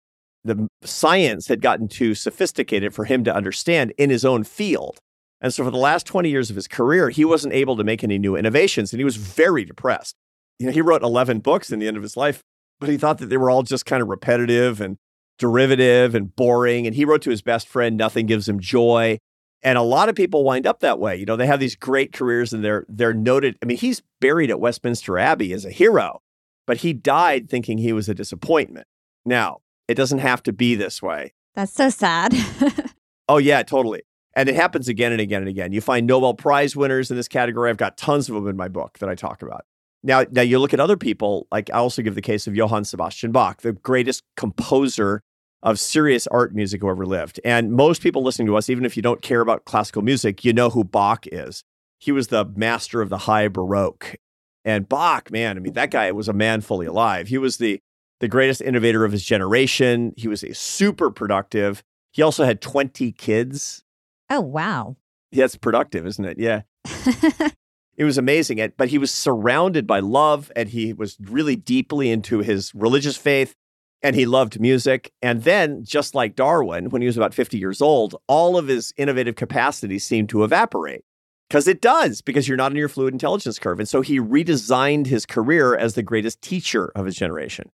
the 0.44 0.66
science 0.82 1.48
had 1.48 1.60
gotten 1.60 1.86
too 1.86 2.14
sophisticated 2.14 2.94
for 2.94 3.04
him 3.04 3.22
to 3.24 3.36
understand 3.36 3.92
in 3.98 4.08
his 4.08 4.24
own 4.24 4.44
field. 4.44 4.98
And 5.42 5.52
so 5.52 5.62
for 5.62 5.70
the 5.70 5.76
last 5.76 6.06
20 6.06 6.30
years 6.30 6.48
of 6.48 6.56
his 6.56 6.68
career, 6.68 7.10
he 7.10 7.26
wasn't 7.26 7.52
able 7.52 7.76
to 7.76 7.84
make 7.84 8.02
any 8.02 8.16
new 8.16 8.34
innovations, 8.34 8.94
and 8.94 8.98
he 8.98 9.04
was 9.04 9.16
very 9.16 9.66
depressed. 9.66 10.14
You 10.58 10.68
know, 10.68 10.72
he 10.72 10.80
wrote 10.80 11.02
11 11.02 11.40
books 11.40 11.70
in 11.70 11.80
the 11.80 11.86
end 11.86 11.98
of 11.98 12.02
his 12.02 12.16
life, 12.16 12.40
but 12.80 12.88
he 12.88 12.96
thought 12.96 13.18
that 13.18 13.26
they 13.26 13.36
were 13.36 13.50
all 13.50 13.62
just 13.62 13.86
kind 13.86 14.02
of 14.02 14.08
repetitive 14.08 14.80
and 14.80 14.96
derivative 15.38 16.14
and 16.14 16.34
boring. 16.34 16.86
And 16.86 16.96
he 16.96 17.04
wrote 17.04 17.22
to 17.22 17.30
his 17.30 17.42
best 17.42 17.68
friend, 17.68 17.96
Nothing 17.96 18.26
Gives 18.26 18.48
Him 18.48 18.58
Joy. 18.58 19.18
And 19.62 19.76
a 19.76 19.82
lot 19.82 20.08
of 20.08 20.14
people 20.14 20.42
wind 20.42 20.66
up 20.66 20.80
that 20.80 20.98
way. 20.98 21.16
You 21.16 21.26
know, 21.26 21.36
they 21.36 21.46
have 21.46 21.60
these 21.60 21.76
great 21.76 22.12
careers 22.12 22.52
and 22.52 22.64
they're 22.64 22.86
they're 22.88 23.12
noted. 23.12 23.58
I 23.62 23.66
mean, 23.66 23.76
he's 23.76 24.02
buried 24.20 24.50
at 24.50 24.58
Westminster 24.58 25.18
Abbey 25.18 25.52
as 25.52 25.66
a 25.66 25.70
hero, 25.70 26.22
but 26.66 26.78
he 26.78 26.94
died 26.94 27.50
thinking 27.50 27.76
he 27.78 27.92
was 27.92 28.08
a 28.08 28.14
disappointment. 28.14 28.86
Now, 29.26 29.60
it 29.86 29.94
doesn't 29.96 30.20
have 30.20 30.42
to 30.44 30.52
be 30.52 30.76
this 30.76 31.02
way. 31.02 31.34
That's 31.54 31.72
so 31.72 31.90
sad. 31.90 32.34
oh 33.28 33.36
yeah, 33.36 33.62
totally. 33.62 34.02
And 34.34 34.48
it 34.48 34.54
happens 34.54 34.88
again 34.88 35.12
and 35.12 35.20
again 35.20 35.42
and 35.42 35.48
again. 35.48 35.72
You 35.72 35.82
find 35.82 36.06
Nobel 36.06 36.34
Prize 36.34 36.74
winners 36.74 37.10
in 37.10 37.16
this 37.16 37.28
category. 37.28 37.68
I've 37.68 37.76
got 37.76 37.98
tons 37.98 38.30
of 38.30 38.36
them 38.36 38.48
in 38.48 38.56
my 38.56 38.68
book 38.68 38.98
that 39.00 39.08
I 39.10 39.14
talk 39.14 39.42
about. 39.42 39.66
Now, 40.02 40.24
now 40.30 40.42
you 40.42 40.58
look 40.58 40.72
at 40.72 40.80
other 40.80 40.96
people, 40.96 41.46
like 41.52 41.70
I 41.70 41.78
also 41.78 42.02
give 42.02 42.14
the 42.14 42.22
case 42.22 42.46
of 42.46 42.56
Johann 42.56 42.84
Sebastian 42.84 43.32
Bach, 43.32 43.60
the 43.60 43.72
greatest 43.72 44.22
composer 44.36 45.22
of 45.62 45.78
serious 45.78 46.26
art 46.28 46.54
music 46.54 46.80
who 46.80 46.88
ever 46.88 47.04
lived. 47.04 47.38
And 47.44 47.72
most 47.72 48.02
people 48.02 48.22
listening 48.22 48.46
to 48.46 48.56
us, 48.56 48.70
even 48.70 48.84
if 48.84 48.96
you 48.96 49.02
don't 49.02 49.20
care 49.20 49.40
about 49.40 49.66
classical 49.66 50.02
music, 50.02 50.44
you 50.44 50.52
know 50.52 50.70
who 50.70 50.84
Bach 50.84 51.26
is. 51.26 51.62
He 51.98 52.12
was 52.12 52.28
the 52.28 52.46
master 52.56 53.02
of 53.02 53.10
the 53.10 53.18
high 53.18 53.48
Baroque. 53.48 54.16
And 54.64 54.88
Bach, 54.88 55.30
man, 55.30 55.56
I 55.56 55.60
mean, 55.60 55.74
that 55.74 55.90
guy 55.90 56.10
was 56.12 56.28
a 56.28 56.32
man 56.32 56.62
fully 56.62 56.86
alive. 56.86 57.28
He 57.28 57.36
was 57.36 57.58
the, 57.58 57.78
the 58.20 58.28
greatest 58.28 58.62
innovator 58.62 59.04
of 59.04 59.12
his 59.12 59.24
generation. 59.24 60.14
He 60.16 60.28
was 60.28 60.42
a 60.42 60.54
super 60.54 61.10
productive. 61.10 61.82
He 62.12 62.22
also 62.22 62.44
had 62.44 62.62
20 62.62 63.12
kids. 63.12 63.84
Oh, 64.30 64.40
wow. 64.40 64.96
That's 65.32 65.56
productive, 65.56 66.06
isn't 66.06 66.24
it? 66.24 66.38
Yeah. 66.38 66.62
it 68.00 68.04
was 68.04 68.16
amazing. 68.16 68.66
But 68.78 68.88
he 68.88 68.96
was 68.96 69.10
surrounded 69.10 69.86
by 69.86 70.00
love 70.00 70.50
and 70.56 70.70
he 70.70 70.94
was 70.94 71.18
really 71.20 71.54
deeply 71.54 72.10
into 72.10 72.38
his 72.38 72.74
religious 72.74 73.18
faith 73.18 73.54
and 74.02 74.16
he 74.16 74.24
loved 74.24 74.58
music. 74.58 75.12
And 75.20 75.42
then, 75.42 75.84
just 75.84 76.14
like 76.14 76.34
Darwin, 76.34 76.88
when 76.88 77.02
he 77.02 77.06
was 77.06 77.18
about 77.18 77.34
50 77.34 77.58
years 77.58 77.82
old, 77.82 78.16
all 78.26 78.56
of 78.56 78.68
his 78.68 78.94
innovative 78.96 79.36
capacities 79.36 80.02
seemed 80.02 80.30
to 80.30 80.44
evaporate. 80.44 81.04
Because 81.46 81.68
it 81.68 81.82
does, 81.82 82.22
because 82.22 82.48
you're 82.48 82.56
not 82.56 82.70
in 82.70 82.78
your 82.78 82.88
fluid 82.88 83.12
intelligence 83.12 83.58
curve. 83.58 83.78
And 83.78 83.88
so 83.88 84.00
he 84.00 84.18
redesigned 84.18 85.08
his 85.08 85.26
career 85.26 85.76
as 85.76 85.92
the 85.92 86.02
greatest 86.02 86.40
teacher 86.40 86.90
of 86.94 87.04
his 87.04 87.16
generation. 87.16 87.70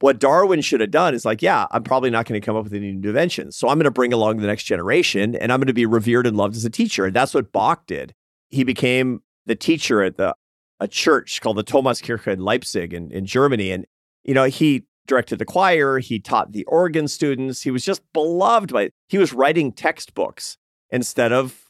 What 0.00 0.18
Darwin 0.18 0.60
should 0.60 0.82
have 0.82 0.90
done 0.90 1.14
is 1.14 1.24
like, 1.24 1.40
yeah, 1.40 1.66
I'm 1.70 1.84
probably 1.84 2.10
not 2.10 2.26
going 2.26 2.38
to 2.38 2.44
come 2.44 2.56
up 2.56 2.64
with 2.64 2.74
any 2.74 2.92
new 2.92 3.08
inventions. 3.08 3.56
So 3.56 3.68
I'm 3.68 3.78
going 3.78 3.84
to 3.84 3.90
bring 3.90 4.12
along 4.12 4.38
the 4.38 4.46
next 4.46 4.64
generation 4.64 5.34
and 5.36 5.50
I'm 5.50 5.60
going 5.60 5.68
to 5.68 5.72
be 5.72 5.86
revered 5.86 6.26
and 6.26 6.36
loved 6.36 6.56
as 6.56 6.66
a 6.66 6.70
teacher. 6.70 7.06
And 7.06 7.16
that's 7.16 7.32
what 7.32 7.50
Bach 7.50 7.86
did. 7.86 8.14
He 8.50 8.62
became 8.62 9.22
the 9.50 9.56
teacher 9.56 10.02
at 10.02 10.16
the 10.16 10.34
a 10.78 10.88
church 10.88 11.40
called 11.40 11.58
the 11.58 11.64
Thomaskirche 11.64 12.26
in 12.26 12.40
Leipzig 12.40 12.94
in, 12.94 13.10
in 13.10 13.26
Germany. 13.26 13.70
And, 13.70 13.84
you 14.24 14.32
know, 14.32 14.44
he 14.44 14.84
directed 15.06 15.38
the 15.38 15.44
choir, 15.44 15.98
he 15.98 16.18
taught 16.18 16.52
the 16.52 16.64
organ 16.64 17.08
students. 17.08 17.62
He 17.62 17.70
was 17.70 17.84
just 17.84 18.00
beloved 18.12 18.72
by 18.72 18.90
he 19.08 19.18
was 19.18 19.32
writing 19.32 19.72
textbooks 19.72 20.56
instead 20.88 21.32
of 21.32 21.64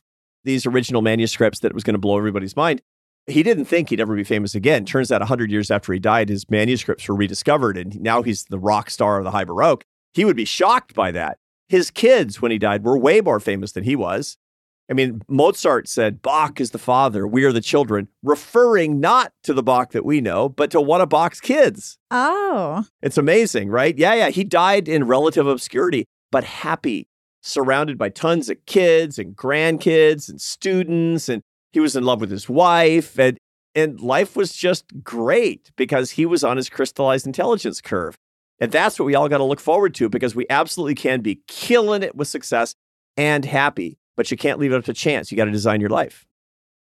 these 0.44 0.66
original 0.66 1.02
manuscripts 1.02 1.60
that 1.60 1.74
was 1.74 1.82
going 1.82 1.94
to 1.94 1.98
blow 1.98 2.18
everybody's 2.18 2.54
mind. 2.54 2.82
He 3.26 3.42
didn't 3.42 3.64
think 3.64 3.88
he'd 3.88 4.00
ever 4.00 4.14
be 4.14 4.24
famous 4.24 4.54
again. 4.54 4.84
Turns 4.84 5.10
out 5.10 5.22
100 5.22 5.50
years 5.50 5.70
after 5.70 5.92
he 5.92 5.98
died, 5.98 6.28
his 6.28 6.48
manuscripts 6.50 7.08
were 7.08 7.16
rediscovered 7.16 7.78
and 7.78 7.98
now 8.00 8.22
he's 8.22 8.44
the 8.44 8.58
rock 8.58 8.90
star 8.90 9.18
of 9.18 9.24
the 9.24 9.30
high 9.30 9.44
baroque. 9.44 9.84
He 10.12 10.24
would 10.24 10.36
be 10.36 10.44
shocked 10.44 10.94
by 10.94 11.10
that. 11.12 11.38
His 11.68 11.90
kids 11.90 12.42
when 12.42 12.50
he 12.50 12.58
died 12.58 12.84
were 12.84 12.98
way 12.98 13.20
more 13.20 13.40
famous 13.40 13.72
than 13.72 13.84
he 13.84 13.96
was. 13.96 14.36
I 14.90 14.92
mean, 14.92 15.22
Mozart 15.28 15.88
said 15.88 16.20
Bach 16.20 16.60
is 16.60 16.72
the 16.72 16.78
father, 16.78 17.24
we 17.24 17.44
are 17.44 17.52
the 17.52 17.60
children, 17.60 18.08
referring 18.24 18.98
not 18.98 19.32
to 19.44 19.54
the 19.54 19.62
Bach 19.62 19.92
that 19.92 20.04
we 20.04 20.20
know, 20.20 20.48
but 20.48 20.72
to 20.72 20.80
one 20.80 21.00
of 21.00 21.08
Bach's 21.08 21.40
kids. 21.40 21.96
Oh. 22.10 22.84
It's 23.00 23.16
amazing, 23.16 23.68
right? 23.70 23.96
Yeah, 23.96 24.14
yeah. 24.14 24.30
He 24.30 24.42
died 24.42 24.88
in 24.88 25.04
relative 25.06 25.46
obscurity, 25.46 26.06
but 26.32 26.42
happy. 26.42 27.06
surrounded 27.42 27.98
by 27.98 28.08
tons 28.08 28.50
of 28.50 28.64
kids 28.66 29.18
and 29.18 29.36
grandkids 29.36 30.28
and 30.28 30.40
students. 30.40 31.28
And 31.28 31.42
he 31.72 31.80
was 31.80 31.96
in 31.96 32.04
love 32.04 32.20
with 32.20 32.30
his 32.30 32.48
wife. 32.48 33.18
And, 33.18 33.38
and 33.74 34.00
life 34.00 34.36
was 34.36 34.52
just 34.52 35.02
great 35.02 35.70
because 35.76 36.12
he 36.12 36.26
was 36.26 36.44
on 36.44 36.56
his 36.56 36.68
crystallized 36.68 37.26
intelligence 37.26 37.80
curve. 37.80 38.16
And 38.58 38.70
that's 38.70 38.98
what 38.98 39.06
we 39.06 39.14
all 39.14 39.28
got 39.28 39.38
to 39.38 39.44
look 39.44 39.60
forward 39.60 39.94
to 39.94 40.08
because 40.08 40.34
we 40.34 40.46
absolutely 40.50 40.94
can 40.94 41.22
be 41.22 41.40
killing 41.48 42.02
it 42.02 42.14
with 42.14 42.28
success 42.28 42.74
and 43.16 43.44
happy, 43.44 43.98
but 44.20 44.30
you 44.30 44.36
can't 44.36 44.58
leave 44.58 44.70
it 44.70 44.76
up 44.76 44.84
to 44.84 44.92
chance. 44.92 45.32
You 45.32 45.36
got 45.38 45.46
to 45.46 45.50
design 45.50 45.80
your 45.80 45.88
life. 45.88 46.26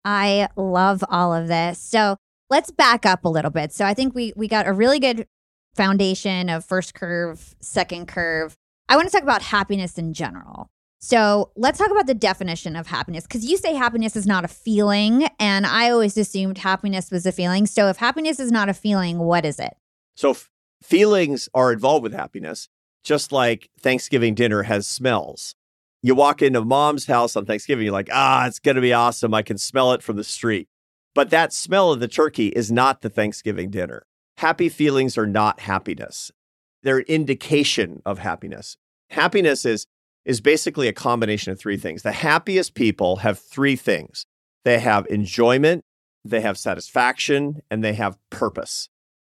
I 0.04 0.48
love 0.56 1.04
all 1.08 1.32
of 1.32 1.46
this. 1.46 1.78
So 1.78 2.16
let's 2.50 2.72
back 2.72 3.06
up 3.06 3.24
a 3.24 3.28
little 3.28 3.52
bit. 3.52 3.72
So 3.72 3.84
I 3.84 3.94
think 3.94 4.12
we 4.12 4.32
we 4.34 4.48
got 4.48 4.66
a 4.66 4.72
really 4.72 4.98
good 4.98 5.28
foundation 5.76 6.50
of 6.50 6.64
first 6.64 6.94
curve, 6.94 7.54
second 7.60 8.08
curve. 8.08 8.56
I 8.88 8.96
want 8.96 9.06
to 9.06 9.12
talk 9.12 9.22
about 9.22 9.42
happiness 9.42 9.98
in 9.98 10.14
general. 10.14 10.68
So 10.98 11.52
let's 11.54 11.78
talk 11.78 11.92
about 11.92 12.08
the 12.08 12.14
definition 12.14 12.74
of 12.74 12.88
happiness 12.88 13.22
because 13.22 13.44
you 13.48 13.56
say 13.56 13.72
happiness 13.72 14.16
is 14.16 14.26
not 14.26 14.44
a 14.44 14.48
feeling, 14.48 15.28
and 15.38 15.64
I 15.64 15.90
always 15.90 16.16
assumed 16.16 16.58
happiness 16.58 17.12
was 17.12 17.24
a 17.24 17.30
feeling. 17.30 17.66
So 17.66 17.86
if 17.86 17.98
happiness 17.98 18.40
is 18.40 18.50
not 18.50 18.68
a 18.68 18.74
feeling, 18.74 19.20
what 19.20 19.44
is 19.44 19.60
it? 19.60 19.76
So 20.16 20.30
f- 20.30 20.50
feelings 20.82 21.48
are 21.54 21.72
involved 21.72 22.02
with 22.02 22.14
happiness, 22.14 22.68
just 23.04 23.30
like 23.30 23.70
Thanksgiving 23.80 24.34
dinner 24.34 24.64
has 24.64 24.88
smells. 24.88 25.54
You 26.02 26.14
walk 26.14 26.42
into 26.42 26.64
mom's 26.64 27.06
house 27.06 27.36
on 27.36 27.44
Thanksgiving, 27.44 27.84
you're 27.84 27.92
like, 27.92 28.10
ah, 28.12 28.46
it's 28.46 28.60
going 28.60 28.76
to 28.76 28.80
be 28.80 28.92
awesome. 28.92 29.34
I 29.34 29.42
can 29.42 29.58
smell 29.58 29.92
it 29.92 30.02
from 30.02 30.16
the 30.16 30.24
street. 30.24 30.68
But 31.14 31.30
that 31.30 31.52
smell 31.52 31.92
of 31.92 32.00
the 32.00 32.08
turkey 32.08 32.48
is 32.48 32.70
not 32.70 33.02
the 33.02 33.10
Thanksgiving 33.10 33.70
dinner. 33.70 34.04
Happy 34.38 34.68
feelings 34.68 35.18
are 35.18 35.26
not 35.26 35.60
happiness. 35.60 36.30
They're 36.82 36.98
an 36.98 37.04
indication 37.08 38.02
of 38.06 38.20
happiness. 38.20 38.76
Happiness 39.10 39.64
is 39.64 39.86
is 40.24 40.40
basically 40.42 40.88
a 40.88 40.92
combination 40.92 41.52
of 41.52 41.58
three 41.58 41.78
things. 41.78 42.02
The 42.02 42.12
happiest 42.12 42.74
people 42.74 43.16
have 43.16 43.38
three 43.38 43.76
things. 43.76 44.26
They 44.64 44.78
have 44.78 45.06
enjoyment, 45.06 45.82
they 46.22 46.42
have 46.42 46.58
satisfaction, 46.58 47.62
and 47.70 47.82
they 47.82 47.94
have 47.94 48.18
purpose. 48.28 48.88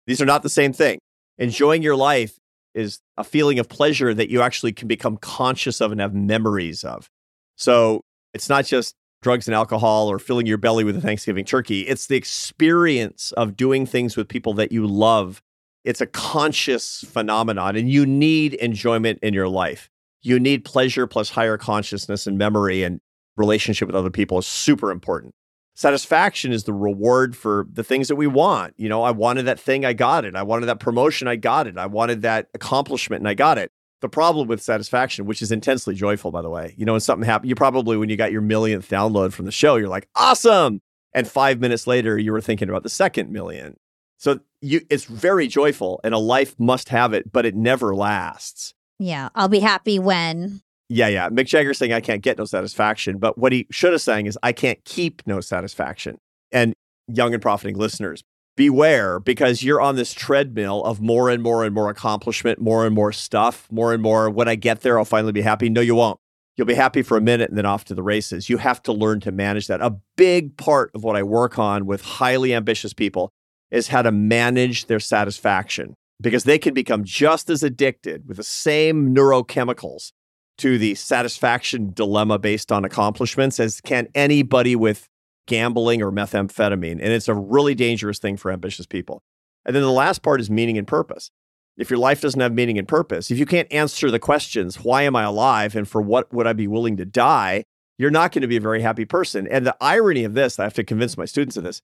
These 0.07 0.21
are 0.21 0.25
not 0.25 0.41
the 0.41 0.49
same 0.49 0.73
thing. 0.73 0.97
Enjoying 1.37 1.83
your 1.83 1.95
life 1.95 2.39
is 2.77 2.99
a 3.17 3.23
feeling 3.23 3.59
of 3.59 3.67
pleasure 3.67 4.13
that 4.13 4.29
you 4.29 4.41
actually 4.41 4.71
can 4.71 4.87
become 4.87 5.17
conscious 5.17 5.81
of 5.81 5.91
and 5.91 5.99
have 5.99 6.13
memories 6.13 6.83
of. 6.83 7.09
So 7.55 8.01
it's 8.33 8.49
not 8.49 8.65
just 8.65 8.95
drugs 9.21 9.47
and 9.47 9.55
alcohol 9.55 10.09
or 10.09 10.19
filling 10.19 10.45
your 10.45 10.57
belly 10.57 10.83
with 10.83 10.95
a 10.95 11.01
Thanksgiving 11.01 11.43
turkey. 11.43 11.81
It's 11.81 12.07
the 12.07 12.15
experience 12.15 13.31
of 13.33 13.57
doing 13.57 13.85
things 13.85 14.15
with 14.15 14.27
people 14.27 14.53
that 14.53 14.71
you 14.71 14.85
love. 14.85 15.41
It's 15.83 16.01
a 16.01 16.05
conscious 16.05 17.03
phenomenon, 17.07 17.75
and 17.75 17.89
you 17.89 18.05
need 18.05 18.53
enjoyment 18.55 19.19
in 19.21 19.33
your 19.33 19.47
life 19.47 19.89
you 20.27 20.39
need 20.39 20.65
pleasure 20.65 21.07
plus 21.07 21.29
higher 21.29 21.57
consciousness 21.57 22.27
and 22.27 22.37
memory 22.37 22.83
and 22.83 22.99
relationship 23.37 23.87
with 23.87 23.95
other 23.95 24.09
people 24.09 24.37
is 24.37 24.45
super 24.45 24.91
important. 24.91 25.33
Satisfaction 25.77 26.51
is 26.51 26.63
the 26.63 26.73
reward 26.73 27.37
for 27.37 27.67
the 27.71 27.83
things 27.83 28.07
that 28.07 28.15
we 28.15 28.25
want. 28.25 28.73
You 28.77 28.89
know, 28.89 29.03
I 29.03 29.11
wanted 29.11 29.43
that 29.43 29.59
thing, 29.59 29.85
I 29.85 29.93
got 29.93 30.25
it. 30.25 30.35
I 30.35 30.41
wanted 30.41 30.65
that 30.65 30.79
promotion, 30.79 31.27
I 31.27 31.35
got 31.35 31.67
it. 31.67 31.77
I 31.77 31.85
wanted 31.85 32.23
that 32.23 32.47
accomplishment, 32.55 33.21
and 33.21 33.29
I 33.29 33.35
got 33.35 33.59
it. 33.59 33.71
The 34.01 34.09
problem 34.09 34.47
with 34.47 34.59
satisfaction, 34.59 35.27
which 35.27 35.39
is 35.39 35.51
intensely 35.51 35.93
joyful, 35.93 36.31
by 36.31 36.41
the 36.41 36.49
way, 36.49 36.73
you 36.77 36.83
know, 36.83 36.93
when 36.93 36.99
something 36.99 37.27
happened, 37.27 37.49
you 37.49 37.53
probably, 37.53 37.95
when 37.95 38.09
you 38.09 38.17
got 38.17 38.31
your 38.31 38.41
millionth 38.41 38.89
download 38.89 39.33
from 39.33 39.45
the 39.45 39.51
show, 39.51 39.75
you're 39.75 39.87
like, 39.87 40.07
awesome. 40.15 40.81
And 41.13 41.27
five 41.27 41.59
minutes 41.59 41.85
later, 41.85 42.17
you 42.17 42.31
were 42.31 42.41
thinking 42.41 42.69
about 42.69 42.81
the 42.81 42.89
second 42.89 43.31
million. 43.31 43.77
So 44.17 44.39
you, 44.61 44.81
it's 44.89 45.05
very 45.05 45.47
joyful, 45.47 46.01
and 46.03 46.15
a 46.15 46.17
life 46.17 46.55
must 46.59 46.89
have 46.89 47.13
it, 47.13 47.31
but 47.31 47.45
it 47.45 47.55
never 47.55 47.95
lasts. 47.95 48.73
Yeah, 48.97 49.29
I'll 49.35 49.47
be 49.47 49.59
happy 49.59 49.99
when. 49.99 50.61
Yeah, 50.89 51.07
yeah. 51.07 51.29
Mick 51.29 51.47
Jagger 51.47 51.73
saying 51.73 51.91
I 51.91 51.99
can't 51.99 52.21
get 52.21 52.37
no 52.37 52.45
satisfaction, 52.45 53.17
but 53.17 53.37
what 53.37 53.51
he 53.51 53.67
should 53.69 53.91
have 53.91 54.01
saying 54.01 54.25
is 54.25 54.37
I 54.41 54.53
can't 54.53 54.83
keep 54.85 55.21
no 55.25 55.41
satisfaction. 55.41 56.17
And 56.51 56.73
young 57.07 57.33
and 57.33 57.41
profiting 57.41 57.77
listeners, 57.77 58.23
beware 58.55 59.19
because 59.19 59.63
you're 59.63 59.81
on 59.81 59.95
this 59.95 60.13
treadmill 60.13 60.83
of 60.83 61.01
more 61.01 61.29
and 61.29 61.43
more 61.43 61.65
and 61.65 61.75
more 61.75 61.89
accomplishment, 61.89 62.59
more 62.59 62.85
and 62.85 62.95
more 62.95 63.11
stuff, 63.11 63.67
more 63.69 63.93
and 63.93 64.01
more. 64.01 64.29
When 64.29 64.47
I 64.47 64.55
get 64.55 64.81
there, 64.81 64.97
I'll 64.97 65.05
finally 65.05 65.33
be 65.33 65.41
happy. 65.41 65.69
No, 65.69 65.81
you 65.81 65.95
won't. 65.95 66.19
You'll 66.55 66.67
be 66.67 66.73
happy 66.73 67.03
for 67.03 67.17
a 67.17 67.21
minute 67.21 67.49
and 67.49 67.57
then 67.57 67.67
off 67.67 67.85
to 67.85 67.93
the 67.93 68.01
races. 68.01 68.49
You 68.49 68.57
have 68.57 68.81
to 68.83 68.91
learn 68.91 69.19
to 69.21 69.31
manage 69.31 69.67
that. 69.67 69.81
A 69.81 69.95
big 70.15 70.57
part 70.57 70.89
of 70.95 71.03
what 71.03 71.15
I 71.15 71.21
work 71.21 71.59
on 71.59 71.85
with 71.85 72.01
highly 72.01 72.53
ambitious 72.53 72.93
people 72.93 73.29
is 73.69 73.89
how 73.89 74.01
to 74.01 74.11
manage 74.11 74.87
their 74.87 74.99
satisfaction 74.99 75.93
because 76.19 76.45
they 76.45 76.57
can 76.57 76.73
become 76.73 77.03
just 77.03 77.49
as 77.49 77.61
addicted 77.61 78.27
with 78.27 78.37
the 78.37 78.43
same 78.43 79.13
neurochemicals 79.13 80.13
to 80.57 80.77
the 80.77 80.95
satisfaction 80.95 81.91
dilemma 81.93 82.39
based 82.39 82.71
on 82.71 82.83
accomplishments 82.83 83.59
as 83.59 83.81
can 83.81 84.07
anybody 84.15 84.75
with 84.75 85.07
gambling 85.45 86.01
or 86.01 86.11
methamphetamine. 86.11 86.93
And 86.93 87.01
it's 87.01 87.27
a 87.27 87.33
really 87.33 87.75
dangerous 87.75 88.19
thing 88.19 88.37
for 88.37 88.51
ambitious 88.51 88.85
people. 88.85 89.21
And 89.65 89.75
then 89.75 89.83
the 89.83 89.91
last 89.91 90.21
part 90.21 90.41
is 90.41 90.49
meaning 90.49 90.77
and 90.77 90.87
purpose. 90.87 91.31
If 91.77 91.89
your 91.89 91.99
life 91.99 92.21
doesn't 92.21 92.39
have 92.39 92.53
meaning 92.53 92.77
and 92.77 92.87
purpose, 92.87 93.29
if 93.29 93.37
you 93.37 93.45
can't 93.45 93.71
answer 93.71 94.09
the 94.09 94.19
questions, 94.19 94.83
why 94.83 95.03
am 95.03 95.15
I 95.15 95.23
alive 95.23 95.75
and 95.75 95.87
for 95.87 96.01
what 96.01 96.33
would 96.33 96.47
I 96.47 96.53
be 96.53 96.67
willing 96.67 96.97
to 96.97 97.05
die, 97.05 97.63
you're 97.97 98.11
not 98.11 98.31
going 98.31 98.41
to 98.41 98.47
be 98.47 98.57
a 98.57 98.61
very 98.61 98.81
happy 98.81 99.05
person. 99.05 99.47
And 99.47 99.65
the 99.65 99.77
irony 99.79 100.23
of 100.23 100.33
this, 100.33 100.59
I 100.59 100.63
have 100.63 100.73
to 100.75 100.83
convince 100.83 101.17
my 101.17 101.25
students 101.25 101.57
of 101.57 101.63
this, 101.63 101.81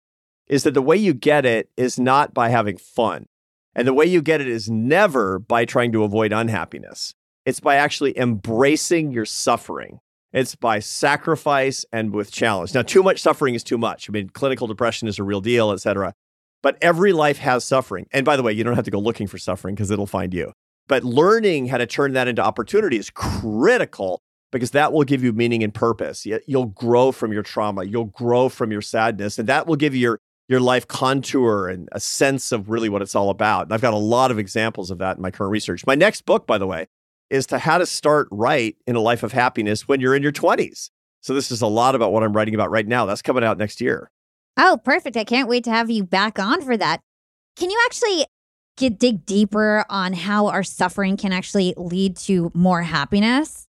is 0.48 0.64
that 0.64 0.74
the 0.74 0.82
way 0.82 0.98
you 0.98 1.14
get 1.14 1.46
it 1.46 1.70
is 1.78 2.00
not 2.00 2.34
by 2.34 2.50
having 2.50 2.78
fun. 2.78 3.28
And 3.76 3.88
the 3.88 3.94
way 3.94 4.06
you 4.06 4.22
get 4.22 4.42
it 4.42 4.48
is 4.48 4.70
never 4.70 5.40
by 5.40 5.66
trying 5.66 5.92
to 5.94 6.04
avoid 6.04 6.32
unhappiness. 6.32 7.16
It's 7.46 7.60
by 7.60 7.76
actually 7.76 8.18
embracing 8.18 9.12
your 9.12 9.26
suffering. 9.26 10.00
It's 10.32 10.56
by 10.56 10.80
sacrifice 10.80 11.86
and 11.92 12.14
with 12.14 12.32
challenge. 12.32 12.74
Now, 12.74 12.82
too 12.82 13.04
much 13.04 13.22
suffering 13.22 13.54
is 13.54 13.64
too 13.64 13.78
much. 13.78 14.10
I 14.10 14.12
mean, 14.12 14.30
clinical 14.30 14.66
depression 14.66 15.08
is 15.08 15.20
a 15.20 15.24
real 15.24 15.42
deal, 15.42 15.72
et 15.72 15.82
cetera. 15.82 16.14
But 16.64 16.78
every 16.82 17.14
life 17.14 17.38
has 17.40 17.66
suffering. 17.66 18.08
And 18.12 18.26
by 18.26 18.38
the 18.38 18.44
way, 18.44 18.54
you 18.54 18.64
don't 18.64 18.76
have 18.76 18.86
to 18.86 18.92
go 18.92 19.00
looking 19.00 19.28
for 19.28 19.38
suffering 19.38 19.76
because 19.76 19.92
it'll 19.92 20.08
find 20.08 20.34
you. 20.34 20.54
But 20.88 21.04
learning 21.04 21.68
how 21.68 21.78
to 21.78 21.86
turn 21.86 22.14
that 22.14 22.28
into 22.28 22.42
opportunity 22.42 22.98
is 22.98 23.10
critical 23.10 24.22
because 24.52 24.72
that 24.72 24.94
will 24.94 25.04
give 25.04 25.24
you 25.24 25.34
meaning 25.34 25.64
and 25.64 25.74
purpose. 25.74 26.26
You'll 26.48 26.68
grow 26.68 27.12
from 27.12 27.34
your 27.34 27.44
trauma, 27.44 27.84
you'll 27.84 28.06
grow 28.06 28.50
from 28.50 28.72
your 28.72 28.82
sadness, 28.82 29.38
and 29.38 29.50
that 29.50 29.68
will 29.68 29.76
give 29.76 29.94
you 29.94 30.02
your 30.02 30.20
your 30.50 30.60
life 30.60 30.88
contour 30.88 31.70
and 31.70 31.88
a 31.94 32.00
sense 32.00 32.52
of 32.52 32.70
really 32.70 32.90
what 32.90 33.02
it's 33.02 33.16
all 33.16 33.30
about. 33.30 33.64
And 33.64 33.74
I've 33.74 33.82
got 33.82 33.94
a 33.94 33.98
lot 33.98 34.30
of 34.30 34.38
examples 34.38 34.92
of 34.92 34.98
that 34.98 35.16
in 35.16 35.22
my 35.22 35.32
current 35.32 35.52
research. 35.52 35.86
My 35.88 35.96
next 35.96 36.26
book, 36.26 36.46
by 36.46 36.58
the 36.58 36.68
way, 36.68 36.88
is 37.34 37.48
to 37.48 37.58
how 37.58 37.80
to 37.80 37.86
start 37.86 38.28
right 38.32 38.78
in 38.86 38.96
a 38.96 39.00
life 39.00 39.24
of 39.24 39.32
happiness 39.32 39.88
when 39.88 40.00
you're 40.00 40.16
in 40.16 40.22
your 40.22 40.32
20s. 40.32 40.92
So 41.22 41.34
this 41.34 41.50
is 41.50 41.64
a 41.64 41.68
lot 41.68 41.96
about 41.96 42.14
what 42.14 42.22
I'm 42.22 42.32
writing 42.32 42.54
about 42.54 42.70
right 42.70 42.88
now. 42.88 43.08
That's 43.08 43.24
coming 43.24 43.44
out 43.44 43.58
next 43.58 43.82
year. 43.82 44.12
Oh, 44.56 44.80
perfect. 44.86 45.18
I 45.18 45.24
can't 45.24 45.50
wait 45.50 45.64
to 45.64 45.72
have 45.72 45.90
you 45.90 46.04
back 46.04 46.38
on 46.38 46.62
for 46.62 46.78
that. 46.78 47.00
Can 47.58 47.72
you 47.72 47.82
actually 47.86 48.28
get 48.78 49.00
dig 49.00 49.26
deeper 49.26 49.84
on 49.90 50.14
how 50.14 50.46
our 50.46 50.62
suffering 50.62 51.18
can 51.18 51.34
actually 51.34 51.74
lead 51.76 52.18
to 52.18 52.52
more 52.54 52.84
happiness? 52.84 53.66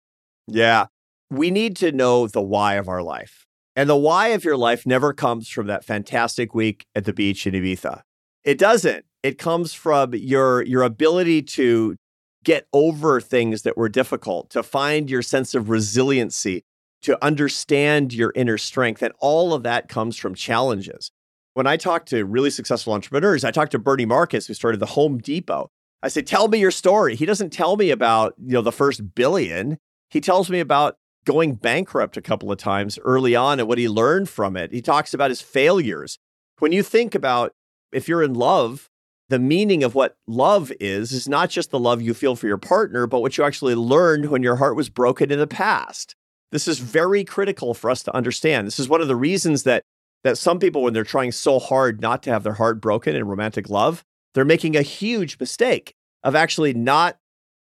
Yeah. 0.46 0.87
We 1.31 1.50
need 1.50 1.74
to 1.77 1.90
know 1.90 2.27
the 2.27 2.42
why 2.42 2.74
of 2.74 2.87
our 2.87 3.03
life. 3.03 3.46
And 3.77 3.88
the 3.88 3.96
why 3.96 4.29
of 4.29 4.44
your 4.44 4.59
life 4.59 4.85
never 4.85 5.14
comes 5.14 5.48
from 5.48 5.68
that 5.68 5.87
fantastic 5.87 6.55
week 6.55 6.85
at 6.94 7.07
the 7.07 7.14
beach 7.14 7.46
in 7.46 7.55
Ibiza. 7.55 8.03
It 8.44 8.59
doesn't. 8.59 9.07
It 9.22 9.38
comes 9.38 9.72
from 9.72 10.12
your 10.12 10.62
your 10.64 10.83
ability 10.83 11.42
to 11.42 11.96
get 12.44 12.66
over 12.72 13.20
things 13.20 13.62
that 13.62 13.76
were 13.76 13.88
difficult, 13.88 14.50
to 14.50 14.62
find 14.62 15.11
your 15.11 15.22
sense 15.22 15.54
of 15.54 15.70
resiliency, 15.70 16.62
to 17.02 17.22
understand 17.24 18.12
your 18.12 18.33
inner 18.37 18.59
strength. 18.59 19.02
And 19.02 19.12
all 19.18 19.52
of 19.52 19.62
that 19.64 19.88
comes 19.88 20.16
from 20.16 20.35
challenges. 20.35 21.11
When 21.54 21.66
I 21.66 21.76
talk 21.76 22.07
to 22.07 22.24
really 22.24 22.50
successful 22.50 22.92
entrepreneurs, 22.92 23.44
I 23.44 23.50
talk 23.50 23.70
to 23.70 23.78
Bernie 23.78 24.07
Marcus, 24.07 24.46
who 24.46 24.54
started 24.54 24.80
the 24.80 24.87
Home 24.87 25.18
Depot. 25.18 25.70
I 26.02 26.09
say, 26.09 26.22
tell 26.22 26.48
me 26.48 26.59
your 26.59 26.70
story. 26.70 27.16
He 27.16 27.26
doesn't 27.26 27.50
tell 27.50 27.76
me 27.76 27.90
about, 27.90 28.35
you 28.38 28.52
know, 28.52 28.62
the 28.62 28.72
first 28.72 29.14
billion. 29.14 29.78
He 30.11 30.20
tells 30.20 30.50
me 30.50 30.61
about 30.61 30.96
going 31.24 31.54
bankrupt 31.54 32.16
a 32.16 32.22
couple 32.22 32.52
of 32.52 32.59
times 32.59 32.98
early 33.04 33.35
on 33.35 33.59
and 33.59 33.68
what 33.68 33.78
he 33.78 33.88
learned 33.88 34.28
from 34.28 34.57
it. 34.57 34.72
He 34.72 34.83
talks 34.83 35.14
about 35.14 35.30
his 35.30 35.40
failures. 35.40 36.18
When 36.59 36.72
you 36.72 36.83
think 36.83 37.14
about 37.14 37.52
if 37.92 38.09
you're 38.09 38.22
in 38.22 38.35
love, 38.35 38.90
the 39.35 39.40
meaning 39.40 39.83
of 39.83 39.96
what 39.96 40.17
love 40.29 40.71
is 40.79 41.11
is 41.11 41.29
not 41.29 41.50
just 41.50 41.73
the 41.73 41.79
love 41.79 42.00
you 42.00 42.15
feel 42.15 42.37
for 42.37 42.46
your 42.46 42.56
partner, 42.56 43.04
but 43.08 43.19
what 43.19 43.37
you 43.37 43.42
actually 43.42 43.75
learned 43.75 44.27
when 44.27 44.44
your 44.44 44.54
heart 44.54 44.77
was 44.77 44.88
broken 44.88 45.33
in 45.33 45.40
the 45.40 45.46
past. 45.48 46.15
This 46.52 46.69
is 46.69 46.79
very 46.79 47.25
critical 47.25 47.75
for 47.75 47.90
us 47.90 48.04
to 48.04 48.15
understand. 48.15 48.65
This 48.65 48.79
is 48.79 48.88
one 48.88 49.00
of 49.00 49.08
the 49.08 49.17
reasons 49.17 49.65
that 49.65 49.83
that 50.23 50.38
some 50.38 50.61
people 50.61 50.85
when 50.85 50.92
they're 50.92 51.02
trying 51.02 51.33
so 51.33 51.58
hard 51.58 52.00
not 52.00 52.23
to 52.23 52.31
have 52.31 52.44
their 52.44 52.52
heart 52.52 52.81
broken 52.81 53.17
in 53.17 53.27
romantic 53.27 53.69
love, 53.69 54.04
they're 54.35 54.44
making 54.44 54.77
a 54.77 54.83
huge 54.83 55.37
mistake 55.40 55.94
of 56.23 56.37
actually 56.37 56.73
not 56.73 57.17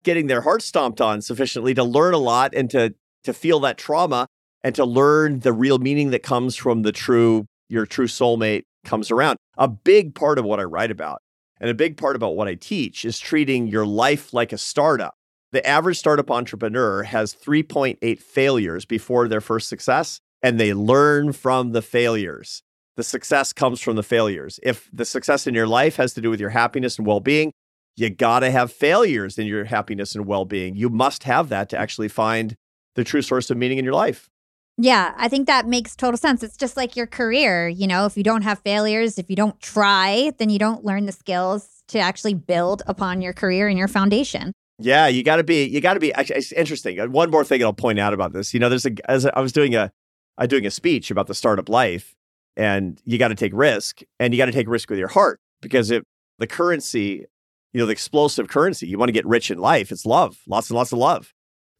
getting 0.04 0.26
their 0.26 0.42
heart 0.42 0.60
stomped 0.60 1.00
on 1.00 1.22
sufficiently 1.22 1.72
to 1.72 1.82
learn 1.82 2.12
a 2.12 2.18
lot 2.18 2.54
and 2.54 2.68
to 2.68 2.94
to 3.24 3.32
feel 3.32 3.60
that 3.60 3.78
trauma 3.78 4.26
and 4.62 4.74
to 4.74 4.84
learn 4.84 5.40
the 5.40 5.54
real 5.54 5.78
meaning 5.78 6.10
that 6.10 6.22
comes 6.22 6.54
from 6.54 6.82
the 6.82 6.92
true, 6.92 7.46
your 7.70 7.86
true 7.86 8.08
soulmate 8.08 8.64
comes 8.84 9.10
around. 9.10 9.38
A 9.56 9.68
big 9.68 10.14
part 10.14 10.38
of 10.38 10.44
what 10.44 10.60
I 10.60 10.64
write 10.64 10.90
about 10.90 11.22
and 11.62 11.70
a 11.70 11.74
big 11.74 11.96
part 11.96 12.16
about 12.16 12.34
what 12.34 12.48
I 12.48 12.56
teach 12.56 13.04
is 13.04 13.20
treating 13.20 13.68
your 13.68 13.86
life 13.86 14.34
like 14.34 14.52
a 14.52 14.58
startup. 14.58 15.14
The 15.52 15.64
average 15.64 15.98
startup 15.98 16.30
entrepreneur 16.30 17.04
has 17.04 17.34
3.8 17.34 18.20
failures 18.20 18.84
before 18.84 19.28
their 19.28 19.40
first 19.40 19.68
success, 19.68 20.18
and 20.42 20.58
they 20.58 20.74
learn 20.74 21.32
from 21.32 21.70
the 21.70 21.82
failures. 21.82 22.62
The 22.96 23.04
success 23.04 23.52
comes 23.52 23.80
from 23.80 23.94
the 23.94 24.02
failures. 24.02 24.58
If 24.62 24.90
the 24.92 25.04
success 25.04 25.46
in 25.46 25.54
your 25.54 25.68
life 25.68 25.96
has 25.96 26.14
to 26.14 26.20
do 26.20 26.30
with 26.30 26.40
your 26.40 26.50
happiness 26.50 26.98
and 26.98 27.06
well 27.06 27.20
being, 27.20 27.52
you 27.96 28.10
got 28.10 28.40
to 28.40 28.50
have 28.50 28.72
failures 28.72 29.38
in 29.38 29.46
your 29.46 29.64
happiness 29.64 30.16
and 30.16 30.26
well 30.26 30.44
being. 30.44 30.74
You 30.74 30.88
must 30.88 31.22
have 31.24 31.48
that 31.50 31.68
to 31.68 31.78
actually 31.78 32.08
find 32.08 32.56
the 32.96 33.04
true 33.04 33.22
source 33.22 33.50
of 33.50 33.56
meaning 33.56 33.78
in 33.78 33.84
your 33.84 33.94
life. 33.94 34.28
Yeah, 34.78 35.12
I 35.16 35.28
think 35.28 35.46
that 35.46 35.66
makes 35.66 35.94
total 35.94 36.16
sense. 36.16 36.42
It's 36.42 36.56
just 36.56 36.76
like 36.76 36.96
your 36.96 37.06
career. 37.06 37.68
You 37.68 37.86
know, 37.86 38.06
if 38.06 38.16
you 38.16 38.22
don't 38.22 38.42
have 38.42 38.58
failures, 38.60 39.18
if 39.18 39.28
you 39.28 39.36
don't 39.36 39.60
try, 39.60 40.32
then 40.38 40.50
you 40.50 40.58
don't 40.58 40.84
learn 40.84 41.06
the 41.06 41.12
skills 41.12 41.82
to 41.88 41.98
actually 41.98 42.34
build 42.34 42.82
upon 42.86 43.20
your 43.20 43.32
career 43.32 43.68
and 43.68 43.78
your 43.78 43.88
foundation. 43.88 44.52
Yeah, 44.78 45.06
you 45.06 45.22
got 45.22 45.36
to 45.36 45.44
be. 45.44 45.64
You 45.64 45.80
got 45.80 45.94
to 45.94 46.00
be. 46.00 46.12
Actually, 46.14 46.36
it's 46.36 46.52
interesting. 46.52 46.98
Uh, 46.98 47.06
one 47.06 47.30
more 47.30 47.44
thing 47.44 47.62
I'll 47.62 47.72
point 47.72 47.98
out 47.98 48.14
about 48.14 48.32
this. 48.32 48.54
You 48.54 48.60
know, 48.60 48.68
there's 48.68 48.86
a. 48.86 48.92
As 49.10 49.26
I 49.26 49.40
was 49.40 49.52
doing 49.52 49.74
a, 49.74 49.92
I 50.38 50.46
doing 50.46 50.66
a 50.66 50.70
speech 50.70 51.10
about 51.10 51.26
the 51.26 51.34
startup 51.34 51.68
life, 51.68 52.14
and 52.56 53.00
you 53.04 53.18
got 53.18 53.28
to 53.28 53.34
take 53.34 53.52
risk, 53.54 54.00
and 54.18 54.32
you 54.32 54.38
got 54.38 54.46
to 54.46 54.52
take 54.52 54.68
risk 54.68 54.88
with 54.90 54.98
your 54.98 55.08
heart 55.08 55.40
because 55.60 55.90
if 55.90 56.02
the 56.38 56.46
currency, 56.46 57.26
you 57.72 57.80
know, 57.80 57.86
the 57.86 57.92
explosive 57.92 58.48
currency, 58.48 58.88
you 58.88 58.98
want 58.98 59.08
to 59.08 59.12
get 59.12 59.26
rich 59.26 59.50
in 59.50 59.58
life. 59.58 59.92
It's 59.92 60.06
love, 60.06 60.38
lots 60.48 60.70
and 60.70 60.76
lots 60.76 60.92
of 60.92 60.98
love. 60.98 61.32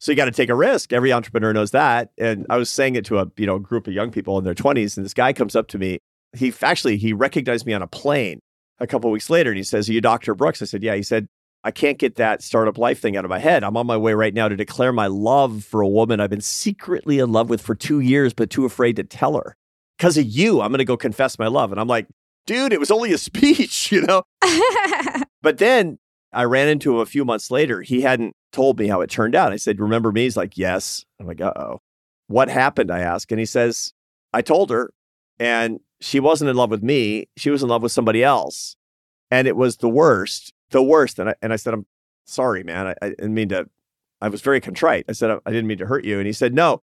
So 0.03 0.11
you 0.11 0.17
got 0.17 0.25
to 0.25 0.31
take 0.31 0.49
a 0.49 0.55
risk. 0.55 0.91
Every 0.91 1.13
entrepreneur 1.13 1.53
knows 1.53 1.71
that. 1.71 2.09
And 2.17 2.45
I 2.49 2.57
was 2.57 2.69
saying 2.69 2.97
it 2.97 3.05
to 3.05 3.19
a 3.19 3.31
you 3.37 3.45
know 3.45 3.57
group 3.57 3.87
of 3.87 3.93
young 3.93 4.11
people 4.11 4.37
in 4.37 4.43
their 4.43 4.53
20s, 4.53 4.97
and 4.97 5.05
this 5.05 5.13
guy 5.13 5.31
comes 5.31 5.55
up 5.55 5.69
to 5.69 5.77
me. 5.77 5.99
He 6.35 6.53
actually 6.61 6.97
he 6.97 7.13
recognized 7.13 7.65
me 7.65 7.71
on 7.71 7.81
a 7.81 7.87
plane 7.87 8.41
a 8.79 8.85
couple 8.85 9.09
weeks 9.11 9.29
later, 9.29 9.49
and 9.49 9.55
he 9.55 9.63
says, 9.63 9.87
"Are 9.87 9.93
you 9.93 10.01
Dr. 10.01 10.35
Brooks?" 10.35 10.61
I 10.61 10.65
said, 10.65 10.83
"Yeah." 10.83 10.95
He 10.95 11.03
said, 11.03 11.27
"I 11.63 11.71
can't 11.71 11.97
get 11.97 12.15
that 12.15 12.43
startup 12.43 12.77
life 12.77 12.99
thing 12.99 13.15
out 13.15 13.23
of 13.23 13.29
my 13.29 13.39
head. 13.39 13.63
I'm 13.63 13.77
on 13.77 13.87
my 13.87 13.95
way 13.95 14.13
right 14.13 14.33
now 14.33 14.49
to 14.49 14.57
declare 14.57 14.91
my 14.91 15.07
love 15.07 15.63
for 15.63 15.79
a 15.79 15.87
woman 15.87 16.19
I've 16.19 16.29
been 16.29 16.41
secretly 16.41 17.19
in 17.19 17.31
love 17.31 17.49
with 17.49 17.61
for 17.61 17.73
two 17.73 18.01
years, 18.01 18.33
but 18.33 18.49
too 18.49 18.65
afraid 18.65 18.97
to 18.97 19.05
tell 19.05 19.37
her 19.37 19.55
because 19.97 20.17
of 20.17 20.25
you. 20.25 20.59
I'm 20.59 20.71
going 20.71 20.79
to 20.79 20.85
go 20.85 20.97
confess 20.97 21.39
my 21.39 21.47
love." 21.47 21.71
And 21.71 21.79
I'm 21.79 21.87
like, 21.87 22.07
"Dude, 22.45 22.73
it 22.73 22.79
was 22.81 22.91
only 22.91 23.13
a 23.13 23.17
speech, 23.29 23.89
you 23.89 24.01
know." 24.01 24.23
but 25.41 25.59
then 25.59 25.97
I 26.33 26.43
ran 26.43 26.67
into 26.67 26.91
him 26.91 26.99
a 26.99 27.05
few 27.05 27.23
months 27.23 27.49
later. 27.49 27.83
He 27.83 28.01
hadn't 28.01 28.35
told 28.53 28.79
me 28.79 28.87
how 28.87 29.01
it 29.01 29.09
turned 29.09 29.35
out. 29.35 29.51
I 29.51 29.57
said, 29.57 29.79
Remember 29.81 30.11
me? 30.11 30.23
He's 30.23 30.37
like, 30.37 30.57
Yes. 30.57 31.03
I'm 31.19 31.27
like, 31.27 31.41
Uh 31.41 31.53
oh. 31.55 31.81
What 32.27 32.47
happened? 32.47 32.89
I 32.89 32.99
ask. 32.99 33.29
And 33.31 33.39
he 33.39 33.45
says, 33.45 33.93
I 34.33 34.41
told 34.41 34.69
her, 34.69 34.93
and 35.39 35.79
she 35.99 36.19
wasn't 36.19 36.49
in 36.49 36.55
love 36.55 36.71
with 36.71 36.83
me. 36.83 37.27
She 37.37 37.49
was 37.49 37.61
in 37.61 37.69
love 37.69 37.83
with 37.83 37.91
somebody 37.91 38.23
else. 38.23 38.75
And 39.29 39.47
it 39.47 39.55
was 39.55 39.77
the 39.77 39.89
worst, 39.89 40.53
the 40.69 40.83
worst. 40.83 41.19
And 41.19 41.29
I, 41.29 41.35
and 41.41 41.51
I 41.51 41.55
said, 41.55 41.73
I'm 41.73 41.85
sorry, 42.25 42.63
man. 42.63 42.87
I, 42.87 42.95
I 43.01 43.09
didn't 43.09 43.33
mean 43.33 43.49
to, 43.49 43.69
I 44.21 44.29
was 44.29 44.41
very 44.41 44.61
contrite. 44.61 45.05
I 45.09 45.13
said, 45.13 45.31
I, 45.31 45.37
I 45.45 45.51
didn't 45.51 45.67
mean 45.67 45.79
to 45.79 45.85
hurt 45.85 46.05
you. 46.05 46.17
And 46.17 46.27
he 46.27 46.33
said, 46.33 46.53
No. 46.53 46.81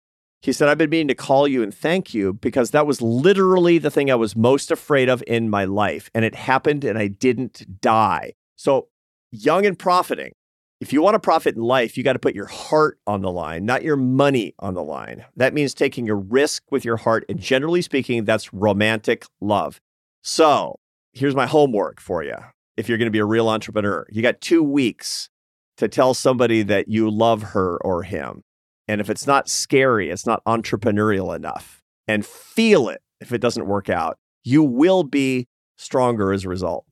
He 0.42 0.52
said, 0.52 0.68
I've 0.68 0.76
been 0.76 0.90
meaning 0.90 1.08
to 1.08 1.14
call 1.14 1.48
you 1.48 1.62
and 1.62 1.72
thank 1.72 2.12
you 2.12 2.34
because 2.34 2.70
that 2.72 2.86
was 2.86 3.00
literally 3.00 3.78
the 3.78 3.90
thing 3.90 4.10
I 4.10 4.14
was 4.14 4.36
most 4.36 4.70
afraid 4.70 5.08
of 5.08 5.24
in 5.26 5.48
my 5.48 5.64
life. 5.64 6.10
And 6.14 6.22
it 6.22 6.34
happened 6.34 6.84
and 6.84 6.98
I 6.98 7.06
didn't 7.08 7.80
die. 7.80 8.34
So 8.54 8.88
young 9.30 9.64
and 9.64 9.78
profiting. 9.78 10.32
If 10.80 10.92
you 10.92 11.00
want 11.02 11.14
to 11.14 11.20
profit 11.20 11.56
in 11.56 11.62
life, 11.62 11.96
you 11.96 12.04
got 12.04 12.14
to 12.14 12.18
put 12.18 12.34
your 12.34 12.46
heart 12.46 12.98
on 13.06 13.22
the 13.22 13.30
line, 13.30 13.64
not 13.64 13.82
your 13.82 13.96
money 13.96 14.54
on 14.58 14.74
the 14.74 14.82
line. 14.82 15.24
That 15.36 15.54
means 15.54 15.72
taking 15.72 16.08
a 16.08 16.14
risk 16.14 16.64
with 16.70 16.84
your 16.84 16.96
heart. 16.96 17.24
And 17.28 17.38
generally 17.38 17.80
speaking, 17.80 18.24
that's 18.24 18.52
romantic 18.52 19.24
love. 19.40 19.80
So 20.22 20.78
here's 21.12 21.36
my 21.36 21.46
homework 21.46 22.00
for 22.00 22.22
you. 22.22 22.36
If 22.76 22.88
you're 22.88 22.98
going 22.98 23.06
to 23.06 23.12
be 23.12 23.20
a 23.20 23.24
real 23.24 23.48
entrepreneur, 23.48 24.06
you 24.10 24.20
got 24.20 24.40
two 24.40 24.62
weeks 24.62 25.30
to 25.76 25.88
tell 25.88 26.12
somebody 26.12 26.62
that 26.62 26.88
you 26.88 27.08
love 27.10 27.42
her 27.42 27.78
or 27.82 28.02
him. 28.02 28.42
And 28.88 29.00
if 29.00 29.08
it's 29.08 29.26
not 29.26 29.48
scary, 29.48 30.10
it's 30.10 30.26
not 30.26 30.44
entrepreneurial 30.44 31.34
enough, 31.34 31.82
and 32.06 32.26
feel 32.26 32.88
it 32.88 33.00
if 33.20 33.32
it 33.32 33.40
doesn't 33.40 33.66
work 33.66 33.88
out, 33.88 34.18
you 34.42 34.62
will 34.62 35.04
be 35.04 35.48
stronger 35.76 36.32
as 36.32 36.44
a 36.44 36.48
result. 36.48 36.84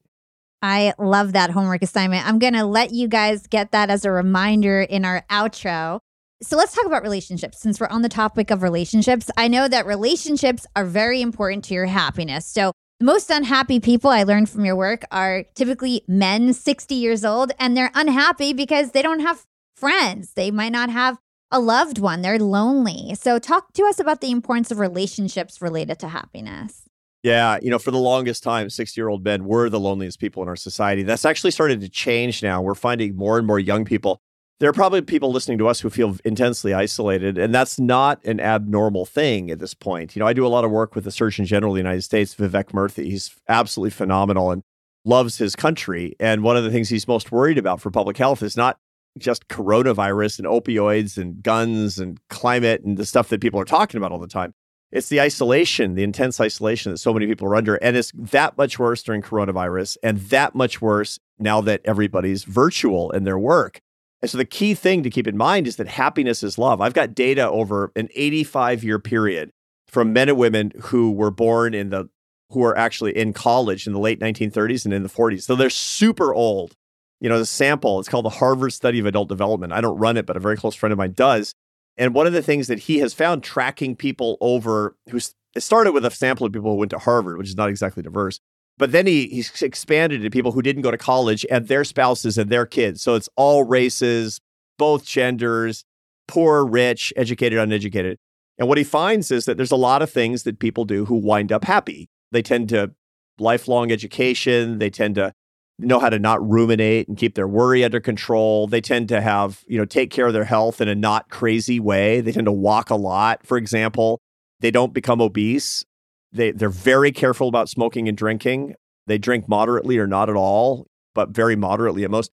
I 0.62 0.94
love 0.98 1.32
that 1.32 1.50
homework 1.50 1.82
assignment. 1.82 2.26
I'm 2.26 2.38
going 2.38 2.54
to 2.54 2.64
let 2.64 2.92
you 2.92 3.08
guys 3.08 3.46
get 3.48 3.72
that 3.72 3.90
as 3.90 4.04
a 4.04 4.12
reminder 4.12 4.80
in 4.80 5.04
our 5.04 5.24
outro. 5.28 5.98
So 6.42 6.56
let's 6.56 6.74
talk 6.74 6.86
about 6.86 7.02
relationships. 7.02 7.60
Since 7.60 7.80
we're 7.80 7.88
on 7.88 8.02
the 8.02 8.08
topic 8.08 8.50
of 8.50 8.62
relationships, 8.62 9.30
I 9.36 9.48
know 9.48 9.68
that 9.68 9.86
relationships 9.86 10.66
are 10.74 10.84
very 10.84 11.20
important 11.20 11.64
to 11.66 11.74
your 11.74 11.86
happiness. 11.86 12.46
So 12.46 12.72
the 13.00 13.06
most 13.06 13.30
unhappy 13.30 13.80
people 13.80 14.10
I 14.10 14.22
learned 14.22 14.48
from 14.48 14.64
your 14.64 14.76
work 14.76 15.02
are 15.10 15.44
typically 15.54 16.04
men 16.06 16.52
60 16.52 16.94
years 16.94 17.24
old, 17.24 17.50
and 17.58 17.76
they're 17.76 17.90
unhappy 17.94 18.52
because 18.52 18.92
they 18.92 19.02
don't 19.02 19.20
have 19.20 19.44
friends. 19.76 20.34
They 20.34 20.52
might 20.52 20.72
not 20.72 20.90
have 20.90 21.18
a 21.50 21.58
loved 21.58 21.98
one. 21.98 22.22
They're 22.22 22.38
lonely. 22.38 23.14
So 23.14 23.38
talk 23.38 23.72
to 23.74 23.84
us 23.84 23.98
about 23.98 24.20
the 24.20 24.30
importance 24.30 24.70
of 24.70 24.78
relationships 24.78 25.60
related 25.60 25.98
to 26.00 26.08
happiness. 26.08 26.88
Yeah, 27.22 27.58
you 27.62 27.70
know, 27.70 27.78
for 27.78 27.92
the 27.92 27.98
longest 27.98 28.42
time, 28.42 28.68
60 28.68 29.00
year 29.00 29.08
old 29.08 29.24
men 29.24 29.44
were 29.44 29.68
the 29.68 29.78
loneliest 29.78 30.18
people 30.18 30.42
in 30.42 30.48
our 30.48 30.56
society. 30.56 31.02
That's 31.02 31.24
actually 31.24 31.52
started 31.52 31.80
to 31.80 31.88
change 31.88 32.42
now. 32.42 32.60
We're 32.60 32.74
finding 32.74 33.16
more 33.16 33.38
and 33.38 33.46
more 33.46 33.60
young 33.60 33.84
people. 33.84 34.20
There 34.58 34.68
are 34.68 34.72
probably 34.72 35.02
people 35.02 35.32
listening 35.32 35.58
to 35.58 35.68
us 35.68 35.80
who 35.80 35.90
feel 35.90 36.16
intensely 36.24 36.72
isolated, 36.72 37.36
and 37.36 37.52
that's 37.52 37.80
not 37.80 38.24
an 38.24 38.38
abnormal 38.38 39.06
thing 39.06 39.50
at 39.50 39.58
this 39.58 39.74
point. 39.74 40.14
You 40.14 40.20
know, 40.20 40.26
I 40.26 40.32
do 40.32 40.46
a 40.46 40.48
lot 40.48 40.64
of 40.64 40.70
work 40.70 40.94
with 40.94 41.04
the 41.04 41.10
Surgeon 41.10 41.44
General 41.44 41.72
of 41.72 41.76
the 41.76 41.80
United 41.80 42.02
States, 42.02 42.34
Vivek 42.34 42.66
Murthy. 42.66 43.06
He's 43.06 43.34
absolutely 43.48 43.90
phenomenal 43.90 44.52
and 44.52 44.62
loves 45.04 45.38
his 45.38 45.56
country. 45.56 46.14
And 46.20 46.42
one 46.42 46.56
of 46.56 46.62
the 46.64 46.70
things 46.70 46.88
he's 46.88 47.08
most 47.08 47.32
worried 47.32 47.58
about 47.58 47.80
for 47.80 47.90
public 47.90 48.16
health 48.16 48.42
is 48.42 48.56
not 48.56 48.78
just 49.18 49.48
coronavirus 49.48 50.38
and 50.38 50.48
opioids 50.48 51.18
and 51.18 51.42
guns 51.42 51.98
and 51.98 52.20
climate 52.28 52.82
and 52.84 52.96
the 52.96 53.06
stuff 53.06 53.28
that 53.28 53.40
people 53.40 53.60
are 53.60 53.64
talking 53.64 53.98
about 53.98 54.12
all 54.12 54.20
the 54.20 54.28
time. 54.28 54.54
It's 54.92 55.08
the 55.08 55.20
isolation, 55.20 55.94
the 55.94 56.02
intense 56.02 56.38
isolation 56.38 56.92
that 56.92 56.98
so 56.98 57.14
many 57.14 57.26
people 57.26 57.48
are 57.48 57.56
under. 57.56 57.76
And 57.76 57.96
it's 57.96 58.12
that 58.14 58.58
much 58.58 58.78
worse 58.78 59.02
during 59.02 59.22
coronavirus 59.22 59.96
and 60.02 60.18
that 60.18 60.54
much 60.54 60.82
worse 60.82 61.18
now 61.38 61.62
that 61.62 61.80
everybody's 61.84 62.44
virtual 62.44 63.10
in 63.10 63.24
their 63.24 63.38
work. 63.38 63.80
And 64.20 64.30
so 64.30 64.38
the 64.38 64.44
key 64.44 64.74
thing 64.74 65.02
to 65.02 65.10
keep 65.10 65.26
in 65.26 65.36
mind 65.36 65.66
is 65.66 65.76
that 65.76 65.88
happiness 65.88 66.42
is 66.42 66.58
love. 66.58 66.80
I've 66.80 66.94
got 66.94 67.14
data 67.14 67.48
over 67.48 67.90
an 67.96 68.08
85 68.14 68.84
year 68.84 68.98
period 68.98 69.50
from 69.88 70.12
men 70.12 70.28
and 70.28 70.38
women 70.38 70.72
who 70.80 71.10
were 71.10 71.30
born 71.30 71.74
in 71.74 71.90
the 71.90 72.08
who 72.50 72.62
are 72.62 72.76
actually 72.76 73.16
in 73.16 73.32
college 73.32 73.86
in 73.86 73.94
the 73.94 73.98
late 73.98 74.20
1930s 74.20 74.84
and 74.84 74.92
in 74.92 75.02
the 75.02 75.08
40s. 75.08 75.42
So 75.42 75.56
they're 75.56 75.70
super 75.70 76.34
old. 76.34 76.74
You 77.18 77.30
know, 77.30 77.38
the 77.38 77.46
sample, 77.46 77.98
it's 77.98 78.10
called 78.10 78.26
the 78.26 78.30
Harvard 78.30 78.74
Study 78.74 78.98
of 78.98 79.06
Adult 79.06 79.28
Development. 79.28 79.72
I 79.72 79.80
don't 79.80 79.96
run 79.96 80.18
it, 80.18 80.26
but 80.26 80.36
a 80.36 80.40
very 80.40 80.56
close 80.56 80.74
friend 80.74 80.92
of 80.92 80.98
mine 80.98 81.12
does. 81.12 81.54
And 81.96 82.14
one 82.14 82.26
of 82.26 82.32
the 82.32 82.42
things 82.42 82.68
that 82.68 82.80
he 82.80 82.98
has 82.98 83.14
found 83.14 83.42
tracking 83.42 83.96
people 83.96 84.38
over 84.40 84.96
who 85.10 85.20
started 85.58 85.92
with 85.92 86.04
a 86.04 86.10
sample 86.10 86.46
of 86.46 86.52
people 86.52 86.72
who 86.72 86.78
went 86.78 86.90
to 86.90 86.98
Harvard, 86.98 87.38
which 87.38 87.48
is 87.48 87.56
not 87.56 87.68
exactly 87.68 88.02
diverse. 88.02 88.40
But 88.78 88.92
then 88.92 89.06
he 89.06 89.26
he's 89.28 89.62
expanded 89.62 90.22
to 90.22 90.30
people 90.30 90.52
who 90.52 90.62
didn't 90.62 90.82
go 90.82 90.90
to 90.90 90.98
college 90.98 91.44
and 91.50 91.68
their 91.68 91.84
spouses 91.84 92.38
and 92.38 92.50
their 92.50 92.66
kids. 92.66 93.02
So 93.02 93.14
it's 93.14 93.28
all 93.36 93.64
races, 93.64 94.40
both 94.78 95.04
genders, 95.04 95.84
poor, 96.26 96.64
rich, 96.64 97.12
educated, 97.16 97.58
uneducated. 97.58 98.18
And 98.58 98.68
what 98.68 98.78
he 98.78 98.84
finds 98.84 99.30
is 99.30 99.44
that 99.44 99.56
there's 99.56 99.70
a 99.70 99.76
lot 99.76 100.02
of 100.02 100.10
things 100.10 100.44
that 100.44 100.58
people 100.58 100.84
do 100.84 101.04
who 101.04 101.16
wind 101.16 101.52
up 101.52 101.64
happy. 101.64 102.08
They 102.32 102.42
tend 102.42 102.70
to 102.70 102.92
lifelong 103.38 103.92
education, 103.92 104.78
they 104.78 104.90
tend 104.90 105.16
to 105.16 105.32
know 105.78 105.98
how 105.98 106.10
to 106.10 106.18
not 106.18 106.46
ruminate 106.48 107.08
and 107.08 107.16
keep 107.16 107.34
their 107.34 107.48
worry 107.48 107.84
under 107.84 108.00
control. 108.00 108.66
They 108.66 108.80
tend 108.80 109.08
to 109.08 109.20
have, 109.20 109.64
you 109.66 109.78
know, 109.78 109.84
take 109.84 110.10
care 110.10 110.26
of 110.26 110.32
their 110.32 110.44
health 110.44 110.80
in 110.80 110.88
a 110.88 110.94
not 110.94 111.30
crazy 111.30 111.80
way. 111.80 112.20
They 112.20 112.32
tend 112.32 112.46
to 112.46 112.52
walk 112.52 112.90
a 112.90 112.94
lot, 112.94 113.46
for 113.46 113.56
example. 113.56 114.20
They 114.60 114.70
don't 114.70 114.94
become 114.94 115.20
obese. 115.20 115.84
They 116.32 116.52
they're 116.52 116.70
very 116.70 117.12
careful 117.12 117.48
about 117.48 117.68
smoking 117.68 118.08
and 118.08 118.16
drinking. 118.16 118.74
They 119.06 119.18
drink 119.18 119.48
moderately 119.48 119.98
or 119.98 120.06
not 120.06 120.30
at 120.30 120.36
all, 120.36 120.86
but 121.14 121.30
very 121.30 121.56
moderately 121.56 122.04
at 122.04 122.10
most. 122.10 122.30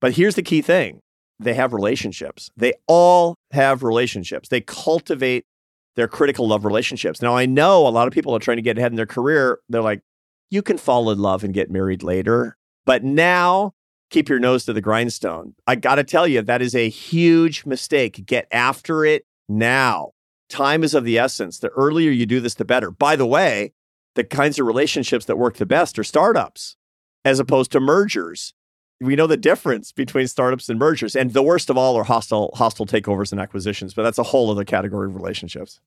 But 0.00 0.12
here's 0.12 0.34
the 0.34 0.42
key 0.42 0.62
thing. 0.62 1.00
They 1.38 1.54
have 1.54 1.72
relationships. 1.72 2.50
They 2.56 2.74
all 2.86 3.34
have 3.52 3.82
relationships. 3.82 4.48
They 4.50 4.60
cultivate 4.60 5.44
their 5.96 6.06
critical 6.06 6.46
love 6.46 6.64
relationships. 6.64 7.22
Now 7.22 7.36
I 7.36 7.46
know 7.46 7.86
a 7.86 7.88
lot 7.88 8.06
of 8.06 8.12
people 8.12 8.36
are 8.36 8.40
trying 8.40 8.58
to 8.58 8.62
get 8.62 8.78
ahead 8.78 8.92
in 8.92 8.96
their 8.96 9.06
career. 9.06 9.58
They're 9.68 9.82
like, 9.82 10.02
you 10.50 10.62
can 10.62 10.76
fall 10.76 11.10
in 11.10 11.18
love 11.18 11.42
and 11.42 11.54
get 11.54 11.70
married 11.70 12.02
later. 12.02 12.56
But 12.86 13.04
now, 13.04 13.74
keep 14.10 14.28
your 14.28 14.38
nose 14.38 14.64
to 14.64 14.72
the 14.72 14.80
grindstone. 14.80 15.54
I 15.66 15.76
got 15.76 15.96
to 15.96 16.04
tell 16.04 16.26
you, 16.26 16.42
that 16.42 16.62
is 16.62 16.74
a 16.74 16.88
huge 16.88 17.64
mistake. 17.66 18.26
Get 18.26 18.46
after 18.50 19.04
it 19.04 19.24
now. 19.48 20.12
Time 20.48 20.82
is 20.82 20.94
of 20.94 21.04
the 21.04 21.18
essence. 21.18 21.58
The 21.58 21.68
earlier 21.68 22.10
you 22.10 22.26
do 22.26 22.40
this, 22.40 22.54
the 22.54 22.64
better. 22.64 22.90
By 22.90 23.16
the 23.16 23.26
way, 23.26 23.72
the 24.16 24.24
kinds 24.24 24.58
of 24.58 24.66
relationships 24.66 25.26
that 25.26 25.38
work 25.38 25.56
the 25.56 25.66
best 25.66 25.98
are 25.98 26.04
startups 26.04 26.76
as 27.24 27.38
opposed 27.38 27.70
to 27.72 27.80
mergers. 27.80 28.54
We 29.00 29.16
know 29.16 29.26
the 29.26 29.36
difference 29.36 29.92
between 29.92 30.26
startups 30.26 30.68
and 30.68 30.78
mergers. 30.78 31.14
And 31.16 31.32
the 31.32 31.42
worst 31.42 31.70
of 31.70 31.78
all 31.78 31.96
are 31.96 32.04
hostile, 32.04 32.50
hostile 32.54 32.86
takeovers 32.86 33.32
and 33.32 33.40
acquisitions, 33.40 33.94
but 33.94 34.02
that's 34.02 34.18
a 34.18 34.24
whole 34.24 34.50
other 34.50 34.64
category 34.64 35.08
of 35.08 35.14
relationships. 35.14 35.80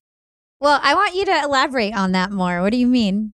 Well, 0.60 0.80
I 0.82 0.96
want 0.96 1.14
you 1.14 1.26
to 1.26 1.44
elaborate 1.44 1.94
on 1.94 2.14
that 2.14 2.32
more. 2.32 2.62
What 2.62 2.72
do 2.72 2.78
you 2.78 2.88
mean? 2.88 3.34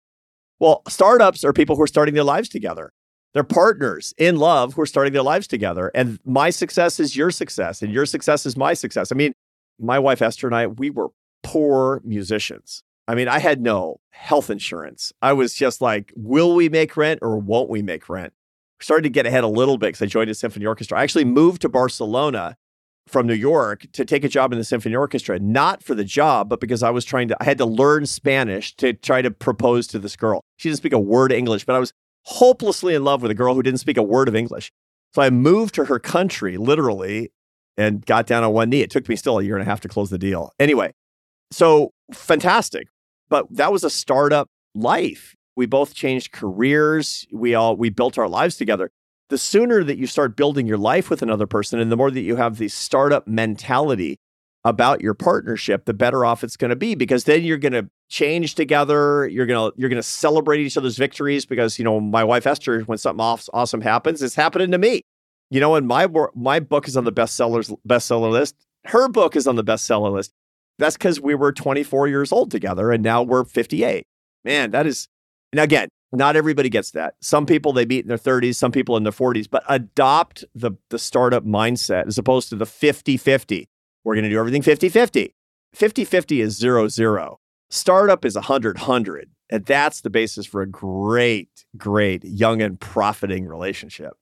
Well, 0.60 0.84
startups 0.88 1.44
are 1.44 1.52
people 1.52 1.76
who 1.76 1.82
are 1.82 1.88
starting 1.88 2.14
their 2.14 2.24
lives 2.24 2.48
together. 2.48 2.94
They're 3.36 3.44
partners 3.44 4.14
in 4.18 4.38
love 4.38 4.74
who 4.74 4.82
are 4.82 4.86
starting 4.86 5.12
their 5.12 5.22
lives 5.22 5.46
together. 5.46 5.92
And 5.94 6.20
my 6.24 6.50
success 6.50 7.02
is 7.02 7.18
your 7.18 7.32
success, 7.32 7.82
and 7.82 7.92
your 7.92 8.06
success 8.06 8.46
is 8.46 8.56
my 8.56 8.74
success. 8.74 9.12
I 9.12 9.16
mean, 9.16 9.34
my 9.78 10.00
wife 10.00 10.22
Ester 10.22 10.48
and 10.48 10.56
I, 10.56 10.68
we 10.68 10.90
were 10.90 11.10
poor 11.44 12.02
musicians. 12.06 12.82
I 13.10 13.14
mean, 13.14 13.28
I 13.28 13.40
had 13.40 13.62
no 13.62 14.00
health 14.12 14.50
insurance. 14.50 15.12
I 15.22 15.34
was 15.34 15.54
just 15.54 15.82
like, 15.82 16.14
will 16.16 16.56
we 16.56 16.70
make 16.70 16.96
rent 16.96 17.20
or 17.22 17.38
won't 17.38 17.70
we 17.70 17.82
make 17.82 18.08
rent? 18.08 18.32
Started 18.80 19.04
to 19.04 19.10
get 19.10 19.26
ahead 19.26 19.44
a 19.44 19.50
little 19.50 19.78
bit 19.78 19.88
because 19.88 20.02
I 20.02 20.06
joined 20.06 20.30
a 20.30 20.34
symphony 20.34 20.66
orchestra. 20.66 20.98
I 20.98 21.04
actually 21.04 21.26
moved 21.26 21.62
to 21.64 21.70
Barcelona 21.70 22.56
from 23.06 23.28
New 23.28 23.36
York 23.36 23.86
to 23.92 24.06
take 24.06 24.24
a 24.24 24.30
job 24.30 24.54
in 24.54 24.58
the 24.58 24.64
symphony 24.64 24.96
orchestra, 24.96 25.40
not 25.40 25.84
for 25.84 25.94
the 25.94 26.06
job, 26.06 26.48
but 26.48 26.62
because 26.62 26.82
I 26.82 26.90
was 26.90 27.04
trying 27.04 27.28
to, 27.28 27.38
I 27.42 27.44
had 27.44 27.58
to 27.58 27.66
learn 27.66 28.06
Spanish 28.06 28.74
to 28.78 28.94
try 28.94 29.22
to 29.22 29.30
propose 29.30 29.88
to 29.88 30.00
this 30.00 30.16
girl. 30.16 30.40
She 30.56 30.70
didn't 30.70 30.78
speak 30.78 30.94
a 30.94 31.00
word 31.00 31.34
English, 31.34 31.66
but 31.66 31.76
I 31.76 31.80
was 31.80 31.92
hopelessly 32.26 32.96
in 32.96 33.04
love 33.04 33.22
with 33.22 33.32
a 33.32 33.36
girl 33.36 33.56
who 33.56 33.64
didn't 33.64 33.80
speak 33.80 33.98
a 33.98 34.04
word 34.04 34.28
of 34.28 34.36
English. 34.36 34.72
So 35.14 35.22
I 35.22 35.30
moved 35.30 35.76
to 35.76 35.86
her 35.86 36.00
country, 36.00 36.58
literally, 36.58 37.32
and 37.78 38.06
got 38.06 38.28
down 38.28 38.44
on 38.44 38.54
one 38.54 38.70
knee. 38.70 38.82
It 38.82 38.90
took 38.90 39.08
me 39.08 39.16
still 39.16 39.40
a 39.40 39.44
year 39.44 39.56
and 39.56 39.62
a 39.62 39.66
half 39.66 39.82
to 39.82 39.88
close 39.88 40.10
the 40.10 40.18
deal. 40.18 40.52
Anyway, 40.60 40.94
so 41.52 41.92
fantastic. 42.14 42.88
But 43.30 43.48
that 43.56 43.72
was 43.72 43.84
a 43.84 43.90
startup 43.90 44.50
life. 44.74 45.36
We 45.56 45.66
both 45.66 45.94
changed 45.94 46.32
careers. 46.32 47.26
We 47.32 47.56
all 47.56 47.76
we 47.76 47.90
built 47.90 48.18
our 48.18 48.28
lives 48.28 48.58
together 48.58 48.92
the 49.30 49.38
sooner 49.38 49.84
that 49.84 49.98
you 49.98 50.08
start 50.08 50.36
building 50.36 50.68
your 50.68 50.78
life 50.78 51.10
with 51.10 51.22
another 51.22 51.48
person 51.48 51.80
and 51.80 51.92
the 51.92 51.98
more 51.98 52.12
that 52.12 52.22
you 52.22 52.36
have 52.36 52.58
the 52.58 52.68
startup 52.68 53.28
mentality 53.28 54.20
about 54.64 55.02
your 55.02 55.14
partnership, 55.14 55.86
the 55.86 55.94
better 55.94 56.26
off 56.26 56.44
it's 56.44 56.58
going 56.58 56.70
to 56.70 56.76
be 56.76 56.96
because 56.96 57.24
then 57.24 57.44
you're 57.44 57.58
going 57.58 57.74
to 57.74 57.90
change 58.10 58.56
together. 58.56 59.28
You're 59.28 59.46
to 59.48 59.74
you're 59.76 59.90
to 59.90 60.04
celebrate 60.04 60.60
each 60.60 60.78
other's 60.78 60.98
victories 60.98 61.46
because 61.46 61.78
you 61.80 61.86
know 61.86 62.00
my 62.00 62.24
wife 62.24 62.46
Ester, 62.48 62.82
when 62.82 62.98
something 62.98 63.22
awesome 63.54 63.82
happens, 63.82 64.22
it's 64.22 64.36
happening 64.36 64.72
to 64.72 64.78
me. 64.78 65.02
You 65.50 65.60
know, 65.60 65.76
and 65.76 65.88
my 65.88 66.08
my 66.34 66.60
book 66.60 66.88
is 66.88 66.98
on 66.98 67.04
the 67.04 67.12
bestsellers 67.12 67.76
bestseller 67.88 68.32
list. 68.32 68.56
Her 68.86 69.08
book 69.08 69.36
is 69.36 69.48
on 69.48 69.56
the 69.56 69.64
bestseller 69.64 70.12
list. 70.12 70.32
That's 70.78 70.98
because 70.98 71.22
we 71.22 71.36
were 71.36 71.52
24 71.52 72.08
years 72.08 72.32
old 72.32 72.52
together, 72.52 72.92
and 72.92 73.02
now 73.02 73.24
we're 73.24 73.46
58. 73.46 74.06
Man, 74.44 74.72
that 74.72 74.86
is. 74.86 75.08
And 75.52 75.62
again, 75.62 75.88
not 76.12 76.36
everybody 76.36 76.70
gets 76.70 76.92
that. 76.92 77.16
Some 77.22 77.46
people 77.46 77.74
they 77.74 77.86
meet 77.86 78.04
in 78.04 78.08
their 78.08 78.18
30s, 78.18 78.56
some 78.56 78.72
people 78.72 78.98
in 78.98 79.04
their 79.04 79.14
40s, 79.14 79.50
but 79.50 79.64
adopt 79.70 80.44
the, 80.54 80.72
the 80.90 81.00
startup 81.00 81.46
mindset 81.46 82.08
as 82.08 82.18
opposed 82.18 82.50
to 82.50 82.56
the 82.56 82.66
50 82.66 83.18
50. 83.18 83.68
We're 84.04 84.16
going 84.16 84.24
to 84.24 84.30
do 84.30 84.40
everything 84.40 84.62
50 84.62 84.90
50. 84.90 85.34
50 85.74 86.06
50 86.06 86.42
is 86.42 86.58
zero 86.58 86.88
zero. 86.88 87.40
Startup 87.70 88.24
is 88.26 88.36
100 88.36 88.78
100. 88.78 89.30
And 89.50 89.66
that's 89.66 90.02
the 90.02 90.10
basis 90.10 90.46
for 90.46 90.62
a 90.62 90.68
great, 90.68 91.66
great 91.78 92.24
young 92.24 92.62
and 92.62 92.80
profiting 92.80 93.46
relationship. 93.46 94.14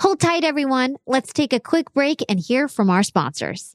Hold 0.00 0.20
tight, 0.20 0.44
everyone. 0.44 0.96
Let's 1.06 1.32
take 1.32 1.52
a 1.52 1.60
quick 1.60 1.92
break 1.94 2.22
and 2.28 2.38
hear 2.38 2.68
from 2.68 2.90
our 2.90 3.02
sponsors. 3.02 3.74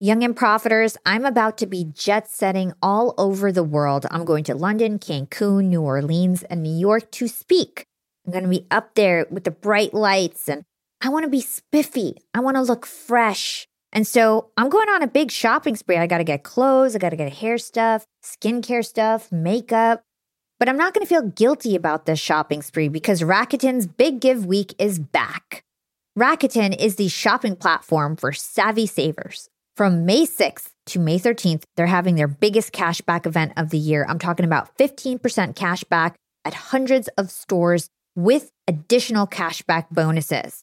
Young 0.00 0.24
and 0.24 0.36
Profiters, 0.36 0.96
I'm 1.06 1.24
about 1.24 1.56
to 1.58 1.66
be 1.66 1.84
jet 1.84 2.28
setting 2.28 2.72
all 2.82 3.14
over 3.16 3.52
the 3.52 3.62
world. 3.62 4.06
I'm 4.10 4.24
going 4.24 4.44
to 4.44 4.54
London, 4.54 4.98
Cancun, 4.98 5.66
New 5.66 5.82
Orleans, 5.82 6.42
and 6.44 6.62
New 6.62 6.76
York 6.76 7.10
to 7.12 7.28
speak. 7.28 7.86
I'm 8.26 8.32
going 8.32 8.44
to 8.44 8.50
be 8.50 8.66
up 8.70 8.94
there 8.96 9.26
with 9.30 9.44
the 9.44 9.50
bright 9.50 9.94
lights 9.94 10.48
and 10.48 10.64
I 11.00 11.10
want 11.10 11.24
to 11.24 11.30
be 11.30 11.40
spiffy. 11.40 12.16
I 12.32 12.40
want 12.40 12.56
to 12.56 12.62
look 12.62 12.86
fresh. 12.86 13.68
And 13.94 14.06
so 14.06 14.50
I'm 14.56 14.68
going 14.68 14.88
on 14.88 15.02
a 15.02 15.06
big 15.06 15.30
shopping 15.30 15.76
spree. 15.76 15.96
I 15.96 16.08
got 16.08 16.18
to 16.18 16.24
get 16.24 16.42
clothes, 16.42 16.96
I 16.96 16.98
got 16.98 17.10
to 17.10 17.16
get 17.16 17.32
hair 17.32 17.58
stuff, 17.58 18.04
skincare 18.22 18.84
stuff, 18.84 19.30
makeup. 19.30 20.02
But 20.58 20.68
I'm 20.68 20.76
not 20.76 20.94
going 20.94 21.06
to 21.06 21.08
feel 21.08 21.28
guilty 21.30 21.76
about 21.76 22.04
this 22.04 22.18
shopping 22.18 22.60
spree 22.62 22.88
because 22.88 23.22
Rakuten's 23.22 23.86
Big 23.86 24.20
Give 24.20 24.44
Week 24.44 24.74
is 24.78 24.98
back. 24.98 25.64
Rakuten 26.18 26.76
is 26.78 26.96
the 26.96 27.08
shopping 27.08 27.56
platform 27.56 28.16
for 28.16 28.32
savvy 28.32 28.86
savers. 28.86 29.48
From 29.76 30.06
May 30.06 30.26
6th 30.26 30.70
to 30.86 31.00
May 31.00 31.18
13th, 31.18 31.64
they're 31.76 31.86
having 31.86 32.14
their 32.14 32.28
biggest 32.28 32.72
cashback 32.72 33.26
event 33.26 33.52
of 33.56 33.70
the 33.70 33.78
year. 33.78 34.06
I'm 34.08 34.20
talking 34.20 34.46
about 34.46 34.76
15% 34.78 35.18
cashback 35.54 36.14
at 36.44 36.54
hundreds 36.54 37.08
of 37.18 37.32
stores 37.32 37.88
with 38.14 38.52
additional 38.68 39.26
cashback 39.26 39.86
bonuses. 39.90 40.62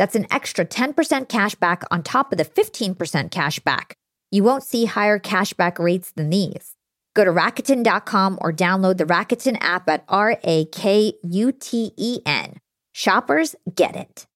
That's 0.00 0.14
an 0.14 0.26
extra 0.30 0.64
10% 0.64 1.28
cash 1.28 1.54
back 1.56 1.82
on 1.90 2.02
top 2.02 2.32
of 2.32 2.38
the 2.38 2.44
15% 2.46 3.30
cash 3.30 3.58
back. 3.58 3.92
You 4.30 4.42
won't 4.42 4.62
see 4.62 4.86
higher 4.86 5.18
cashback 5.18 5.78
rates 5.78 6.10
than 6.12 6.30
these. 6.30 6.74
Go 7.14 7.26
to 7.26 7.30
Rakuten.com 7.30 8.38
or 8.40 8.50
download 8.50 8.96
the 8.96 9.04
Rakuten 9.04 9.58
app 9.60 9.90
at 9.90 10.04
R 10.08 10.38
A 10.42 10.64
K 10.64 11.12
U 11.22 11.52
T 11.52 11.92
E 11.98 12.20
N. 12.24 12.60
Shoppers 12.92 13.54
get 13.74 13.94
it. 13.94 14.26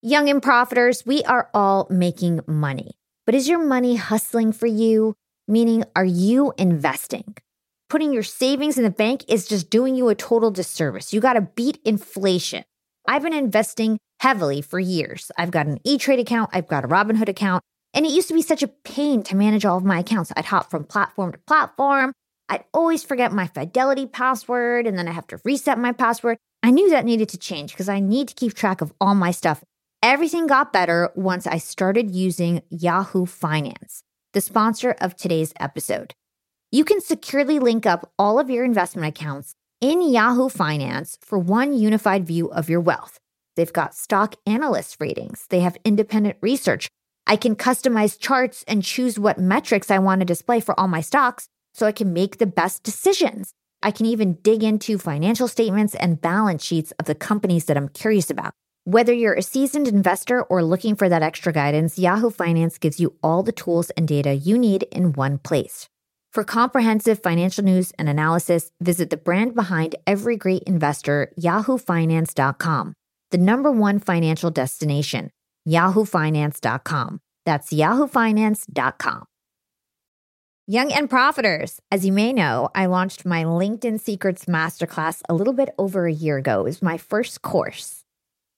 Young 0.00 0.30
and 0.30 0.40
profiters, 0.40 1.04
we 1.04 1.22
are 1.24 1.50
all 1.52 1.86
making 1.90 2.40
money. 2.46 2.92
But 3.26 3.34
is 3.34 3.46
your 3.46 3.62
money 3.62 3.96
hustling 3.96 4.52
for 4.52 4.66
you? 4.66 5.16
Meaning, 5.46 5.84
are 5.94 6.06
you 6.06 6.54
investing? 6.56 7.34
putting 7.90 8.12
your 8.12 8.24
savings 8.24 8.76
in 8.76 8.82
the 8.82 8.90
bank 8.90 9.24
is 9.28 9.46
just 9.46 9.70
doing 9.70 9.94
you 9.94 10.08
a 10.08 10.14
total 10.14 10.50
disservice. 10.50 11.12
You 11.12 11.20
got 11.20 11.34
to 11.34 11.42
beat 11.42 11.78
inflation. 11.84 12.64
I've 13.06 13.22
been 13.22 13.32
investing 13.32 14.00
heavily 14.24 14.62
for 14.62 14.80
years. 14.80 15.30
I've 15.36 15.50
got 15.50 15.66
an 15.66 15.78
E 15.84 15.98
Trade 15.98 16.18
account, 16.18 16.48
I've 16.54 16.66
got 16.66 16.82
a 16.82 16.88
Robinhood 16.88 17.28
account, 17.28 17.62
and 17.92 18.06
it 18.06 18.12
used 18.12 18.28
to 18.28 18.34
be 18.34 18.40
such 18.40 18.62
a 18.62 18.68
pain 18.68 19.22
to 19.24 19.36
manage 19.36 19.66
all 19.66 19.76
of 19.76 19.84
my 19.84 19.98
accounts. 19.98 20.32
I'd 20.34 20.46
hop 20.46 20.70
from 20.70 20.84
platform 20.84 21.32
to 21.32 21.38
platform. 21.46 22.14
I'd 22.48 22.64
always 22.72 23.04
forget 23.04 23.32
my 23.32 23.46
Fidelity 23.46 24.06
password, 24.06 24.86
and 24.86 24.96
then 24.96 25.08
I 25.08 25.12
have 25.12 25.26
to 25.26 25.40
reset 25.44 25.78
my 25.78 25.92
password. 25.92 26.38
I 26.62 26.70
knew 26.70 26.88
that 26.88 27.04
needed 27.04 27.28
to 27.28 27.38
change 27.38 27.72
because 27.72 27.90
I 27.90 28.00
need 28.00 28.28
to 28.28 28.34
keep 28.34 28.54
track 28.54 28.80
of 28.80 28.94
all 28.98 29.14
my 29.14 29.30
stuff. 29.30 29.62
Everything 30.02 30.46
got 30.46 30.72
better 30.72 31.10
once 31.14 31.46
I 31.46 31.58
started 31.58 32.10
using 32.10 32.62
Yahoo 32.70 33.26
Finance, 33.26 34.04
the 34.32 34.40
sponsor 34.40 34.96
of 35.02 35.16
today's 35.16 35.52
episode. 35.60 36.14
You 36.72 36.86
can 36.86 37.02
securely 37.02 37.58
link 37.58 37.84
up 37.84 38.10
all 38.18 38.40
of 38.40 38.48
your 38.48 38.64
investment 38.64 39.06
accounts 39.06 39.52
in 39.82 40.00
Yahoo 40.00 40.48
Finance 40.48 41.18
for 41.20 41.38
one 41.38 41.74
unified 41.74 42.26
view 42.26 42.50
of 42.50 42.70
your 42.70 42.80
wealth. 42.80 43.18
They've 43.56 43.72
got 43.72 43.94
stock 43.94 44.36
analyst 44.46 44.96
ratings, 45.00 45.46
they 45.48 45.60
have 45.60 45.76
independent 45.84 46.36
research. 46.40 46.88
I 47.26 47.36
can 47.36 47.56
customize 47.56 48.18
charts 48.18 48.64
and 48.68 48.82
choose 48.82 49.18
what 49.18 49.38
metrics 49.38 49.90
I 49.90 49.98
want 49.98 50.20
to 50.20 50.26
display 50.26 50.60
for 50.60 50.78
all 50.78 50.88
my 50.88 51.00
stocks 51.00 51.48
so 51.72 51.86
I 51.86 51.92
can 51.92 52.12
make 52.12 52.38
the 52.38 52.46
best 52.46 52.82
decisions. 52.82 53.52
I 53.82 53.90
can 53.90 54.06
even 54.06 54.34
dig 54.42 54.62
into 54.62 54.98
financial 54.98 55.48
statements 55.48 55.94
and 55.94 56.20
balance 56.20 56.64
sheets 56.64 56.92
of 56.98 57.06
the 57.06 57.14
companies 57.14 57.66
that 57.66 57.76
I'm 57.76 57.88
curious 57.88 58.30
about. 58.30 58.52
Whether 58.84 59.14
you're 59.14 59.34
a 59.34 59.42
seasoned 59.42 59.88
investor 59.88 60.42
or 60.42 60.62
looking 60.62 60.94
for 60.94 61.08
that 61.08 61.22
extra 61.22 61.52
guidance, 61.52 61.98
Yahoo 61.98 62.30
Finance 62.30 62.78
gives 62.78 63.00
you 63.00 63.14
all 63.22 63.42
the 63.42 63.52
tools 63.52 63.90
and 63.90 64.06
data 64.06 64.34
you 64.34 64.58
need 64.58 64.82
in 64.84 65.14
one 65.14 65.38
place. 65.38 65.88
For 66.32 66.44
comprehensive 66.44 67.22
financial 67.22 67.64
news 67.64 67.92
and 67.98 68.08
analysis, 68.08 68.70
visit 68.80 69.08
the 69.08 69.16
brand 69.16 69.54
behind 69.54 69.94
every 70.06 70.36
great 70.36 70.64
investor, 70.64 71.32
yahoofinance.com, 71.40 72.94
the 73.34 73.38
number 73.38 73.72
one 73.72 73.98
financial 73.98 74.48
destination, 74.48 75.32
yahoofinance.com. 75.68 77.20
That's 77.44 77.72
yahoofinance.com. 77.72 79.24
Young 80.68 80.92
and 80.92 81.10
Profiters. 81.10 81.80
As 81.90 82.06
you 82.06 82.12
may 82.12 82.32
know, 82.32 82.68
I 82.76 82.86
launched 82.86 83.26
my 83.26 83.42
LinkedIn 83.42 83.98
Secrets 83.98 84.44
Masterclass 84.44 85.20
a 85.28 85.34
little 85.34 85.52
bit 85.52 85.70
over 85.78 86.06
a 86.06 86.12
year 86.12 86.36
ago. 86.36 86.60
It 86.60 86.64
was 86.64 86.80
my 86.80 86.96
first 86.96 87.42
course. 87.42 88.04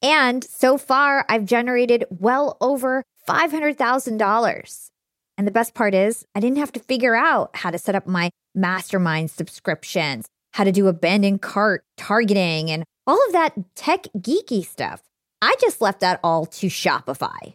And 0.03 0.45
so 0.45 0.77
far, 0.77 1.25
I've 1.27 1.47
generated 1.47 2.05
well 2.11 2.59
over 2.61 3.03
$500,000. 3.27 4.91
And 5.39 5.47
the 5.47 5.53
best 5.53 5.73
part 5.73 5.95
is, 5.95 6.27
I 6.35 6.41
didn't 6.41 6.59
have 6.59 6.73
to 6.73 6.81
figure 6.81 7.17
out 7.17 7.57
how 7.57 7.71
to 7.71 7.79
set 7.79 7.95
up 7.95 8.07
my 8.07 8.29
mastermind 8.55 9.31
subscriptions, 9.31 10.27
how 10.53 10.65
to 10.65 10.73
do 10.73 10.87
abandoned 10.89 11.41
cart 11.41 11.83
targeting, 11.97 12.71
and 12.71 12.85
all 13.07 13.19
of 13.27 13.33
that 13.33 13.55
tech 13.75 14.05
geeky 14.19 14.65
stuff. 14.65 15.03
I 15.41 15.55
just 15.61 15.81
left 15.81 16.01
that 16.01 16.21
all 16.25 16.47
to 16.47 16.67
Shopify. 16.67 17.55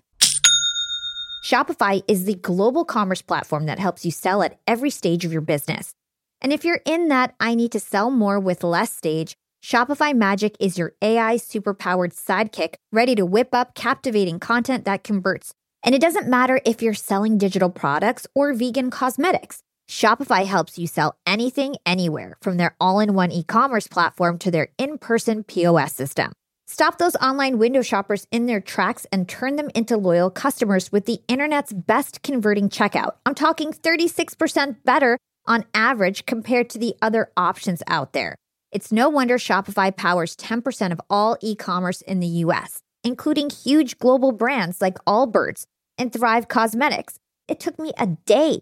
Shopify 1.44 2.04
is 2.08 2.26
the 2.26 2.36
global 2.36 2.86
commerce 2.86 3.22
platform 3.22 3.66
that 3.66 3.80
helps 3.80 4.06
you 4.06 4.12
sell 4.12 4.44
at 4.44 4.60
every 4.68 4.90
stage 4.90 5.26
of 5.26 5.32
your 5.32 5.42
business. 5.42 5.94
And 6.42 6.54
if 6.54 6.64
you're 6.64 6.82
in 6.86 7.10
that 7.10 7.36
I 7.40 7.56
need 7.56 7.72
to 7.74 7.80
sell 7.80 8.12
more 8.12 8.40
with 8.40 8.64
less 8.64 8.94
stage, 8.94 9.36
Shopify 9.64 10.14
Magic 10.16 10.56
is 10.60 10.78
your 10.78 10.94
AI 11.02 11.36
superpowered 11.36 12.14
sidekick 12.14 12.76
ready 12.92 13.16
to 13.16 13.26
whip 13.26 13.50
up 13.54 13.76
captivating 13.76 14.40
content 14.40 14.86
that 14.86 15.04
converts. 15.04 15.54
And 15.84 15.94
it 15.94 16.02
doesn't 16.02 16.28
matter 16.28 16.62
if 16.66 16.82
you're 16.82 16.94
selling 16.94 17.38
digital 17.38 17.70
products 17.70 18.26
or 18.34 18.54
vegan 18.54 18.90
cosmetics. 18.92 19.62
Shopify 19.92 20.46
helps 20.46 20.80
you 20.80 20.88
sell 20.88 21.16
anything, 21.28 21.76
anywhere, 21.86 22.38
from 22.42 22.56
their 22.56 22.78
all 22.80 23.02
in 23.02 23.14
one 23.14 23.30
e 23.30 23.44
commerce 23.44 23.88
platform 23.88 24.38
to 24.38 24.50
their 24.50 24.70
in 24.78 24.98
person 24.98 25.44
POS 25.44 25.92
system. 25.92 26.32
Stop 26.66 26.98
those 26.98 27.18
online 27.18 27.58
window 27.58 27.82
shoppers 27.82 28.26
in 28.32 28.46
their 28.46 28.62
tracks 28.62 29.06
and 29.12 29.28
turn 29.28 29.58
them 29.58 29.70
into 29.76 29.98
loyal 29.98 30.30
customers 30.30 30.94
with 30.94 31.08
the 31.08 31.20
internet's 31.28 31.74
best 31.74 32.22
converting 32.22 32.70
checkout. 32.70 33.16
I'm 33.26 33.36
talking 33.36 33.74
36% 33.74 34.78
better 34.86 35.18
on 35.46 35.66
average 35.74 36.26
compared 36.26 36.70
to 36.70 36.78
the 36.80 36.96
other 37.02 37.30
options 37.36 37.84
out 37.88 38.14
there. 38.14 38.38
It's 38.72 38.94
no 38.94 39.10
wonder 39.10 39.38
Shopify 39.38 39.94
powers 39.94 40.38
10% 40.38 40.94
of 40.94 41.02
all 41.10 41.36
e 41.42 41.54
commerce 41.54 42.00
in 42.00 42.22
the 42.22 42.46
US, 42.46 42.80
including 43.04 43.50
huge 43.50 43.98
global 43.98 44.32
brands 44.32 44.80
like 44.80 45.04
Allbirds 45.06 45.66
and 45.98 46.14
Thrive 46.14 46.48
Cosmetics. 46.48 47.18
It 47.50 47.60
took 47.60 47.78
me 47.78 47.92
a 47.98 48.08
day 48.08 48.62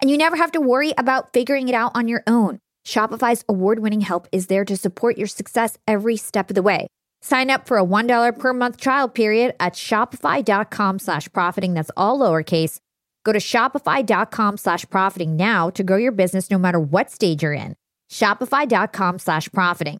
And 0.00 0.10
you 0.10 0.18
never 0.18 0.36
have 0.36 0.52
to 0.52 0.60
worry 0.60 0.92
about 0.96 1.32
figuring 1.32 1.68
it 1.68 1.74
out 1.74 1.92
on 1.94 2.08
your 2.08 2.22
own. 2.26 2.60
Shopify's 2.86 3.44
award 3.48 3.80
winning 3.80 4.00
help 4.00 4.28
is 4.32 4.46
there 4.46 4.64
to 4.64 4.76
support 4.76 5.18
your 5.18 5.26
success 5.26 5.76
every 5.86 6.16
step 6.16 6.50
of 6.50 6.54
the 6.54 6.62
way. 6.62 6.86
Sign 7.20 7.50
up 7.50 7.66
for 7.66 7.78
a 7.78 7.84
$1 7.84 8.38
per 8.38 8.52
month 8.52 8.80
trial 8.80 9.08
period 9.08 9.54
at 9.60 9.74
shopify.com 9.74 10.98
slash 10.98 11.32
profiting. 11.32 11.74
That's 11.74 11.90
all 11.96 12.18
lowercase. 12.18 12.78
Go 13.24 13.32
to 13.32 13.38
shopify.com 13.38 14.56
slash 14.56 14.88
profiting 14.88 15.36
now 15.36 15.70
to 15.70 15.84
grow 15.84 15.96
your 15.96 16.12
business 16.12 16.50
no 16.50 16.58
matter 16.58 16.80
what 16.80 17.10
stage 17.10 17.42
you're 17.42 17.52
in. 17.52 17.74
Shopify.com 18.10 19.18
slash 19.18 19.50
profiting. 19.52 19.98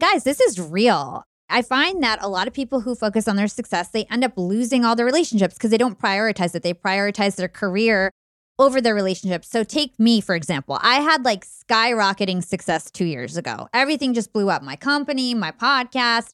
Guys, 0.00 0.24
this 0.24 0.40
is 0.40 0.60
real. 0.60 1.24
I 1.52 1.60
find 1.60 2.02
that 2.02 2.18
a 2.22 2.28
lot 2.28 2.48
of 2.48 2.54
people 2.54 2.80
who 2.80 2.94
focus 2.94 3.28
on 3.28 3.36
their 3.36 3.46
success, 3.46 3.90
they 3.90 4.04
end 4.04 4.24
up 4.24 4.32
losing 4.36 4.86
all 4.86 4.96
their 4.96 5.04
relationships 5.04 5.54
because 5.54 5.70
they 5.70 5.76
don't 5.76 5.98
prioritize 5.98 6.54
it. 6.54 6.62
They 6.62 6.72
prioritize 6.72 7.36
their 7.36 7.46
career 7.46 8.10
over 8.58 8.80
their 8.80 8.94
relationships. 8.94 9.48
So 9.48 9.62
take 9.62 9.98
me, 9.98 10.22
for 10.22 10.34
example. 10.34 10.78
I 10.80 11.00
had 11.00 11.26
like 11.26 11.44
skyrocketing 11.46 12.42
success 12.42 12.90
two 12.90 13.04
years 13.04 13.36
ago. 13.36 13.68
Everything 13.74 14.14
just 14.14 14.32
blew 14.32 14.48
up 14.48 14.62
my 14.62 14.76
company, 14.76 15.34
my 15.34 15.52
podcast. 15.52 16.30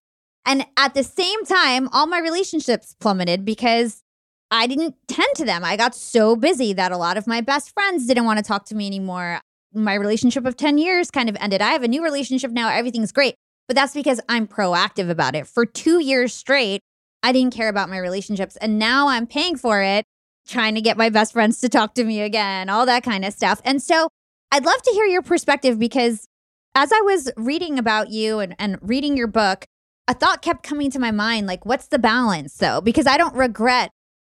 And 0.46 0.64
at 0.76 0.94
the 0.94 1.02
same 1.02 1.44
time, 1.44 1.88
all 1.92 2.06
my 2.06 2.20
relationships 2.20 2.94
plummeted 3.00 3.44
because 3.44 4.04
I 4.52 4.68
didn't 4.68 4.94
tend 5.08 5.34
to 5.34 5.44
them. 5.44 5.64
I 5.64 5.76
got 5.76 5.96
so 5.96 6.36
busy 6.36 6.72
that 6.74 6.92
a 6.92 6.96
lot 6.96 7.16
of 7.16 7.26
my 7.26 7.40
best 7.40 7.74
friends 7.74 8.06
didn't 8.06 8.24
want 8.24 8.38
to 8.38 8.44
talk 8.44 8.66
to 8.66 8.76
me 8.76 8.86
anymore. 8.86 9.40
My 9.74 9.94
relationship 9.94 10.46
of 10.46 10.56
10 10.56 10.78
years 10.78 11.10
kind 11.10 11.28
of 11.28 11.36
ended. 11.40 11.60
I 11.60 11.72
have 11.72 11.82
a 11.82 11.88
new 11.88 12.04
relationship 12.04 12.52
now. 12.52 12.70
Everything's 12.70 13.10
great. 13.10 13.34
But 13.68 13.76
that's 13.76 13.94
because 13.94 14.20
I'm 14.28 14.48
proactive 14.48 15.10
about 15.10 15.36
it. 15.36 15.46
For 15.46 15.64
two 15.64 16.02
years 16.02 16.34
straight, 16.34 16.80
I 17.22 17.32
didn't 17.32 17.54
care 17.54 17.68
about 17.68 17.90
my 17.90 17.98
relationships. 17.98 18.56
And 18.56 18.78
now 18.78 19.08
I'm 19.08 19.26
paying 19.26 19.56
for 19.56 19.82
it 19.82 20.04
trying 20.46 20.74
to 20.74 20.80
get 20.80 20.96
my 20.96 21.10
best 21.10 21.34
friends 21.34 21.60
to 21.60 21.68
talk 21.68 21.94
to 21.94 22.04
me 22.04 22.22
again, 22.22 22.70
all 22.70 22.86
that 22.86 23.02
kind 23.02 23.24
of 23.24 23.34
stuff. 23.34 23.60
And 23.64 23.82
so 23.82 24.08
I'd 24.50 24.64
love 24.64 24.82
to 24.82 24.90
hear 24.92 25.04
your 25.04 25.22
perspective 25.22 25.78
because 25.78 26.26
as 26.74 26.90
I 26.90 27.00
was 27.02 27.30
reading 27.36 27.78
about 27.78 28.10
you 28.10 28.38
and, 28.38 28.56
and 28.58 28.78
reading 28.80 29.16
your 29.16 29.26
book, 29.26 29.66
a 30.08 30.14
thought 30.14 30.40
kept 30.40 30.62
coming 30.62 30.90
to 30.92 30.98
my 30.98 31.10
mind 31.10 31.46
like, 31.46 31.66
what's 31.66 31.88
the 31.88 31.98
balance 31.98 32.56
though? 32.56 32.80
Because 32.80 33.06
I 33.06 33.18
don't 33.18 33.34
regret 33.34 33.90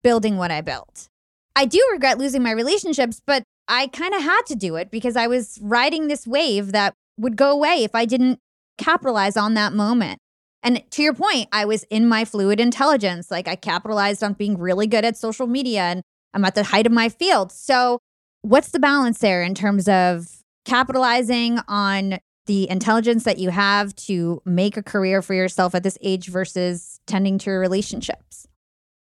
building 0.02 0.36
what 0.36 0.50
I 0.50 0.60
built. 0.62 1.06
I 1.54 1.64
do 1.64 1.86
regret 1.92 2.18
losing 2.18 2.42
my 2.42 2.50
relationships, 2.50 3.20
but 3.24 3.44
I 3.68 3.86
kind 3.86 4.14
of 4.14 4.22
had 4.22 4.42
to 4.46 4.56
do 4.56 4.76
it 4.76 4.90
because 4.90 5.14
I 5.14 5.28
was 5.28 5.58
riding 5.62 6.08
this 6.08 6.26
wave 6.26 6.72
that 6.72 6.94
would 7.16 7.36
go 7.36 7.52
away 7.52 7.84
if 7.84 7.94
I 7.94 8.04
didn't 8.04 8.40
capitalize 8.80 9.36
on 9.36 9.54
that 9.54 9.72
moment. 9.72 10.18
And 10.62 10.82
to 10.90 11.02
your 11.02 11.14
point, 11.14 11.48
I 11.52 11.64
was 11.64 11.84
in 11.84 12.08
my 12.08 12.24
fluid 12.24 12.60
intelligence. 12.60 13.30
Like 13.30 13.48
I 13.48 13.56
capitalized 13.56 14.22
on 14.22 14.34
being 14.34 14.58
really 14.58 14.86
good 14.86 15.04
at 15.04 15.16
social 15.16 15.46
media 15.46 15.82
and 15.82 16.02
I'm 16.34 16.44
at 16.44 16.54
the 16.54 16.64
height 16.64 16.86
of 16.86 16.92
my 16.92 17.08
field. 17.08 17.52
So, 17.52 18.00
what's 18.42 18.70
the 18.70 18.78
balance 18.78 19.18
there 19.18 19.42
in 19.42 19.54
terms 19.54 19.88
of 19.88 20.42
capitalizing 20.64 21.60
on 21.68 22.18
the 22.46 22.68
intelligence 22.70 23.24
that 23.24 23.38
you 23.38 23.50
have 23.50 23.94
to 23.94 24.42
make 24.44 24.76
a 24.76 24.82
career 24.82 25.22
for 25.22 25.34
yourself 25.34 25.74
at 25.74 25.82
this 25.82 25.98
age 26.02 26.28
versus 26.28 27.00
tending 27.06 27.38
to 27.38 27.50
your 27.50 27.60
relationships? 27.60 28.46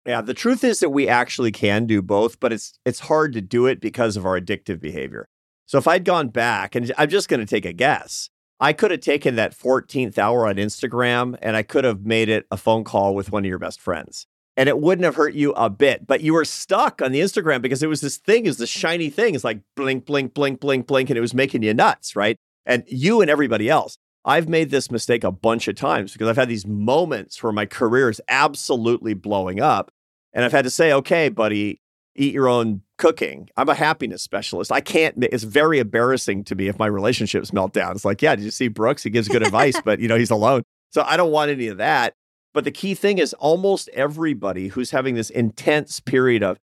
Yeah, 0.05 0.21
the 0.21 0.33
truth 0.33 0.63
is 0.63 0.79
that 0.79 0.89
we 0.89 1.07
actually 1.07 1.51
can 1.51 1.85
do 1.85 2.01
both, 2.01 2.39
but 2.39 2.51
it's 2.51 2.73
it's 2.85 3.01
hard 3.01 3.33
to 3.33 3.41
do 3.41 3.67
it 3.67 3.79
because 3.79 4.17
of 4.17 4.25
our 4.25 4.39
addictive 4.39 4.79
behavior. 4.79 5.27
So 5.67 5.77
if 5.77 5.87
I'd 5.87 6.05
gone 6.05 6.29
back 6.29 6.75
and 6.75 6.91
I'm 6.97 7.09
just 7.09 7.29
going 7.29 7.39
to 7.39 7.45
take 7.45 7.65
a 7.65 7.71
guess, 7.71 8.29
I 8.61 8.73
could 8.73 8.91
have 8.91 9.01
taken 9.01 9.35
that 9.35 9.57
14th 9.57 10.19
hour 10.19 10.47
on 10.47 10.55
Instagram 10.55 11.35
and 11.41 11.55
I 11.55 11.63
could 11.63 11.83
have 11.83 12.05
made 12.05 12.29
it 12.29 12.45
a 12.51 12.57
phone 12.57 12.83
call 12.83 13.15
with 13.15 13.31
one 13.31 13.43
of 13.43 13.49
your 13.49 13.57
best 13.57 13.81
friends. 13.81 14.27
And 14.55 14.69
it 14.69 14.79
wouldn't 14.79 15.03
have 15.03 15.15
hurt 15.15 15.33
you 15.33 15.51
a 15.53 15.69
bit, 15.69 16.05
but 16.05 16.21
you 16.21 16.33
were 16.33 16.45
stuck 16.45 17.01
on 17.01 17.11
the 17.11 17.21
Instagram 17.21 17.63
because 17.63 17.81
it 17.81 17.87
was 17.87 18.01
this 18.01 18.17
thing, 18.17 18.45
is 18.45 18.57
this 18.57 18.69
shiny 18.69 19.09
thing. 19.09 19.33
It's 19.33 19.43
like 19.43 19.61
blink, 19.75 20.05
blink, 20.05 20.35
blink, 20.35 20.59
blink, 20.59 20.85
blink, 20.85 21.09
and 21.09 21.17
it 21.17 21.21
was 21.21 21.33
making 21.33 21.63
you 21.63 21.73
nuts, 21.73 22.15
right? 22.15 22.37
And 22.65 22.83
you 22.87 23.21
and 23.21 23.31
everybody 23.31 23.67
else. 23.67 23.97
I've 24.23 24.47
made 24.47 24.69
this 24.69 24.91
mistake 24.91 25.23
a 25.23 25.31
bunch 25.31 25.67
of 25.67 25.75
times 25.75 26.13
because 26.13 26.27
I've 26.27 26.37
had 26.37 26.49
these 26.49 26.67
moments 26.67 27.41
where 27.41 27.51
my 27.51 27.65
career 27.65 28.09
is 28.09 28.21
absolutely 28.27 29.15
blowing 29.15 29.59
up. 29.59 29.89
And 30.33 30.45
I've 30.45 30.51
had 30.51 30.65
to 30.65 30.69
say, 30.69 30.93
okay, 30.93 31.29
buddy, 31.29 31.80
eat 32.15 32.33
your 32.33 32.47
own 32.47 32.81
cooking. 32.97 33.49
I'm 33.57 33.69
a 33.69 33.73
happiness 33.73 34.21
specialist. 34.21 34.71
I 34.71 34.81
can't, 34.81 35.23
it's 35.23 35.43
very 35.43 35.79
embarrassing 35.79 36.43
to 36.45 36.55
me 36.55 36.67
if 36.67 36.77
my 36.77 36.87
relationships 36.87 37.53
melt 37.53 37.73
down. 37.73 37.93
It's 37.93 38.05
like, 38.05 38.21
yeah, 38.21 38.35
did 38.35 38.43
you 38.43 38.51
see 38.51 38.67
Brooks? 38.67 39.03
He 39.03 39.09
gives 39.09 39.27
good 39.27 39.43
advice, 39.43 39.79
but 39.85 39.99
you 39.99 40.07
know, 40.07 40.17
he's 40.17 40.31
alone. 40.31 40.63
So 40.91 41.03
I 41.03 41.17
don't 41.17 41.31
want 41.31 41.51
any 41.51 41.67
of 41.67 41.77
that. 41.77 42.13
But 42.53 42.65
the 42.65 42.71
key 42.71 42.95
thing 42.95 43.17
is 43.17 43.33
almost 43.35 43.89
everybody 43.89 44.67
who's 44.67 44.91
having 44.91 45.15
this 45.15 45.29
intense 45.29 45.99
period 46.01 46.43
of 46.43 46.57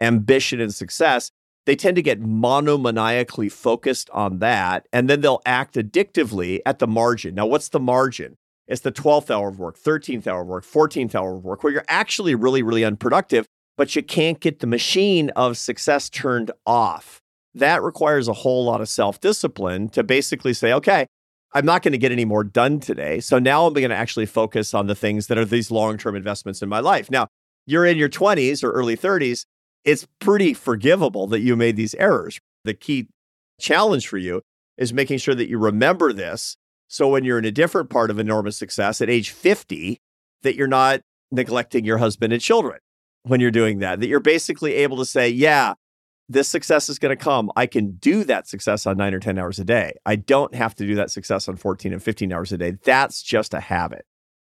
ambition 0.00 0.60
and 0.60 0.74
success, 0.74 1.30
they 1.66 1.76
tend 1.76 1.96
to 1.96 2.02
get 2.02 2.22
monomaniacally 2.22 3.52
focused 3.52 4.08
on 4.10 4.38
that. 4.38 4.86
And 4.92 5.08
then 5.08 5.20
they'll 5.20 5.42
act 5.44 5.74
addictively 5.74 6.60
at 6.64 6.78
the 6.78 6.86
margin. 6.86 7.34
Now, 7.34 7.46
what's 7.46 7.68
the 7.68 7.80
margin? 7.80 8.36
It's 8.66 8.80
the 8.80 8.92
12th 8.92 9.30
hour 9.30 9.48
of 9.48 9.58
work, 9.58 9.78
13th 9.78 10.26
hour 10.26 10.40
of 10.40 10.48
work, 10.48 10.64
14th 10.64 11.14
hour 11.14 11.36
of 11.36 11.44
work, 11.44 11.62
where 11.62 11.72
you're 11.72 11.84
actually 11.88 12.34
really, 12.34 12.62
really 12.62 12.82
unproductive 12.82 13.46
but 13.76 13.96
you 13.96 14.02
can't 14.02 14.40
get 14.40 14.60
the 14.60 14.66
machine 14.66 15.30
of 15.30 15.58
success 15.58 16.08
turned 16.08 16.50
off. 16.66 17.20
That 17.54 17.82
requires 17.82 18.28
a 18.28 18.32
whole 18.32 18.64
lot 18.64 18.80
of 18.80 18.88
self 18.88 19.20
discipline 19.20 19.88
to 19.90 20.02
basically 20.02 20.54
say, 20.54 20.72
okay, 20.72 21.06
I'm 21.52 21.64
not 21.64 21.82
going 21.82 21.92
to 21.92 21.98
get 21.98 22.12
any 22.12 22.24
more 22.24 22.42
done 22.42 22.80
today. 22.80 23.20
So 23.20 23.38
now 23.38 23.66
I'm 23.66 23.74
going 23.74 23.90
to 23.90 23.96
actually 23.96 24.26
focus 24.26 24.74
on 24.74 24.88
the 24.88 24.94
things 24.94 25.28
that 25.28 25.38
are 25.38 25.44
these 25.44 25.70
long 25.70 25.98
term 25.98 26.16
investments 26.16 26.62
in 26.62 26.68
my 26.68 26.80
life. 26.80 27.10
Now, 27.10 27.28
you're 27.66 27.86
in 27.86 27.96
your 27.96 28.08
20s 28.08 28.62
or 28.64 28.72
early 28.72 28.96
30s. 28.96 29.46
It's 29.84 30.06
pretty 30.18 30.54
forgivable 30.54 31.26
that 31.28 31.40
you 31.40 31.56
made 31.56 31.76
these 31.76 31.94
errors. 31.94 32.40
The 32.64 32.74
key 32.74 33.08
challenge 33.60 34.08
for 34.08 34.18
you 34.18 34.42
is 34.76 34.92
making 34.92 35.18
sure 35.18 35.34
that 35.34 35.48
you 35.48 35.58
remember 35.58 36.12
this. 36.12 36.56
So 36.88 37.08
when 37.08 37.24
you're 37.24 37.38
in 37.38 37.44
a 37.44 37.52
different 37.52 37.88
part 37.88 38.10
of 38.10 38.18
enormous 38.18 38.56
success 38.56 39.00
at 39.00 39.10
age 39.10 39.30
50, 39.30 40.00
that 40.42 40.56
you're 40.56 40.66
not 40.66 41.00
neglecting 41.30 41.84
your 41.84 41.98
husband 41.98 42.32
and 42.32 42.42
children 42.42 42.78
when 43.24 43.40
you're 43.40 43.50
doing 43.50 43.80
that, 43.80 44.00
that 44.00 44.06
you're 44.06 44.20
basically 44.20 44.74
able 44.74 44.96
to 44.98 45.04
say, 45.04 45.28
yeah, 45.28 45.74
this 46.28 46.48
success 46.48 46.88
is 46.88 46.98
going 46.98 47.16
to 47.16 47.22
come. 47.22 47.50
I 47.56 47.66
can 47.66 47.92
do 47.92 48.24
that 48.24 48.48
success 48.48 48.86
on 48.86 48.96
nine 48.96 49.12
or 49.12 49.20
10 49.20 49.38
hours 49.38 49.58
a 49.58 49.64
day. 49.64 49.94
I 50.06 50.16
don't 50.16 50.54
have 50.54 50.74
to 50.76 50.86
do 50.86 50.94
that 50.94 51.10
success 51.10 51.48
on 51.48 51.56
14 51.56 51.92
and 51.92 52.02
15 52.02 52.32
hours 52.32 52.52
a 52.52 52.58
day. 52.58 52.72
That's 52.84 53.22
just 53.22 53.52
a 53.52 53.60
habit. 53.60 54.06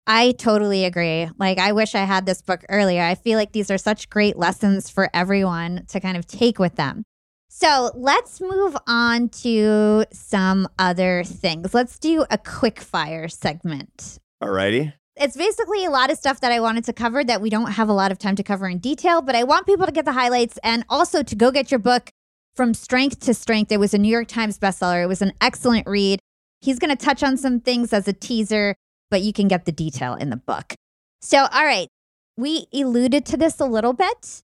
I 0.06 0.32
totally 0.32 0.84
agree. 0.84 1.28
Like, 1.38 1.58
I 1.58 1.72
wish 1.72 1.94
I 1.94 2.04
had 2.04 2.26
this 2.26 2.42
book 2.42 2.64
earlier. 2.68 3.02
I 3.02 3.14
feel 3.14 3.38
like 3.38 3.52
these 3.52 3.70
are 3.70 3.78
such 3.78 4.10
great 4.10 4.36
lessons 4.36 4.90
for 4.90 5.08
everyone 5.14 5.86
to 5.88 6.00
kind 6.00 6.16
of 6.16 6.26
take 6.26 6.58
with 6.58 6.74
them. 6.74 7.04
So 7.48 7.90
let's 7.94 8.40
move 8.40 8.76
on 8.86 9.28
to 9.28 10.04
some 10.10 10.66
other 10.78 11.22
things. 11.24 11.74
Let's 11.74 11.98
do 11.98 12.24
a 12.30 12.38
quick 12.38 12.80
fire 12.80 13.28
segment. 13.28 14.18
Alrighty. 14.42 14.94
It's 15.16 15.36
basically 15.36 15.84
a 15.84 15.90
lot 15.90 16.10
of 16.10 16.16
stuff 16.16 16.40
that 16.40 16.52
I 16.52 16.60
wanted 16.60 16.84
to 16.84 16.92
cover 16.92 17.22
that 17.22 17.42
we 17.42 17.50
don't 17.50 17.72
have 17.72 17.88
a 17.88 17.92
lot 17.92 18.10
of 18.10 18.18
time 18.18 18.34
to 18.36 18.42
cover 18.42 18.66
in 18.66 18.78
detail, 18.78 19.20
but 19.20 19.36
I 19.36 19.44
want 19.44 19.66
people 19.66 19.84
to 19.84 19.92
get 19.92 20.06
the 20.06 20.12
highlights 20.12 20.58
and 20.64 20.84
also 20.88 21.22
to 21.22 21.36
go 21.36 21.50
get 21.50 21.70
your 21.70 21.78
book 21.78 22.10
from 22.54 22.72
strength 22.72 23.20
to 23.20 23.34
strength. 23.34 23.70
It 23.70 23.80
was 23.80 23.92
a 23.92 23.98
New 23.98 24.08
York 24.08 24.28
Times 24.28 24.58
bestseller. 24.58 25.02
It 25.02 25.08
was 25.08 25.22
an 25.22 25.32
excellent 25.40 25.86
read. 25.86 26.18
He's 26.60 26.78
going 26.78 26.96
to 26.96 27.04
touch 27.04 27.22
on 27.22 27.36
some 27.36 27.60
things 27.60 27.92
as 27.92 28.08
a 28.08 28.12
teaser, 28.12 28.74
but 29.10 29.20
you 29.22 29.32
can 29.32 29.48
get 29.48 29.66
the 29.66 29.72
detail 29.72 30.14
in 30.14 30.30
the 30.30 30.36
book. 30.36 30.74
So, 31.20 31.46
all 31.52 31.64
right, 31.64 31.88
we 32.36 32.66
alluded 32.72 33.26
to 33.26 33.36
this 33.36 33.60
a 33.60 33.66
little 33.66 33.92
bit. 33.92 34.42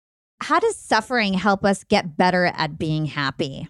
How 0.41 0.59
does 0.59 0.75
suffering 0.75 1.33
help 1.35 1.65
us 1.65 1.83
get 1.83 2.17
better 2.17 2.45
at 2.45 2.77
being 2.77 3.05
happy? 3.05 3.67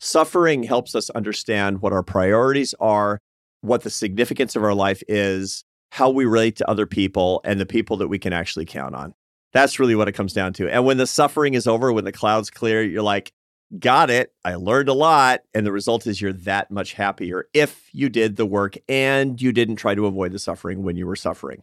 Suffering 0.00 0.64
helps 0.64 0.94
us 0.94 1.10
understand 1.10 1.80
what 1.80 1.92
our 1.92 2.02
priorities 2.02 2.74
are, 2.80 3.18
what 3.60 3.82
the 3.82 3.90
significance 3.90 4.56
of 4.56 4.64
our 4.64 4.74
life 4.74 5.02
is, 5.08 5.64
how 5.94 6.10
we 6.10 6.24
relate 6.24 6.56
to 6.56 6.68
other 6.68 6.86
people, 6.86 7.40
and 7.44 7.60
the 7.60 7.66
people 7.66 7.96
that 7.96 8.08
we 8.08 8.18
can 8.18 8.32
actually 8.32 8.64
count 8.64 8.96
on. 8.96 9.14
That's 9.52 9.78
really 9.78 9.94
what 9.94 10.08
it 10.08 10.12
comes 10.12 10.32
down 10.32 10.52
to. 10.54 10.68
And 10.68 10.84
when 10.84 10.96
the 10.96 11.06
suffering 11.06 11.54
is 11.54 11.68
over, 11.68 11.92
when 11.92 12.02
the 12.02 12.10
clouds 12.10 12.50
clear, 12.50 12.82
you're 12.82 13.00
like, 13.00 13.32
got 13.78 14.10
it. 14.10 14.32
I 14.44 14.56
learned 14.56 14.88
a 14.88 14.92
lot. 14.92 15.42
And 15.54 15.64
the 15.64 15.70
result 15.70 16.08
is 16.08 16.20
you're 16.20 16.32
that 16.32 16.72
much 16.72 16.94
happier 16.94 17.46
if 17.54 17.88
you 17.92 18.08
did 18.08 18.34
the 18.34 18.44
work 18.44 18.76
and 18.88 19.40
you 19.40 19.52
didn't 19.52 19.76
try 19.76 19.94
to 19.94 20.06
avoid 20.06 20.32
the 20.32 20.40
suffering 20.40 20.82
when 20.82 20.96
you 20.96 21.06
were 21.06 21.14
suffering. 21.14 21.62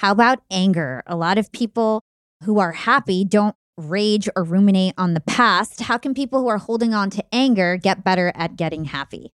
How 0.00 0.10
about 0.10 0.42
anger? 0.50 1.04
A 1.06 1.14
lot 1.14 1.38
of 1.38 1.52
people 1.52 2.02
who 2.42 2.58
are 2.58 2.72
happy 2.72 3.24
don't 3.24 3.54
rage 3.76 4.28
or 4.34 4.42
ruminate 4.42 4.94
on 4.98 5.14
the 5.14 5.20
past. 5.20 5.82
How 5.82 5.96
can 5.96 6.12
people 6.12 6.40
who 6.40 6.48
are 6.48 6.58
holding 6.58 6.92
on 6.92 7.08
to 7.10 7.24
anger 7.32 7.76
get 7.76 8.02
better 8.02 8.32
at 8.34 8.56
getting 8.56 8.86
happy? 8.86 9.30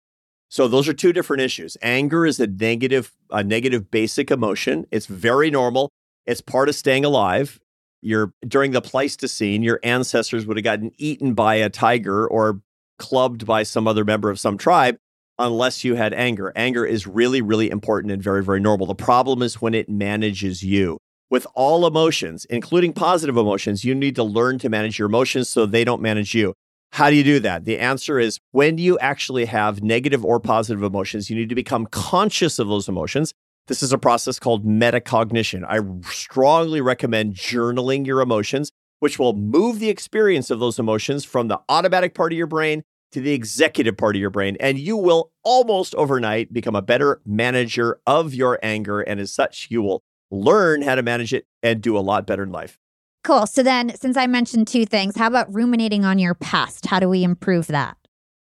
So 0.54 0.68
those 0.68 0.88
are 0.88 0.94
two 0.94 1.14
different 1.14 1.42
issues. 1.42 1.78
Anger 1.82 2.28
is 2.28 2.40
a 2.40 2.46
negative 2.46 3.12
a 3.32 3.44
negative 3.44 3.90
basic 3.90 4.30
emotion. 4.30 4.86
It's 4.92 5.08
very 5.08 5.50
normal. 5.50 5.90
It's 6.28 6.42
part 6.42 6.70
of 6.70 6.76
staying 6.76 7.06
alive. 7.06 7.60
You're 8.04 8.34
during 8.48 8.70
the 8.70 8.80
Pleistocene, 8.80 9.64
your 9.64 9.80
ancestors 9.82 10.46
would 10.46 10.56
have 10.58 10.64
gotten 10.64 10.92
eaten 11.00 11.34
by 11.34 11.56
a 11.56 11.72
tiger 11.72 12.28
or 12.28 12.62
clubbed 13.00 13.48
by 13.48 13.64
some 13.64 13.88
other 13.88 14.06
member 14.06 14.30
of 14.30 14.40
some 14.40 14.60
tribe 14.60 14.98
unless 15.40 15.84
you 15.84 15.96
had 15.96 16.14
anger. 16.14 16.54
Anger 16.56 16.86
is 16.86 17.08
really, 17.08 17.42
really 17.42 17.72
important 17.72 18.14
and 18.14 18.22
very, 18.22 18.44
very 18.44 18.60
normal. 18.60 18.86
The 18.86 18.94
problem 18.94 19.42
is 19.42 19.60
when 19.60 19.74
it 19.74 19.90
manages 19.90 20.62
you. 20.62 21.00
With 21.32 21.48
all 21.56 21.88
emotions, 21.88 22.46
including 22.46 22.94
positive 22.94 23.38
emotions, 23.38 23.84
you 23.84 23.96
need 23.96 24.16
to 24.18 24.24
learn 24.24 24.60
to 24.60 24.70
manage 24.70 25.00
your 25.00 25.08
emotions 25.08 25.50
so 25.50 25.66
they 25.66 25.84
don't 25.84 26.00
manage 26.00 26.36
you. 26.36 26.54
How 26.94 27.10
do 27.10 27.16
you 27.16 27.24
do 27.24 27.40
that? 27.40 27.66
The 27.66 27.80
answer 27.80 28.20
is 28.20 28.40
when 28.52 28.78
you 28.78 29.00
actually 29.00 29.46
have 29.46 29.84
negative 29.84 30.24
or 30.24 30.40
positive 30.40 30.84
emotions, 30.84 31.30
you 31.30 31.36
need 31.36 31.50
to 31.50 31.56
become 31.56 31.88
conscious 31.88 32.60
of 32.60 32.68
those 32.68 32.88
emotions 32.88 33.34
this 33.68 33.82
is 33.82 33.94
a 33.94 33.98
process 33.98 34.40
called 34.40 34.66
metacognition. 34.66 35.64
I 35.66 35.80
strongly 36.10 36.82
recommend 36.82 37.36
journaling 37.36 38.06
your 38.06 38.20
emotions, 38.20 38.72
which 39.00 39.18
will 39.18 39.34
move 39.34 39.80
the 39.80 39.90
experience 39.90 40.50
of 40.50 40.60
those 40.60 40.80
emotions 40.80 41.24
from 41.24 41.48
the 41.48 41.62
automatic 41.70 42.14
part 42.14 42.34
of 42.34 42.38
your 42.38 42.48
brain 42.48 42.84
to 43.14 43.22
the 43.22 43.32
executive 43.32 43.96
part 43.96 44.18
of 44.18 44.20
your 44.20 44.30
brain. 44.30 44.58
And 44.60 44.78
you 44.78 44.98
will 44.98 45.32
almost 45.44 45.96
overnight 45.96 46.52
become 46.52 46.76
a 46.76 46.82
better 46.82 47.22
manager 47.26 48.02
of 48.06 48.34
your 48.34 48.60
anger. 48.62 49.00
And 49.00 49.22
as 49.22 49.34
such, 49.34 49.68
you 49.70 49.82
will 49.82 50.04
learn 50.30 50.82
how 50.82 50.96
to 50.96 51.04
manage 51.04 51.34
it 51.34 51.46
and 51.62 51.82
do 51.82 51.98
a 51.98 52.02
lot 52.02 52.28
better 52.28 52.44
in 52.44 52.52
life. 52.52 52.78
Cool. 53.24 53.48
So 53.48 53.64
then, 53.64 53.96
since 53.96 54.18
I 54.18 54.28
mentioned 54.28 54.68
two 54.68 54.86
things, 54.86 55.16
how 55.16 55.28
about 55.28 55.54
ruminating 55.54 56.04
on 56.04 56.20
your 56.20 56.34
past? 56.34 56.86
How 56.86 57.00
do 57.00 57.08
we 57.08 57.24
improve 57.24 57.68
that? 57.68 57.98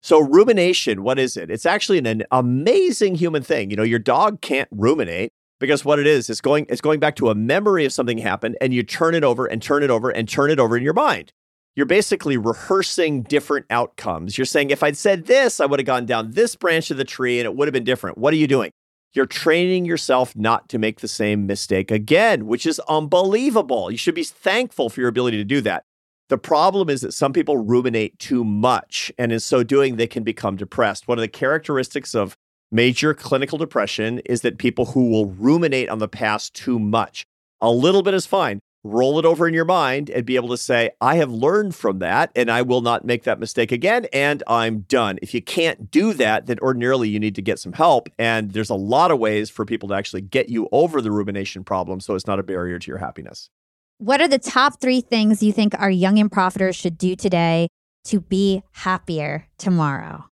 So, 0.03 0.21
rumination, 0.21 1.03
what 1.03 1.19
is 1.19 1.37
it? 1.37 1.51
It's 1.51 1.67
actually 1.67 1.99
an 1.99 2.25
amazing 2.31 3.15
human 3.15 3.43
thing. 3.43 3.71
You 3.71 3.77
know, 3.77 3.83
your 3.83 3.99
dog 3.99 4.41
can't 4.41 4.69
ruminate 4.71 5.33
because 5.61 5.85
what 5.85 5.99
it 5.99 6.07
is, 6.07 6.29
it's 6.29 6.41
going, 6.41 6.67
it's 6.69 6.81
going 6.81 7.01
back 7.01 7.17
to 7.17 7.31
a 7.31 7.35
memory 7.35 7.85
of 7.85 7.93
something 7.93 8.19
happened 8.19 8.57
and 8.61 8.75
you 8.75 8.83
turn 8.83 9.15
it 9.15 9.25
over 9.25 9.47
and 9.47 9.63
turn 9.63 9.83
it 9.83 9.91
over 9.91 10.11
and 10.11 10.29
turn 10.29 10.51
it 10.51 10.59
over 10.59 10.77
in 10.77 10.83
your 10.83 10.93
mind. 10.93 11.33
You're 11.77 11.87
basically 11.87 12.37
rehearsing 12.37 13.23
different 13.23 13.67
outcomes. 13.71 14.39
You're 14.39 14.45
saying, 14.45 14.71
if 14.71 14.83
I'd 14.83 14.97
said 14.97 15.27
this, 15.27 15.61
I 15.61 15.67
would 15.67 15.81
have 15.81 15.87
gone 15.87 16.07
down 16.07 16.33
this 16.33 16.55
branch 16.55 16.91
of 16.91 16.97
the 16.97 17.05
tree 17.05 17.39
and 17.39 17.47
it 17.47 17.57
would 17.57 17.67
have 17.67 17.73
been 17.73 17.85
different. 17.85 18.17
What 18.17 18.33
are 18.33 18.37
you 18.37 18.47
doing? 18.47 18.71
You're 19.15 19.27
training 19.27 19.85
yourself 19.85 20.35
not 20.35 20.69
to 20.71 20.79
make 20.79 20.99
the 20.99 21.09
same 21.09 21.47
mistake 21.47 21.93
again, 21.93 22.47
which 22.47 22.67
is 22.67 22.81
unbelievable. 22.89 23.91
You 23.91 23.97
should 23.97 24.17
be 24.17 24.25
thankful 24.25 24.91
for 24.91 25.01
your 25.01 25.09
ability 25.09 25.37
to 25.37 25.45
do 25.45 25.61
that. 25.61 25.85
The 26.31 26.39
problem 26.39 26.91
is 26.91 27.03
that 27.03 27.13
some 27.13 27.33
people 27.33 27.59
ruminate 27.59 28.19
too 28.19 28.43
much, 28.43 29.13
and 29.17 29.31
in 29.31 29.39
so 29.39 29.63
doing, 29.63 29.97
they 29.97 30.09
can 30.09 30.25
become 30.25 30.57
depressed. 30.57 31.07
One 31.07 31.19
of 31.19 31.23
the 31.23 31.29
characteristics 31.29 32.13
of 32.15 32.37
major 32.73 33.15
clinical 33.15 33.57
depression 33.57 34.19
is 34.21 34.41
that 34.41 34.59
people 34.59 34.87
who 34.87 35.09
will 35.11 35.27
ruminate 35.27 35.89
on 35.89 35.99
the 35.99 36.09
past 36.09 36.55
too 36.55 36.81
much. 36.81 37.25
A 37.61 37.71
little 37.71 38.03
bit 38.03 38.15
is 38.15 38.27
fine. 38.27 38.59
Roll 38.87 39.19
it 39.19 39.25
over 39.25 39.49
in 39.49 39.55
your 39.55 39.65
mind 39.65 40.11
and 40.11 40.27
be 40.27 40.37
able 40.37 40.51
to 40.51 40.59
say, 40.59 40.91
I 41.01 41.17
have 41.17 41.33
learned 41.33 41.75
from 41.75 42.01
that 42.01 42.31
and 42.37 42.51
I 42.51 42.61
will 42.61 42.83
not 42.83 43.03
make 43.03 43.23
that 43.23 43.41
mistake 43.41 43.73
again 43.73 44.07
and 44.13 44.43
I'm 44.47 44.81
done. 44.81 45.19
If 45.23 45.33
you 45.33 45.41
can't 45.41 45.91
do 45.91 46.13
that, 46.13 46.45
then 46.45 46.59
ordinarily 46.61 47.09
you 47.09 47.19
need 47.19 47.35
to 47.37 47.43
get 47.43 47.59
some 47.59 47.73
help. 47.73 48.11
And 48.19 48.53
there's 48.53 48.69
a 48.69 48.75
lot 48.75 49.11
of 49.11 49.19
ways 49.19 49.49
for 49.49 49.65
people 49.65 49.89
to 49.89 49.95
actually 49.95 50.21
get 50.21 50.51
you 50.51 50.69
over 50.71 51.01
the 51.01 51.11
rumination 51.11 51.65
problem 51.65 51.99
so 51.99 52.15
it's 52.15 52.27
not 52.27 52.39
a 52.39 52.43
barrier 52.43 52.79
to 52.79 52.91
your 52.91 52.99
happiness. 52.99 53.49
What 53.97 54.21
are 54.21 54.29
the 54.29 54.39
top 54.39 54.83
three 54.83 55.01
things 55.01 55.43
you 55.43 55.53
think 55.53 55.75
our 55.79 55.91
young 55.91 56.19
and 56.19 56.31
profiters 56.31 56.75
should 56.75 56.99
do 56.99 57.17
today 57.17 57.69
to 58.05 58.21
be 58.21 58.63
happier 58.73 59.47
tomorrow? 59.57 60.27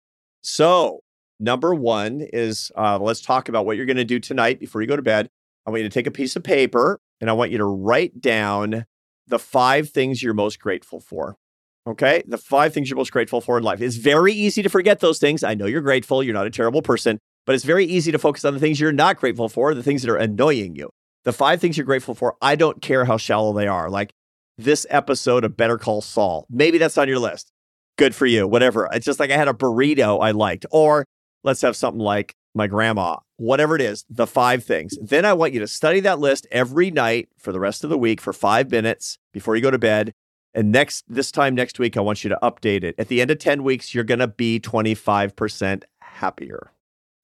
So, 0.40 1.00
number 1.38 1.74
one 1.74 2.22
is 2.32 2.72
uh, 2.78 2.98
let's 2.98 3.20
talk 3.20 3.50
about 3.50 3.66
what 3.66 3.76
you're 3.76 3.84
going 3.84 3.98
to 3.98 4.04
do 4.04 4.20
tonight 4.20 4.58
before 4.58 4.80
you 4.80 4.88
go 4.88 4.96
to 4.96 5.02
bed. 5.02 5.28
I 5.66 5.70
want 5.70 5.82
you 5.82 5.88
to 5.88 5.92
take 5.92 6.06
a 6.06 6.10
piece 6.10 6.34
of 6.34 6.42
paper 6.42 6.98
and 7.20 7.28
I 7.30 7.32
want 7.32 7.50
you 7.50 7.58
to 7.58 7.64
write 7.64 8.20
down 8.20 8.84
the 9.26 9.38
five 9.38 9.90
things 9.90 10.22
you're 10.22 10.34
most 10.34 10.58
grateful 10.60 11.00
for. 11.00 11.36
Okay. 11.86 12.22
The 12.26 12.38
five 12.38 12.74
things 12.74 12.90
you're 12.90 12.96
most 12.96 13.12
grateful 13.12 13.40
for 13.40 13.56
in 13.58 13.64
life. 13.64 13.80
It's 13.80 13.96
very 13.96 14.32
easy 14.32 14.62
to 14.62 14.68
forget 14.68 15.00
those 15.00 15.18
things. 15.18 15.42
I 15.42 15.54
know 15.54 15.66
you're 15.66 15.80
grateful. 15.80 16.22
You're 16.22 16.34
not 16.34 16.46
a 16.46 16.50
terrible 16.50 16.82
person, 16.82 17.18
but 17.46 17.54
it's 17.54 17.64
very 17.64 17.84
easy 17.84 18.12
to 18.12 18.18
focus 18.18 18.44
on 18.44 18.54
the 18.54 18.60
things 18.60 18.78
you're 18.78 18.92
not 18.92 19.16
grateful 19.16 19.48
for, 19.48 19.74
the 19.74 19.82
things 19.82 20.02
that 20.02 20.10
are 20.10 20.16
annoying 20.16 20.74
you 20.76 20.90
the 21.28 21.32
five 21.34 21.60
things 21.60 21.76
you're 21.76 21.84
grateful 21.84 22.14
for, 22.14 22.36
I 22.40 22.56
don't 22.56 22.80
care 22.80 23.04
how 23.04 23.18
shallow 23.18 23.52
they 23.52 23.66
are. 23.66 23.90
Like 23.90 24.14
this 24.56 24.86
episode 24.88 25.44
of 25.44 25.58
Better 25.58 25.76
Call 25.76 26.00
Saul. 26.00 26.46
Maybe 26.48 26.78
that's 26.78 26.96
on 26.96 27.06
your 27.06 27.18
list. 27.18 27.50
Good 27.98 28.14
for 28.14 28.24
you, 28.24 28.48
whatever. 28.48 28.88
It's 28.92 29.04
just 29.04 29.20
like 29.20 29.30
I 29.30 29.36
had 29.36 29.46
a 29.46 29.52
burrito 29.52 30.22
I 30.22 30.30
liked. 30.30 30.64
Or 30.70 31.04
let's 31.44 31.60
have 31.60 31.76
something 31.76 32.00
like 32.00 32.32
my 32.58 32.66
grandma, 32.66 33.16
whatever 33.36 33.74
it 33.74 33.80
is, 33.80 34.04
the 34.10 34.26
five 34.26 34.62
things. 34.62 34.98
Then 35.00 35.24
I 35.24 35.32
want 35.32 35.54
you 35.54 35.60
to 35.60 35.66
study 35.66 36.00
that 36.00 36.18
list 36.18 36.46
every 36.50 36.90
night 36.90 37.30
for 37.38 37.52
the 37.52 37.60
rest 37.60 37.84
of 37.84 37.90
the 37.90 37.96
week 37.96 38.20
for 38.20 38.34
five 38.34 38.70
minutes 38.70 39.18
before 39.32 39.56
you 39.56 39.62
go 39.62 39.70
to 39.70 39.78
bed. 39.78 40.12
And 40.52 40.72
next, 40.72 41.04
this 41.08 41.30
time 41.32 41.54
next 41.54 41.78
week, 41.78 41.96
I 41.96 42.00
want 42.00 42.24
you 42.24 42.30
to 42.30 42.38
update 42.42 42.84
it. 42.84 42.94
At 42.98 43.08
the 43.08 43.22
end 43.22 43.30
of 43.30 43.38
10 43.38 43.62
weeks, 43.62 43.94
you're 43.94 44.04
going 44.04 44.18
to 44.18 44.28
be 44.28 44.60
25% 44.60 45.84
happier. 46.00 46.72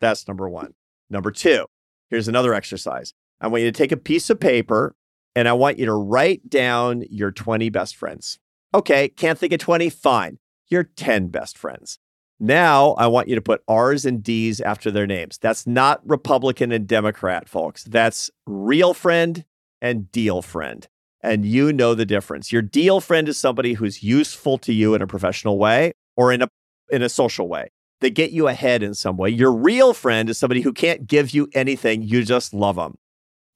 That's 0.00 0.26
number 0.28 0.48
one. 0.48 0.74
Number 1.10 1.30
two, 1.30 1.66
here's 2.10 2.28
another 2.28 2.54
exercise. 2.54 3.12
I 3.40 3.48
want 3.48 3.62
you 3.62 3.70
to 3.70 3.76
take 3.76 3.92
a 3.92 3.96
piece 3.96 4.30
of 4.30 4.40
paper 4.40 4.94
and 5.34 5.48
I 5.48 5.52
want 5.52 5.78
you 5.78 5.86
to 5.86 5.94
write 5.94 6.48
down 6.48 7.04
your 7.10 7.30
20 7.30 7.68
best 7.70 7.96
friends. 7.96 8.38
Okay, 8.72 9.08
can't 9.08 9.38
think 9.38 9.52
of 9.52 9.58
20? 9.58 9.90
Fine. 9.90 10.38
Your 10.68 10.84
10 10.84 11.28
best 11.28 11.58
friends. 11.58 11.98
Now 12.44 12.90
I 12.98 13.06
want 13.06 13.28
you 13.28 13.34
to 13.36 13.40
put 13.40 13.62
R's 13.66 14.04
and 14.04 14.22
D's 14.22 14.60
after 14.60 14.90
their 14.90 15.06
names. 15.06 15.38
That's 15.38 15.66
not 15.66 16.06
Republican 16.06 16.72
and 16.72 16.86
Democrat, 16.86 17.48
folks. 17.48 17.84
That's 17.84 18.30
real 18.46 18.92
friend 18.92 19.46
and 19.80 20.12
deal 20.12 20.42
friend. 20.42 20.86
And 21.22 21.46
you 21.46 21.72
know 21.72 21.94
the 21.94 22.04
difference. 22.04 22.52
Your 22.52 22.60
deal 22.60 23.00
friend 23.00 23.30
is 23.30 23.38
somebody 23.38 23.72
who's 23.72 24.02
useful 24.02 24.58
to 24.58 24.74
you 24.74 24.94
in 24.94 25.00
a 25.00 25.06
professional 25.06 25.56
way 25.56 25.94
or 26.18 26.32
in 26.32 26.42
a 26.42 26.48
in 26.90 27.00
a 27.00 27.08
social 27.08 27.48
way. 27.48 27.70
They 28.02 28.10
get 28.10 28.30
you 28.30 28.46
ahead 28.46 28.82
in 28.82 28.92
some 28.92 29.16
way. 29.16 29.30
Your 29.30 29.50
real 29.50 29.94
friend 29.94 30.28
is 30.28 30.36
somebody 30.36 30.60
who 30.60 30.74
can't 30.74 31.06
give 31.06 31.30
you 31.30 31.48
anything. 31.54 32.02
You 32.02 32.24
just 32.24 32.52
love 32.52 32.76
them 32.76 32.98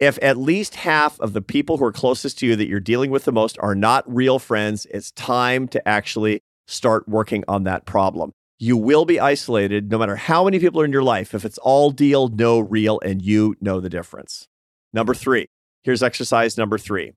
if 0.01 0.19
at 0.23 0.39
least 0.39 0.77
half 0.77 1.21
of 1.21 1.35
the 1.35 1.43
people 1.43 1.77
who 1.77 1.85
are 1.85 1.93
closest 1.93 2.39
to 2.39 2.47
you 2.47 2.57
that 2.57 2.69
you're 2.69 2.81
dealing 2.81 3.11
with 3.11 3.25
the 3.25 3.33
most 3.33 3.59
are 3.61 3.75
not 3.75 4.05
real 4.07 4.39
friends, 4.39 4.87
it's 4.91 5.11
time 5.11 5.69
to 5.69 5.87
actually 5.87 6.41
start 6.67 7.07
working 7.07 7.45
on 7.49 7.65
that 7.65 7.85
problem. 7.85 8.33
You 8.61 8.77
will 8.77 9.05
be 9.05 9.21
isolated 9.21 9.89
no 9.89 9.99
matter 9.99 10.17
how 10.17 10.45
many 10.45 10.59
people 10.59 10.81
are 10.81 10.85
in 10.85 10.91
your 10.91 11.03
life 11.03 11.33
if 11.33 11.45
it's 11.45 11.59
all 11.59 11.91
deal, 11.91 12.27
no 12.27 12.59
real, 12.59 12.99
and 13.05 13.23
you 13.23 13.55
know 13.61 13.79
the 13.79 13.89
difference. 13.89 14.49
Number 14.93 15.15
three, 15.15 15.47
here's 15.85 16.03
exercise 16.03 16.59
number 16.59 16.77
three. 16.77 17.13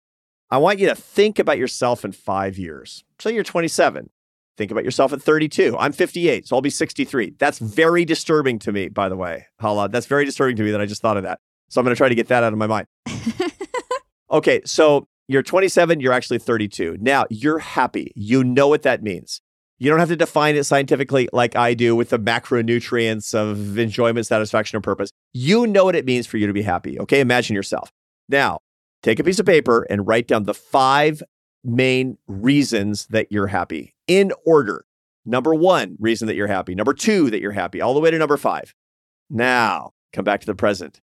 I 0.52 0.60
want 0.60 0.78
you 0.78 0.88
to 0.88 0.96
think 0.96 1.40
about 1.40 1.58
yourself 1.58 2.06
in 2.06 2.12
five 2.12 2.60
years. 2.60 3.04
Say 3.20 3.34
you're 3.34 3.44
27. 3.44 4.12
Think 4.56 4.70
about 4.70 4.84
yourself 4.84 5.14
at 5.14 5.22
32. 5.22 5.76
I'm 5.80 5.94
58, 5.94 6.48
so 6.48 6.56
I'll 6.56 6.62
be 6.62 6.70
63. 6.70 7.34
That's 7.40 7.58
very 7.58 8.06
disturbing 8.06 8.60
to 8.60 8.72
me, 8.72 8.90
by 8.90 9.10
the 9.10 9.18
way, 9.18 9.48
Hala. 9.60 9.90
That's 9.90 10.06
very 10.06 10.26
disturbing 10.26 10.58
to 10.58 10.64
me 10.64 10.70
that 10.72 10.82
I 10.82 10.86
just 10.86 11.02
thought 11.02 11.18
of 11.18 11.24
that. 11.24 11.40
So 11.70 11.82
I'm 11.82 11.86
going 11.86 11.96
to 11.96 11.98
try 11.98 12.10
to 12.10 12.16
get 12.16 12.28
that 12.28 12.44
out 12.44 12.54
of 12.54 12.60
my 12.60 12.68
mind. 12.68 12.86
okay, 14.32 14.62
so 14.66 15.08
you're 15.28 15.42
27, 15.42 16.02
you're 16.02 16.14
actually 16.14 16.38
32. 16.38 16.98
Now 17.00 17.26
you're 17.32 17.60
happy. 17.60 18.12
You 18.16 18.44
know 18.44 18.68
what 18.68 18.84
that 18.84 19.02
means. 19.02 19.42
You 19.82 19.90
don't 19.90 19.98
have 19.98 20.10
to 20.10 20.16
define 20.16 20.56
it 20.56 20.66
scientifically 20.66 21.28
like 21.34 21.56
I 21.56 21.74
do 21.74 21.96
with 21.96 22.10
the 22.10 22.20
macronutrients 22.20 23.34
of 23.34 23.80
enjoyment, 23.80 24.28
satisfaction, 24.28 24.78
or 24.78 24.82
purpose. 24.82 25.10
You 25.34 25.66
know 25.66 25.86
what 25.86 25.96
it 25.96 26.06
means 26.06 26.28
for 26.28 26.38
you 26.38 26.46
to 26.46 26.54
be 26.54 26.62
happy. 26.62 27.00
Okay, 27.00 27.20
imagine 27.20 27.56
yourself. 27.56 27.92
Now, 28.30 28.60
take 29.02 29.18
a 29.18 29.24
piece 29.24 29.40
of 29.40 29.48
paper 29.48 29.88
and 29.90 30.06
write 30.06 30.28
down 30.28 30.44
the 30.44 30.54
five 30.54 31.24
main 31.64 32.20
reasons 32.28 33.08
that 33.08 33.32
you're 33.32 33.48
happy 33.48 33.96
in 34.06 34.34
order. 34.46 34.86
Number 35.26 35.56
one, 35.56 35.96
reason 36.00 36.28
that 36.28 36.36
you're 36.36 36.46
happy. 36.46 36.76
Number 36.76 36.94
two, 36.94 37.32
that 37.32 37.42
you're 37.42 37.50
happy, 37.50 37.82
all 37.82 37.96
the 37.96 38.00
way 38.00 38.12
to 38.12 38.20
number 38.20 38.38
five. 38.38 38.76
Now, 39.32 39.94
come 40.14 40.24
back 40.24 40.42
to 40.42 40.46
the 40.46 40.54
present. 40.54 41.02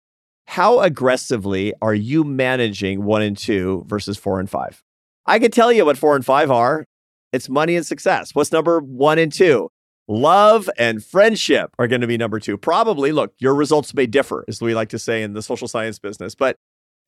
How 0.46 0.80
aggressively 0.80 1.74
are 1.82 1.94
you 1.94 2.24
managing 2.24 3.04
one 3.04 3.22
and 3.22 3.38
two 3.38 3.84
versus 3.86 4.18
four 4.18 4.40
and 4.40 4.50
five? 4.50 4.82
I 5.26 5.40
can 5.40 5.52
tell 5.52 5.74
you 5.74 5.84
what 5.84 5.98
four 5.98 6.16
and 6.16 6.26
five 6.26 6.50
are 6.50 6.86
it's 7.34 7.50
money 7.50 7.76
and 7.76 7.86
success. 7.86 8.34
What's 8.34 8.52
number 8.52 8.80
one 8.80 9.20
and 9.20 9.32
two? 9.32 9.70
Love 10.08 10.70
and 10.78 11.04
friendship 11.04 11.72
are 11.80 11.88
going 11.88 12.02
to 12.02 12.08
be 12.08 12.18
number 12.18 12.40
two. 12.40 12.58
Probably, 12.58 13.12
look, 13.12 13.34
your 13.40 13.56
results 13.56 13.94
may 13.94 14.06
differ, 14.06 14.44
as 14.48 14.62
we 14.62 14.76
like 14.76 14.90
to 14.90 15.00
say 15.00 15.24
in 15.24 15.34
the 15.34 15.42
social 15.42 15.68
science 15.68 16.00
business, 16.00 16.36
but 16.36 16.58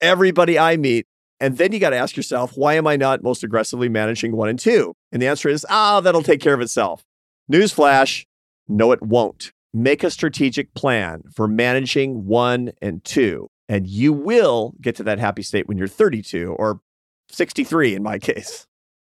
everybody 0.02 0.58
I 0.58 0.78
meet 0.78 1.06
and 1.44 1.58
then 1.58 1.74
you 1.74 1.80
got 1.80 1.90
to 1.90 1.98
ask 1.98 2.16
yourself, 2.16 2.54
why 2.56 2.76
am 2.76 2.88
I 2.88 2.96
not 2.96 3.22
most 3.22 3.44
aggressively 3.44 3.90
managing 3.90 4.34
one 4.34 4.48
and 4.48 4.58
two? 4.58 4.96
And 5.12 5.22
the 5.22 5.28
answer 5.28 5.50
is, 5.50 5.66
ah, 5.70 6.00
that'll 6.00 6.24
take 6.24 6.40
care 6.40 6.54
of 6.54 6.62
itself. 6.62 7.04
Newsflash, 7.52 8.26
no, 8.70 8.94
it 8.94 9.02
won't. 9.02 9.52
Make 9.74 10.06
a 10.06 10.10
strategic 10.10 10.74
plan 10.74 11.24
for 11.36 11.50
managing 11.50 12.26
one 12.28 12.72
and 12.82 13.04
two, 13.04 13.50
and 13.68 13.86
you 13.88 14.14
will 14.14 14.74
get 14.80 14.96
to 14.96 15.04
that 15.04 15.20
happy 15.20 15.42
state 15.42 15.68
when 15.68 15.78
you're 15.78 15.88
32 15.88 16.56
or 16.58 16.80
63 17.30 17.96
in 17.96 18.04
my 18.04 18.20
case. 18.20 18.66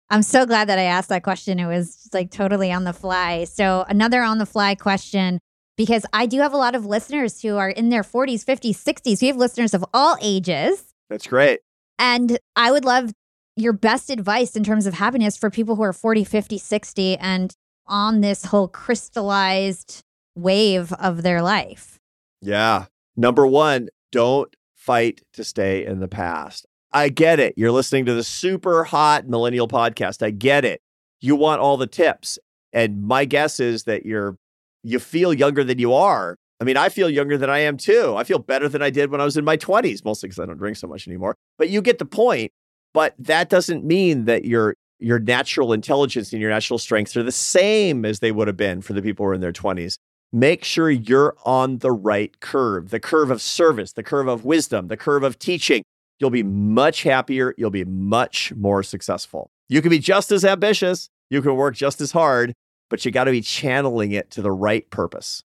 I'm 0.09 0.23
so 0.23 0.45
glad 0.45 0.69
that 0.69 0.79
I 0.79 0.83
asked 0.83 1.09
that 1.09 1.23
question. 1.23 1.59
It 1.59 1.67
was 1.67 2.09
like 2.13 2.31
totally 2.31 2.71
on 2.71 2.83
the 2.83 2.93
fly. 2.93 3.43
So, 3.43 3.85
another 3.87 4.21
on 4.21 4.39
the 4.39 4.45
fly 4.45 4.75
question 4.75 5.39
because 5.77 6.05
I 6.11 6.25
do 6.25 6.39
have 6.39 6.53
a 6.53 6.57
lot 6.57 6.75
of 6.75 6.85
listeners 6.85 7.41
who 7.41 7.57
are 7.57 7.69
in 7.69 7.89
their 7.89 8.03
40s, 8.03 8.43
50s, 8.43 8.75
60s. 8.75 9.21
We 9.21 9.27
have 9.27 9.37
listeners 9.37 9.73
of 9.73 9.85
all 9.93 10.17
ages. 10.19 10.83
That's 11.09 11.27
great. 11.27 11.61
And 11.97 12.37
I 12.55 12.71
would 12.71 12.85
love 12.85 13.13
your 13.55 13.73
best 13.73 14.09
advice 14.09 14.55
in 14.55 14.63
terms 14.63 14.85
of 14.85 14.95
happiness 14.95 15.37
for 15.37 15.49
people 15.49 15.75
who 15.75 15.83
are 15.83 15.93
40, 15.93 16.23
50, 16.23 16.57
60 16.57 17.17
and 17.17 17.53
on 17.87 18.21
this 18.21 18.45
whole 18.45 18.67
crystallized 18.67 20.01
wave 20.35 20.91
of 20.93 21.23
their 21.23 21.41
life. 21.41 21.97
Yeah. 22.41 22.85
Number 23.15 23.45
one, 23.45 23.89
don't 24.11 24.53
fight 24.75 25.21
to 25.33 25.43
stay 25.43 25.85
in 25.85 25.99
the 25.99 26.07
past. 26.07 26.65
I 26.91 27.09
get 27.09 27.39
it. 27.39 27.53
You're 27.57 27.71
listening 27.71 28.05
to 28.05 28.13
the 28.13 28.23
super 28.23 28.83
hot 28.83 29.27
millennial 29.27 29.67
podcast. 29.67 30.23
I 30.23 30.31
get 30.31 30.65
it. 30.65 30.81
You 31.21 31.35
want 31.35 31.61
all 31.61 31.77
the 31.77 31.87
tips. 31.87 32.39
And 32.73 33.03
my 33.03 33.25
guess 33.25 33.59
is 33.59 33.83
that 33.83 34.05
you're 34.05 34.37
you 34.83 34.99
feel 34.99 35.33
younger 35.33 35.63
than 35.63 35.79
you 35.79 35.93
are. 35.93 36.35
I 36.61 36.63
mean, 36.63 36.77
I 36.77 36.89
feel 36.89 37.09
younger 37.09 37.37
than 37.37 37.49
I 37.49 37.59
am 37.59 37.77
too. 37.77 38.15
I 38.17 38.23
feel 38.23 38.39
better 38.39 38.67
than 38.67 38.81
I 38.81 38.89
did 38.89 39.11
when 39.11 39.21
I 39.21 39.25
was 39.25 39.37
in 39.37 39.45
my 39.45 39.57
20s, 39.57 40.03
mostly 40.03 40.27
because 40.27 40.39
I 40.39 40.45
don't 40.45 40.57
drink 40.57 40.77
so 40.77 40.87
much 40.87 41.07
anymore. 41.07 41.35
But 41.57 41.69
you 41.69 41.81
get 41.81 41.99
the 41.99 42.05
point. 42.05 42.51
But 42.93 43.13
that 43.19 43.49
doesn't 43.49 43.85
mean 43.85 44.25
that 44.25 44.45
your 44.45 44.75
your 44.99 45.19
natural 45.19 45.71
intelligence 45.71 46.33
and 46.33 46.41
your 46.41 46.51
natural 46.51 46.77
strengths 46.77 47.15
are 47.15 47.23
the 47.23 47.31
same 47.31 48.03
as 48.03 48.19
they 48.19 48.31
would 48.31 48.47
have 48.47 48.57
been 48.57 48.81
for 48.81 48.93
the 48.93 49.01
people 49.01 49.25
who 49.25 49.31
are 49.31 49.33
in 49.33 49.41
their 49.41 49.53
20s. 49.53 49.95
Make 50.33 50.63
sure 50.63 50.91
you're 50.91 51.35
on 51.45 51.77
the 51.77 51.91
right 51.91 52.37
curve, 52.41 52.89
the 52.89 52.99
curve 52.99 53.31
of 53.31 53.41
service, 53.41 53.93
the 53.93 54.03
curve 54.03 54.27
of 54.27 54.43
wisdom, 54.43 54.87
the 54.87 54.97
curve 54.97 55.23
of 55.23 55.39
teaching. 55.39 55.83
You'll 56.19 56.29
be 56.29 56.43
much 56.43 57.03
happier. 57.03 57.53
You'll 57.57 57.69
be 57.69 57.85
much 57.85 58.53
more 58.55 58.83
successful. 58.83 59.51
You 59.69 59.81
can 59.81 59.89
be 59.89 59.99
just 59.99 60.31
as 60.31 60.43
ambitious. 60.43 61.09
You 61.29 61.41
can 61.41 61.55
work 61.55 61.75
just 61.75 62.01
as 62.01 62.11
hard, 62.11 62.53
but 62.89 63.05
you 63.05 63.11
got 63.11 63.25
to 63.25 63.31
be 63.31 63.41
channeling 63.41 64.11
it 64.11 64.31
to 64.31 64.41
the 64.41 64.51
right 64.51 64.89
purpose. 64.89 65.43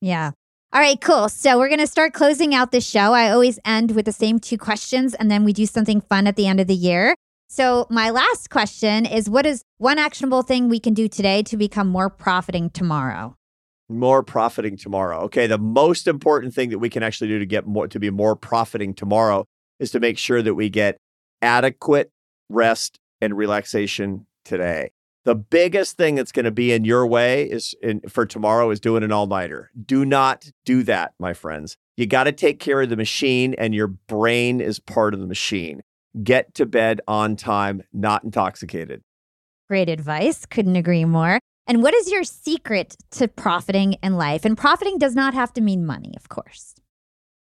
Yeah. 0.00 0.32
All 0.72 0.80
right, 0.80 1.00
cool. 1.00 1.28
So 1.28 1.58
we're 1.58 1.68
going 1.68 1.80
to 1.80 1.86
start 1.86 2.12
closing 2.12 2.54
out 2.54 2.70
the 2.70 2.80
show. 2.80 3.12
I 3.12 3.30
always 3.30 3.58
end 3.64 3.92
with 3.92 4.06
the 4.06 4.12
same 4.12 4.38
two 4.38 4.56
questions, 4.56 5.14
and 5.14 5.30
then 5.30 5.44
we 5.44 5.52
do 5.52 5.66
something 5.66 6.00
fun 6.00 6.26
at 6.26 6.36
the 6.36 6.46
end 6.46 6.60
of 6.60 6.66
the 6.66 6.74
year. 6.74 7.14
So, 7.48 7.86
my 7.90 8.08
last 8.08 8.48
question 8.48 9.04
is 9.04 9.28
What 9.28 9.44
is 9.44 9.62
one 9.76 9.98
actionable 9.98 10.42
thing 10.42 10.70
we 10.70 10.80
can 10.80 10.94
do 10.94 11.08
today 11.08 11.42
to 11.42 11.58
become 11.58 11.88
more 11.88 12.08
profiting 12.08 12.70
tomorrow? 12.70 13.36
More 13.90 14.22
profiting 14.22 14.78
tomorrow. 14.78 15.20
Okay. 15.24 15.46
The 15.46 15.58
most 15.58 16.08
important 16.08 16.54
thing 16.54 16.70
that 16.70 16.78
we 16.78 16.88
can 16.88 17.02
actually 17.02 17.28
do 17.28 17.38
to 17.38 17.44
get 17.44 17.66
more, 17.66 17.86
to 17.88 18.00
be 18.00 18.08
more 18.08 18.34
profiting 18.34 18.94
tomorrow 18.94 19.44
is 19.82 19.90
to 19.90 20.00
make 20.00 20.16
sure 20.16 20.40
that 20.42 20.54
we 20.54 20.70
get 20.70 20.96
adequate 21.42 22.12
rest 22.48 23.00
and 23.20 23.36
relaxation 23.36 24.26
today. 24.44 24.92
The 25.24 25.34
biggest 25.34 25.96
thing 25.96 26.14
that's 26.14 26.32
going 26.32 26.44
to 26.44 26.52
be 26.52 26.72
in 26.72 26.84
your 26.84 27.06
way 27.06 27.44
is 27.44 27.74
in, 27.82 28.00
for 28.08 28.24
tomorrow 28.24 28.70
is 28.70 28.80
doing 28.80 29.02
an 29.02 29.12
all 29.12 29.26
nighter. 29.26 29.70
Do 29.84 30.04
not 30.04 30.50
do 30.64 30.82
that, 30.84 31.14
my 31.18 31.32
friends. 31.32 31.76
You 31.96 32.06
got 32.06 32.24
to 32.24 32.32
take 32.32 32.58
care 32.58 32.82
of 32.82 32.88
the 32.88 32.96
machine, 32.96 33.54
and 33.58 33.74
your 33.74 33.88
brain 33.88 34.60
is 34.60 34.78
part 34.78 35.14
of 35.14 35.20
the 35.20 35.26
machine. 35.26 35.82
Get 36.22 36.54
to 36.54 36.66
bed 36.66 37.00
on 37.06 37.36
time, 37.36 37.82
not 37.92 38.24
intoxicated. 38.24 39.02
Great 39.68 39.88
advice. 39.88 40.46
Couldn't 40.46 40.76
agree 40.76 41.04
more. 41.04 41.38
And 41.66 41.82
what 41.82 41.94
is 41.94 42.10
your 42.10 42.24
secret 42.24 42.96
to 43.12 43.28
profiting 43.28 43.94
in 43.94 44.16
life? 44.16 44.44
And 44.44 44.56
profiting 44.56 44.98
does 44.98 45.14
not 45.14 45.34
have 45.34 45.52
to 45.54 45.60
mean 45.60 45.86
money, 45.86 46.14
of 46.16 46.28
course. 46.28 46.74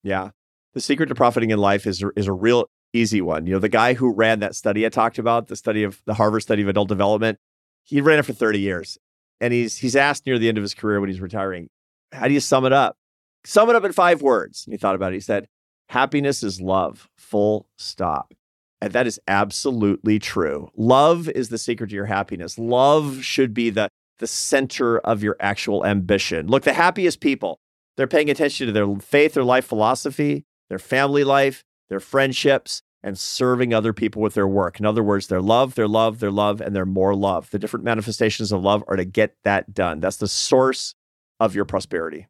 Yeah. 0.03 0.31
The 0.79 0.83
secret 0.83 1.07
to 1.07 1.15
profiting 1.15 1.49
in 1.49 1.59
life 1.59 1.85
is, 1.85 2.01
is 2.15 2.27
a 2.27 2.31
real 2.31 2.69
easy 2.93 3.19
one. 3.19 3.45
You 3.45 3.51
know, 3.51 3.59
the 3.59 3.67
guy 3.67 3.95
who 3.95 4.13
ran 4.13 4.39
that 4.39 4.55
study 4.55 4.85
I 4.85 4.89
talked 4.89 5.19
about, 5.19 5.47
the 5.47 5.57
study 5.57 5.83
of 5.83 6.01
the 6.05 6.13
Harvard 6.13 6.41
study 6.41 6.61
of 6.61 6.69
adult 6.69 6.87
development, 6.87 7.37
he 7.83 7.99
ran 7.99 8.17
it 8.17 8.23
for 8.23 8.31
30 8.31 8.61
years. 8.61 8.97
And 9.41 9.51
he's 9.51 9.75
he's 9.75 9.97
asked 9.97 10.25
near 10.25 10.39
the 10.39 10.47
end 10.47 10.57
of 10.57 10.61
his 10.61 10.73
career 10.73 11.01
when 11.01 11.09
he's 11.09 11.19
retiring, 11.19 11.67
how 12.13 12.29
do 12.29 12.33
you 12.33 12.39
sum 12.39 12.63
it 12.63 12.71
up? 12.71 12.95
Sum 13.43 13.69
it 13.69 13.75
up 13.75 13.83
in 13.83 13.91
five 13.91 14.21
words. 14.21 14.63
And 14.65 14.73
he 14.73 14.77
thought 14.77 14.95
about 14.95 15.11
it. 15.11 15.15
He 15.15 15.19
said, 15.19 15.49
happiness 15.89 16.43
is 16.43 16.61
love, 16.61 17.09
full 17.17 17.67
stop. 17.77 18.33
And 18.79 18.93
that 18.93 19.05
is 19.05 19.19
absolutely 19.27 20.17
true. 20.17 20.69
Love 20.77 21.27
is 21.27 21.49
the 21.49 21.57
secret 21.57 21.89
to 21.89 21.95
your 21.95 22.05
happiness. 22.05 22.57
Love 22.57 23.21
should 23.21 23.53
be 23.53 23.69
the, 23.69 23.89
the 24.19 24.27
center 24.27 24.99
of 24.99 25.23
your 25.23 25.35
actual 25.41 25.85
ambition. 25.85 26.47
Look, 26.47 26.63
the 26.63 26.71
happiest 26.71 27.19
people, 27.19 27.59
they're 27.97 28.07
paying 28.07 28.29
attention 28.29 28.67
to 28.67 28.71
their 28.71 28.87
faith, 29.01 29.33
their 29.33 29.43
life 29.43 29.65
philosophy, 29.65 30.45
their 30.69 30.79
family 30.79 31.23
life, 31.23 31.63
their 31.89 31.99
friendships, 31.99 32.81
and 33.01 33.17
serving 33.17 33.73
other 33.73 33.93
people 33.93 34.21
with 34.21 34.33
their 34.33 34.47
work. 34.47 34.79
In 34.79 34.85
other 34.85 35.03
words, 35.03 35.27
their 35.27 35.41
love, 35.41 35.75
their 35.75 35.87
love, 35.87 36.19
their 36.19 36.31
love, 36.31 36.61
and 36.61 36.75
their 36.75 36.85
more 36.85 37.15
love. 37.15 37.49
The 37.49 37.59
different 37.59 37.85
manifestations 37.85 38.51
of 38.51 38.61
love 38.61 38.83
are 38.87 38.97
to 38.97 39.05
get 39.05 39.35
that 39.43 39.73
done. 39.73 39.99
That's 39.99 40.17
the 40.17 40.27
source 40.27 40.95
of 41.39 41.55
your 41.55 41.65
prosperity. 41.65 42.27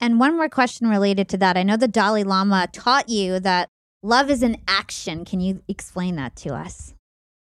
And 0.00 0.20
one 0.20 0.36
more 0.36 0.48
question 0.48 0.88
related 0.88 1.28
to 1.30 1.38
that. 1.38 1.56
I 1.56 1.62
know 1.62 1.76
the 1.76 1.88
Dalai 1.88 2.24
Lama 2.24 2.68
taught 2.72 3.08
you 3.08 3.40
that 3.40 3.68
love 4.02 4.30
is 4.30 4.42
an 4.42 4.56
action. 4.66 5.24
Can 5.24 5.40
you 5.40 5.62
explain 5.68 6.16
that 6.16 6.36
to 6.36 6.54
us? 6.54 6.94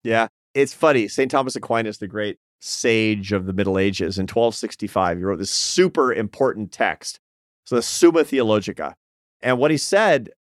Yeah, 0.03 0.28
it's 0.55 0.74
funny. 0.74 1.09
St. 1.09 1.30
Thomas 1.30 1.57
Aquinas, 1.57 1.99
the 1.99 2.09
great 2.09 2.38
sage 2.61 3.32
of 3.32 3.47
the 3.47 3.53
Middle 3.53 3.78
Ages, 3.78 4.18
in 4.18 4.24
1265, 4.24 5.18
he 5.18 5.24
wrote 5.24 5.38
this 5.38 5.51
super 5.51 6.12
important 6.12 6.72
text. 6.72 7.20
So 7.64 7.76
the 7.76 7.82
Summa 7.82 8.24
Theologica. 8.24 8.95
And 9.43 9.59
what 9.59 9.70
he 9.70 9.76
said, 9.76 10.30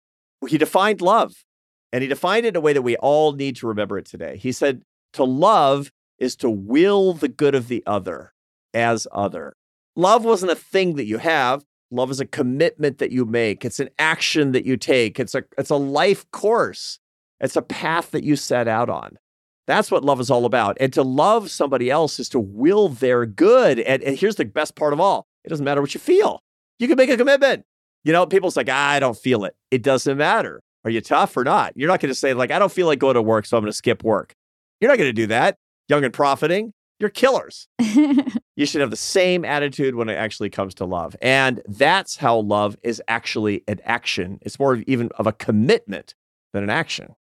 he 0.46 0.58
defined 0.58 1.00
love 1.00 1.44
and 1.92 2.02
he 2.02 2.08
defined 2.08 2.46
it 2.46 2.50
in 2.50 2.56
a 2.56 2.60
way 2.60 2.72
that 2.72 2.82
we 2.82 2.96
all 2.96 3.32
need 3.32 3.56
to 3.56 3.66
remember 3.66 3.98
it 3.98 4.06
today. 4.06 4.36
He 4.36 4.52
said, 4.52 4.82
to 5.14 5.24
love 5.24 5.90
is 6.18 6.36
to 6.36 6.50
will 6.50 7.12
the 7.14 7.28
good 7.28 7.54
of 7.54 7.68
the 7.68 7.82
other 7.86 8.32
as 8.72 9.06
other. 9.10 9.54
Love 9.96 10.24
wasn't 10.24 10.52
a 10.52 10.56
thing 10.56 10.96
that 10.96 11.06
you 11.06 11.18
have. 11.18 11.64
Love 11.90 12.10
is 12.10 12.20
a 12.20 12.26
commitment 12.26 12.98
that 12.98 13.10
you 13.10 13.24
make. 13.24 13.64
It's 13.64 13.80
an 13.80 13.90
action 13.98 14.52
that 14.52 14.64
you 14.64 14.76
take. 14.76 15.18
It's 15.18 15.34
a 15.34 15.42
it's 15.58 15.70
a 15.70 15.76
life 15.76 16.30
course. 16.30 17.00
It's 17.40 17.56
a 17.56 17.62
path 17.62 18.12
that 18.12 18.22
you 18.22 18.36
set 18.36 18.68
out 18.68 18.88
on. 18.88 19.18
That's 19.66 19.90
what 19.90 20.04
love 20.04 20.20
is 20.20 20.30
all 20.30 20.44
about. 20.44 20.76
And 20.80 20.92
to 20.92 21.02
love 21.02 21.50
somebody 21.50 21.90
else 21.90 22.20
is 22.20 22.28
to 22.30 22.40
will 22.40 22.88
their 22.88 23.26
good. 23.26 23.80
And, 23.80 24.02
and 24.02 24.16
here's 24.16 24.36
the 24.36 24.44
best 24.44 24.76
part 24.76 24.92
of 24.92 25.00
all 25.00 25.26
it 25.44 25.48
doesn't 25.48 25.64
matter 25.64 25.80
what 25.80 25.94
you 25.94 26.00
feel. 26.00 26.42
You 26.78 26.86
can 26.86 26.96
make 26.96 27.10
a 27.10 27.16
commitment. 27.16 27.64
You 28.04 28.12
know, 28.12 28.26
people's 28.26 28.56
like, 28.56 28.68
ah, 28.70 28.90
I 28.90 29.00
don't 29.00 29.16
feel 29.16 29.44
it. 29.44 29.54
It 29.70 29.82
doesn't 29.82 30.16
matter. 30.16 30.62
Are 30.84 30.90
you 30.90 31.00
tough 31.00 31.36
or 31.36 31.44
not? 31.44 31.74
You're 31.76 31.88
not 31.88 32.00
going 32.00 32.10
to 32.10 32.14
say, 32.14 32.32
like, 32.32 32.50
I 32.50 32.58
don't 32.58 32.72
feel 32.72 32.86
like 32.86 32.98
going 32.98 33.14
to 33.14 33.22
work, 33.22 33.44
so 33.44 33.56
I'm 33.56 33.62
going 33.62 33.70
to 33.70 33.76
skip 33.76 34.02
work. 34.02 34.34
You're 34.80 34.90
not 34.90 34.96
going 34.96 35.10
to 35.10 35.14
do 35.14 35.26
that. 35.26 35.56
Young 35.88 36.04
and 36.04 36.14
profiting, 36.14 36.72
you're 36.98 37.10
killers. 37.10 37.68
you 37.80 38.66
should 38.66 38.80
have 38.80 38.90
the 38.90 38.96
same 38.96 39.44
attitude 39.44 39.94
when 39.94 40.08
it 40.08 40.14
actually 40.14 40.50
comes 40.50 40.74
to 40.74 40.84
love. 40.84 41.16
And 41.20 41.60
that's 41.66 42.16
how 42.16 42.38
love 42.38 42.76
is 42.82 43.02
actually 43.08 43.64
an 43.66 43.80
action. 43.84 44.38
It's 44.42 44.58
more 44.58 44.74
of 44.74 44.82
even 44.86 45.10
of 45.18 45.26
a 45.26 45.32
commitment 45.32 46.14
than 46.52 46.62
an 46.62 46.70
action. 46.70 47.14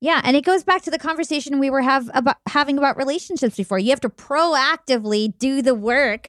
Yeah, 0.00 0.20
and 0.24 0.36
it 0.36 0.44
goes 0.44 0.62
back 0.62 0.82
to 0.82 0.90
the 0.90 0.98
conversation 0.98 1.58
we 1.58 1.70
were 1.70 1.82
have 1.82 2.08
about 2.14 2.36
having 2.48 2.78
about 2.78 2.96
relationships 2.96 3.56
before. 3.56 3.78
You 3.78 3.90
have 3.90 4.00
to 4.00 4.08
proactively 4.08 5.36
do 5.38 5.60
the 5.60 5.74
work 5.74 6.28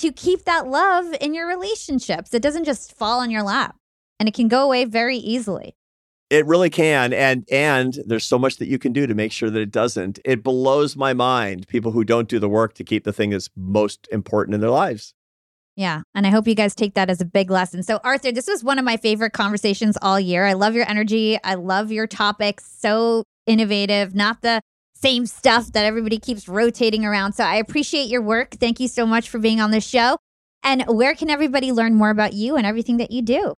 to 0.00 0.12
keep 0.12 0.44
that 0.44 0.66
love 0.66 1.14
in 1.20 1.34
your 1.34 1.46
relationships. 1.46 2.34
It 2.34 2.42
doesn't 2.42 2.64
just 2.64 2.96
fall 2.96 3.20
on 3.20 3.30
your 3.30 3.42
lap. 3.42 3.76
and 4.18 4.28
it 4.28 4.34
can 4.34 4.48
go 4.48 4.62
away 4.64 4.84
very 4.84 5.16
easily. 5.16 5.74
It 6.28 6.46
really 6.46 6.70
can. 6.70 7.12
And 7.12 7.44
and 7.50 7.98
there's 8.06 8.24
so 8.24 8.38
much 8.38 8.58
that 8.58 8.68
you 8.68 8.78
can 8.78 8.92
do 8.92 9.06
to 9.06 9.14
make 9.14 9.32
sure 9.32 9.50
that 9.50 9.60
it 9.60 9.72
doesn't. 9.72 10.18
It 10.24 10.42
blows 10.44 10.94
my 10.94 11.12
mind 11.14 11.66
people 11.68 11.90
who 11.92 12.04
don't 12.04 12.28
do 12.28 12.38
the 12.38 12.48
work 12.48 12.74
to 12.74 12.84
keep 12.84 13.04
the 13.04 13.12
thing 13.12 13.30
that's 13.30 13.48
most 13.56 14.06
important 14.12 14.54
in 14.54 14.60
their 14.60 14.70
lives. 14.70 15.14
Yeah. 15.74 16.02
And 16.14 16.26
I 16.26 16.30
hope 16.30 16.46
you 16.46 16.54
guys 16.54 16.74
take 16.74 16.94
that 16.94 17.08
as 17.10 17.20
a 17.20 17.24
big 17.24 17.50
lesson. 17.50 17.82
So, 17.82 17.98
Arthur, 18.04 18.30
this 18.30 18.46
was 18.46 18.62
one 18.62 18.78
of 18.78 18.84
my 18.84 18.96
favorite 18.98 19.32
conversations 19.32 19.96
all 20.02 20.20
year. 20.20 20.44
I 20.44 20.52
love 20.52 20.74
your 20.74 20.88
energy. 20.88 21.38
I 21.42 21.54
love 21.54 21.90
your 21.90 22.06
topics. 22.06 22.64
So 22.78 23.24
innovative, 23.46 24.14
not 24.14 24.42
the 24.42 24.60
same 25.02 25.26
stuff 25.26 25.72
that 25.72 25.84
everybody 25.84 26.18
keeps 26.18 26.48
rotating 26.48 27.04
around. 27.04 27.32
So, 27.32 27.44
I 27.44 27.56
appreciate 27.56 28.08
your 28.08 28.22
work. 28.22 28.52
Thank 28.52 28.80
you 28.80 28.88
so 28.88 29.06
much 29.06 29.28
for 29.28 29.38
being 29.38 29.60
on 29.60 29.70
the 29.70 29.80
show. 29.80 30.16
And 30.62 30.84
where 30.86 31.14
can 31.14 31.30
everybody 31.30 31.72
learn 31.72 31.94
more 31.94 32.10
about 32.10 32.32
you 32.34 32.56
and 32.56 32.66
everything 32.66 32.98
that 32.98 33.10
you 33.10 33.22
do? 33.22 33.54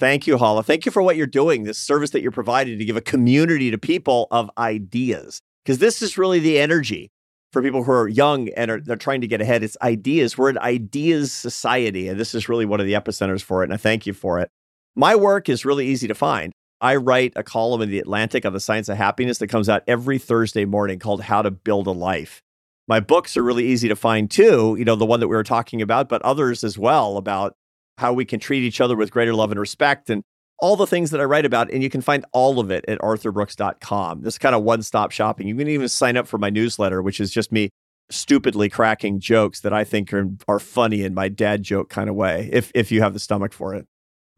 Thank 0.00 0.26
you, 0.26 0.38
Hala. 0.38 0.62
Thank 0.62 0.86
you 0.86 0.92
for 0.92 1.02
what 1.02 1.16
you're 1.16 1.26
doing, 1.26 1.64
this 1.64 1.78
service 1.78 2.10
that 2.10 2.22
you're 2.22 2.30
providing 2.30 2.78
to 2.78 2.84
give 2.84 2.96
a 2.96 3.00
community 3.00 3.70
to 3.70 3.78
people 3.78 4.28
of 4.30 4.50
ideas. 4.56 5.40
Because 5.64 5.78
this 5.78 6.00
is 6.00 6.16
really 6.16 6.38
the 6.38 6.58
energy 6.58 7.10
for 7.52 7.62
people 7.62 7.82
who 7.82 7.92
are 7.92 8.08
young 8.08 8.48
and 8.50 8.70
are 8.70 8.80
they're 8.80 8.96
trying 8.96 9.20
to 9.20 9.26
get 9.26 9.40
ahead. 9.40 9.62
It's 9.62 9.76
ideas. 9.82 10.38
We're 10.38 10.50
an 10.50 10.58
ideas 10.58 11.32
society, 11.32 12.08
and 12.08 12.18
this 12.18 12.34
is 12.34 12.48
really 12.48 12.64
one 12.64 12.80
of 12.80 12.86
the 12.86 12.92
epicenters 12.92 13.42
for 13.42 13.62
it. 13.62 13.66
And 13.66 13.74
I 13.74 13.76
thank 13.76 14.06
you 14.06 14.12
for 14.12 14.38
it. 14.38 14.50
My 14.94 15.14
work 15.14 15.48
is 15.48 15.64
really 15.64 15.86
easy 15.86 16.08
to 16.08 16.14
find. 16.14 16.52
I 16.80 16.96
write 16.96 17.32
a 17.34 17.42
column 17.42 17.82
in 17.82 17.90
the 17.90 17.98
Atlantic 17.98 18.46
on 18.46 18.52
the 18.52 18.60
science 18.60 18.88
of 18.88 18.96
happiness 18.96 19.38
that 19.38 19.48
comes 19.48 19.68
out 19.68 19.82
every 19.88 20.18
Thursday 20.18 20.64
morning 20.64 20.98
called 20.98 21.22
How 21.22 21.42
to 21.42 21.50
Build 21.50 21.86
a 21.86 21.92
Life. 21.92 22.42
My 22.86 23.00
books 23.00 23.36
are 23.36 23.42
really 23.42 23.66
easy 23.66 23.88
to 23.88 23.96
find 23.96 24.30
too, 24.30 24.76
you 24.78 24.84
know, 24.84 24.96
the 24.96 25.04
one 25.04 25.20
that 25.20 25.28
we 25.28 25.36
were 25.36 25.42
talking 25.42 25.82
about, 25.82 26.08
but 26.08 26.22
others 26.22 26.62
as 26.64 26.78
well 26.78 27.16
about 27.16 27.54
how 27.98 28.12
we 28.12 28.24
can 28.24 28.38
treat 28.38 28.62
each 28.62 28.80
other 28.80 28.96
with 28.96 29.10
greater 29.10 29.34
love 29.34 29.50
and 29.50 29.60
respect 29.60 30.08
and 30.08 30.22
all 30.60 30.76
the 30.76 30.86
things 30.86 31.10
that 31.10 31.20
I 31.20 31.24
write 31.24 31.44
about. 31.44 31.70
And 31.70 31.82
you 31.82 31.90
can 31.90 32.00
find 32.00 32.24
all 32.32 32.60
of 32.60 32.70
it 32.70 32.84
at 32.88 32.98
arthurbrooks.com. 33.00 34.22
This 34.22 34.38
kind 34.38 34.54
of 34.54 34.62
one 34.62 34.82
stop 34.82 35.10
shopping. 35.10 35.48
You 35.48 35.56
can 35.56 35.68
even 35.68 35.88
sign 35.88 36.16
up 36.16 36.28
for 36.28 36.38
my 36.38 36.48
newsletter, 36.48 37.02
which 37.02 37.20
is 37.20 37.30
just 37.30 37.50
me 37.52 37.70
stupidly 38.10 38.68
cracking 38.68 39.20
jokes 39.20 39.60
that 39.60 39.72
I 39.72 39.84
think 39.84 40.12
are, 40.14 40.28
are 40.46 40.60
funny 40.60 41.02
in 41.02 41.12
my 41.12 41.28
dad 41.28 41.62
joke 41.62 41.90
kind 41.90 42.08
of 42.08 42.14
way, 42.14 42.48
if, 42.52 42.70
if 42.74 42.90
you 42.90 43.02
have 43.02 43.12
the 43.12 43.20
stomach 43.20 43.52
for 43.52 43.74
it. 43.74 43.86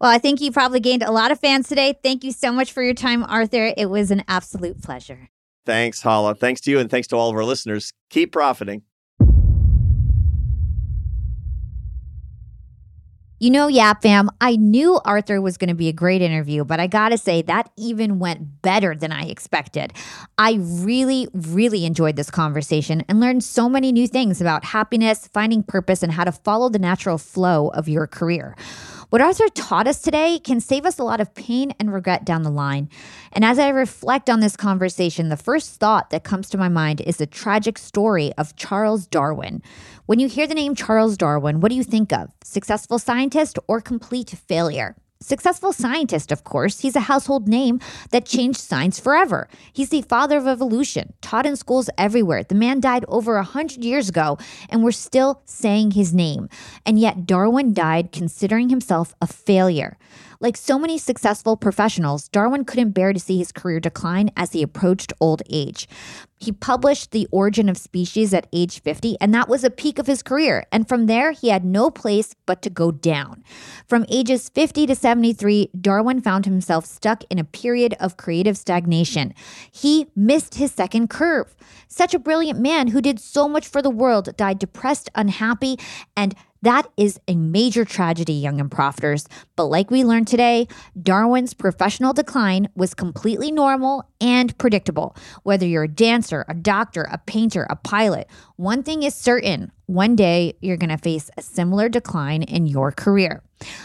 Well, 0.01 0.11
I 0.11 0.17
think 0.17 0.41
you 0.41 0.51
probably 0.51 0.81
gained 0.81 1.03
a 1.03 1.13
lot 1.13 1.31
of 1.31 1.39
fans 1.39 1.69
today. 1.69 1.95
Thank 2.03 2.25
you 2.25 2.33
so 2.33 2.53
much 2.53 2.73
for 2.73 2.83
your 2.83 2.95
time, 2.95 3.23
Arthur. 3.23 3.75
It 3.77 3.91
was 3.91 4.11
an 4.11 4.25
absolute 4.27 4.81
pleasure. 4.81 5.29
Thanks, 5.67 6.01
Hala. 6.01 6.35
Thanks 6.35 6.63
to 6.63 6.71
you, 6.71 6.79
and 6.79 6.91
thanks 6.91 7.07
to 7.09 7.17
all 7.17 7.29
of 7.29 7.37
our 7.37 7.45
listeners. 7.45 7.93
Keep 8.09 8.33
profiting. 8.33 8.83
You 13.43 13.49
know, 13.51 13.69
Yap 13.69 14.03
Fam, 14.03 14.31
I 14.41 14.57
knew 14.57 15.01
Arthur 15.05 15.41
was 15.41 15.57
going 15.57 15.69
to 15.69 15.75
be 15.75 15.89
a 15.89 15.95
great 15.95 16.21
interview, 16.23 16.65
but 16.65 16.81
I 16.81 16.87
got 16.87 17.11
to 17.11 17.19
say, 17.19 17.43
that 17.43 17.71
even 17.77 18.19
went 18.19 18.63
better 18.63 18.95
than 18.95 19.13
I 19.13 19.25
expected. 19.25 19.93
I 20.37 20.59
really, 20.61 21.29
really 21.33 21.87
enjoyed 21.87 22.17
this 22.17 22.31
conversation 22.31 23.03
and 23.09 23.19
learned 23.21 23.45
so 23.45 23.69
many 23.69 23.93
new 23.93 24.07
things 24.09 24.43
about 24.43 24.65
happiness, 24.65 25.27
finding 25.27 25.63
purpose, 25.63 26.03
and 26.03 26.13
how 26.13 26.25
to 26.25 26.33
follow 26.33 26.69
the 26.69 26.79
natural 26.79 27.17
flow 27.17 27.69
of 27.69 27.89
your 27.89 28.07
career. 28.07 28.57
What 29.11 29.21
Arthur 29.21 29.49
taught 29.49 29.89
us 29.89 30.01
today 30.01 30.39
can 30.39 30.61
save 30.61 30.87
us 30.87 31.01
a 31.01 31.03
lot 31.03 31.21
of 31.21 31.35
pain 31.35 31.75
and 31.81 31.93
regret 31.93 32.25
down 32.25 32.45
the 32.45 32.51
line. 32.51 32.89
And 33.33 33.45
as 33.45 33.59
I 33.59 33.69
reflect 33.71 34.31
on 34.31 34.39
this 34.39 34.57
conversation, 34.57 35.31
the 35.31 35.37
first 35.37 35.81
thought 35.81 36.11
that 36.11 36.23
comes 36.23 36.49
to 36.51 36.59
my 36.59 36.69
mind 36.69 37.01
is 37.01 37.17
the 37.17 37.27
tragic 37.27 37.77
story 37.77 38.33
of 38.39 38.55
Charles 38.55 39.09
Darwin. 39.09 39.65
When 40.07 40.21
you 40.21 40.29
hear 40.29 40.47
the 40.47 40.55
name 40.55 40.77
Charles 40.77 41.17
Darwin, 41.17 41.59
what 41.59 41.71
do 41.71 41.75
you 41.75 41.83
think 41.83 42.13
of? 42.13 42.31
Successful 42.45 43.01
scientist 43.01 43.59
or 43.67 43.81
complete 43.81 44.31
failure? 44.31 44.95
Successful 45.23 45.71
scientist, 45.75 46.33
of 46.33 46.45
course. 46.45 46.81
He's 46.81 46.97
a 46.97 47.01
household 47.01 47.47
name 47.47 47.79
that 48.11 48.25
changed 48.25 48.59
science 48.59 48.99
forever. 48.99 49.49
He's 49.71 49.91
the 49.91 50.01
father 50.01 50.39
of 50.39 50.47
evolution, 50.47 51.13
taught 51.21 51.45
in 51.45 51.57
schools 51.57 51.91
everywhere. 51.99 52.43
The 52.43 52.55
man 52.55 52.81
died 52.81 53.05
over 53.07 53.35
a 53.35 53.43
100 53.43 53.85
years 53.85 54.09
ago, 54.09 54.39
and 54.71 54.83
we're 54.83 54.93
still 54.93 55.43
saying 55.45 55.91
his 55.91 56.15
name. 56.15 56.49
And 56.87 56.99
yet, 56.99 57.27
Darwin 57.27 57.75
died 57.75 58.13
considering 58.13 58.71
himself 58.71 59.15
a 59.21 59.27
failure. 59.27 59.99
Like 60.43 60.57
so 60.57 60.79
many 60.79 60.97
successful 60.97 61.55
professionals, 61.55 62.29
Darwin 62.29 62.65
couldn't 62.65 62.93
bear 62.93 63.13
to 63.13 63.21
see 63.21 63.37
his 63.37 63.53
career 63.53 63.79
decline 63.79 64.31
as 64.39 64.53
he 64.53 64.63
approached 64.63 65.13
old 65.21 65.43
age. 65.51 65.87
He 66.39 66.51
published 66.51 67.11
The 67.11 67.29
Origin 67.31 67.69
of 67.69 67.77
Species 67.77 68.33
at 68.33 68.47
age 68.51 68.81
50, 68.81 69.19
and 69.21 69.35
that 69.35 69.51
was 69.51 69.65
a 69.65 69.71
peak 69.71 69.99
of 69.99 70.07
his 70.07 70.23
career. 70.23 70.65
And 70.73 70.89
from 70.89 71.05
there, 71.05 71.33
he 71.33 71.51
had 71.51 71.63
no 71.67 71.91
place 71.91 72.35
but 72.47 72.63
to 72.63 72.71
go 72.71 72.91
down. 72.91 73.45
From 73.87 74.07
ages 74.09 74.49
50 74.49 74.87
to 74.87 74.95
73, 74.95 75.69
Darwin 75.79 76.23
found 76.23 76.47
himself 76.47 76.87
stuck 76.87 77.23
in 77.29 77.39
a 77.39 77.45
period 77.45 77.95
of 78.01 78.17
creative 78.17 78.57
stagnation. 78.57 79.35
He 79.71 80.07
missed 80.17 80.55
his 80.55 80.73
second 80.73 81.11
curve. 81.11 81.55
Such 81.87 82.15
a 82.15 82.19
brilliant 82.19 82.59
man 82.59 82.89
who 82.89 83.03
did 83.03 83.21
so 83.21 83.47
much 83.47 83.69
for 83.69 83.83
the 83.83 83.91
world 83.91 84.35
died 84.39 84.59
depressed, 84.59 85.11
unhappy, 85.15 85.79
and 86.17 86.35
that 86.63 86.91
is 86.97 87.19
a 87.27 87.35
major 87.35 87.85
tragedy, 87.85 88.35
young 88.35 88.61
and 88.61 88.71
profiters. 88.71 89.27
But 89.57 89.67
like 89.67 89.91
we 89.91 90.05
learned 90.05 90.29
today, 90.29 90.69
Darwin's 91.01 91.55
professional 91.55 92.13
decline 92.13 92.69
was 92.75 92.95
completely 92.95 93.51
normal 93.51 94.09
and 94.21 94.57
predictable. 94.59 95.17
Whether 95.43 95.67
you're 95.67 95.85
a 95.85 95.89
dancer, 95.89 96.45
a 96.49 96.55
doctor, 96.55 97.09
a 97.11 97.19
painter, 97.19 97.67
a 97.71 97.77
pilot, 97.77 98.29
one 98.57 98.83
thing 98.83 99.03
is 99.03 99.15
certain 99.15 99.73
one 99.87 100.15
day 100.15 100.55
you're 100.61 100.77
going 100.77 100.91
to 100.91 100.99
face 100.99 101.31
a 101.37 101.43
similar 101.43 101.89
decline 101.89 102.43
in 102.43 102.67
your 102.67 102.93
career. 102.93 103.43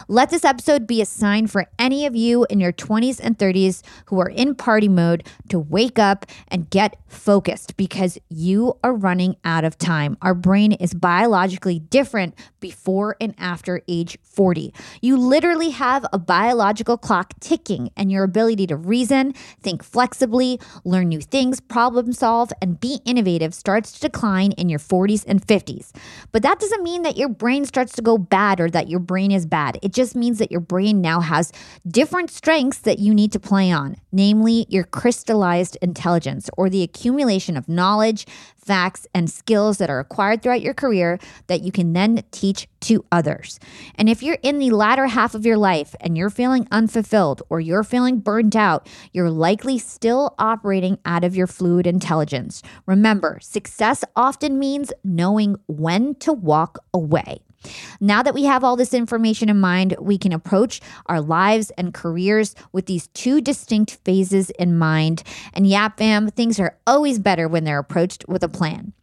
Let 0.08 0.30
this 0.30 0.46
episode 0.46 0.86
be 0.88 1.02
a 1.02 1.06
sign 1.06 1.48
for 1.48 1.66
any 1.80 2.06
of 2.06 2.16
you 2.16 2.46
in 2.50 2.60
your 2.60 2.72
20s 2.72 3.20
and 3.22 3.38
30s 3.38 3.82
who 4.06 4.20
are 4.20 4.30
in 4.30 4.56
party 4.56 4.88
mode 4.88 5.28
to 5.50 5.60
wake 5.60 5.98
up 5.98 6.26
and 6.48 6.70
get 6.70 6.98
focused 7.08 7.76
because 7.76 8.18
you 8.30 8.78
are 8.84 8.94
running 8.94 9.36
out 9.44 9.64
of 9.64 9.78
time. 9.78 10.18
Our 10.22 10.34
brain 10.34 10.74
is 10.74 10.94
biologically 10.94 11.80
different 11.80 12.36
before 12.60 13.16
and 13.20 13.34
after 13.38 13.82
age 13.88 14.18
40. 14.24 14.74
You 15.02 15.18
literally 15.18 15.72
have 15.72 16.06
a 16.14 16.20
biological 16.20 16.98
clock 16.98 17.34
ticking, 17.40 17.90
and 17.98 18.12
your 18.12 18.24
ability 18.24 18.68
to 18.68 18.76
reason, 18.76 19.34
think 19.62 19.84
flexibly, 19.84 20.60
learn 20.84 21.10
new 21.10 21.22
things, 21.22 21.60
problem 21.60 22.14
solve, 22.14 22.52
and 22.62 22.80
be 22.80 23.00
innovative 23.06 23.54
starts 23.54 23.92
to 23.94 24.00
decline 24.02 24.52
in 24.54 24.70
your 24.70 24.80
40s 24.80 25.24
and 25.28 25.46
50s. 25.46 25.92
But 26.32 26.44
that 26.44 26.60
doesn't 26.60 26.84
mean 26.84 27.02
that 27.04 27.18
your 27.18 27.30
brain 27.30 27.66
starts 27.66 27.94
to 27.94 28.02
go 28.02 28.18
bad 28.18 28.60
or 28.60 28.70
that 28.70 28.90
your 28.90 29.00
brain 29.00 29.32
is 29.32 29.46
bad. 29.46 29.65
It 29.82 29.94
just 29.94 30.16
means 30.16 30.40
that 30.40 30.52
your 30.52 30.62
brain 30.62 31.02
now 31.02 31.20
has 31.20 31.52
different 31.88 32.30
strengths 32.30 32.80
that 32.80 33.00
you 33.00 33.14
need 33.14 33.32
to 33.32 33.40
play 33.40 33.72
on, 33.72 33.96
namely 34.12 34.66
your 34.70 34.84
crystallized 34.84 35.78
intelligence 35.82 36.50
or 36.58 36.70
the 36.70 36.84
accumulation 36.84 37.58
of 37.58 37.68
knowledge, 37.68 38.26
facts, 38.58 39.08
and 39.14 39.30
skills 39.30 39.78
that 39.78 39.90
are 39.90 40.00
acquired 40.00 40.42
throughout 40.42 40.62
your 40.62 40.74
career 40.74 41.20
that 41.48 41.62
you 41.62 41.72
can 41.72 41.94
then 41.94 42.24
teach 42.32 42.68
to 42.82 43.06
others. 43.12 43.60
And 43.96 44.10
if 44.10 44.22
you're 44.22 44.38
in 44.44 44.60
the 44.60 44.72
latter 44.72 45.08
half 45.08 45.34
of 45.36 45.46
your 45.46 45.58
life 45.58 45.96
and 46.02 46.18
you're 46.18 46.30
feeling 46.30 46.68
unfulfilled 46.72 47.42
or 47.50 47.60
you're 47.60 47.84
feeling 47.84 48.20
burned 48.20 48.56
out, 48.56 48.88
you're 49.14 49.32
likely 49.32 49.78
still 49.78 50.36
operating 50.38 50.98
out 51.06 51.24
of 51.24 51.36
your 51.36 51.48
fluid 51.48 51.88
intelligence. 51.88 52.62
Remember, 52.86 53.40
success 53.42 54.04
often 54.16 54.60
means 54.60 54.92
knowing 55.04 55.56
when 55.68 56.16
to 56.16 56.34
walk 56.34 56.80
away. 56.94 57.45
Now 58.00 58.24
that 58.24 58.34
we 58.34 58.44
have 58.44 58.64
all 58.64 58.76
this 58.76 58.94
information 58.94 59.50
in 59.50 59.60
mind, 59.60 59.96
we 60.00 60.18
can 60.18 60.34
approach 60.34 60.82
our 61.08 61.22
lives 61.22 61.72
and 61.78 61.94
careers 61.94 62.56
with 62.72 62.86
these 62.86 63.08
two 63.10 63.42
distinct 63.42 64.00
phases 64.04 64.50
in 64.52 64.78
mind. 64.78 65.24
And 65.54 65.68
Yap 65.68 65.98
Fam, 65.98 66.30
things 66.30 66.60
are 66.60 66.78
always 66.86 67.20
better 67.20 67.48
when 67.48 67.64
they're 67.64 67.80
approached 67.80 68.26
with 68.28 68.44
a 68.44 68.50
plan. 68.50 68.94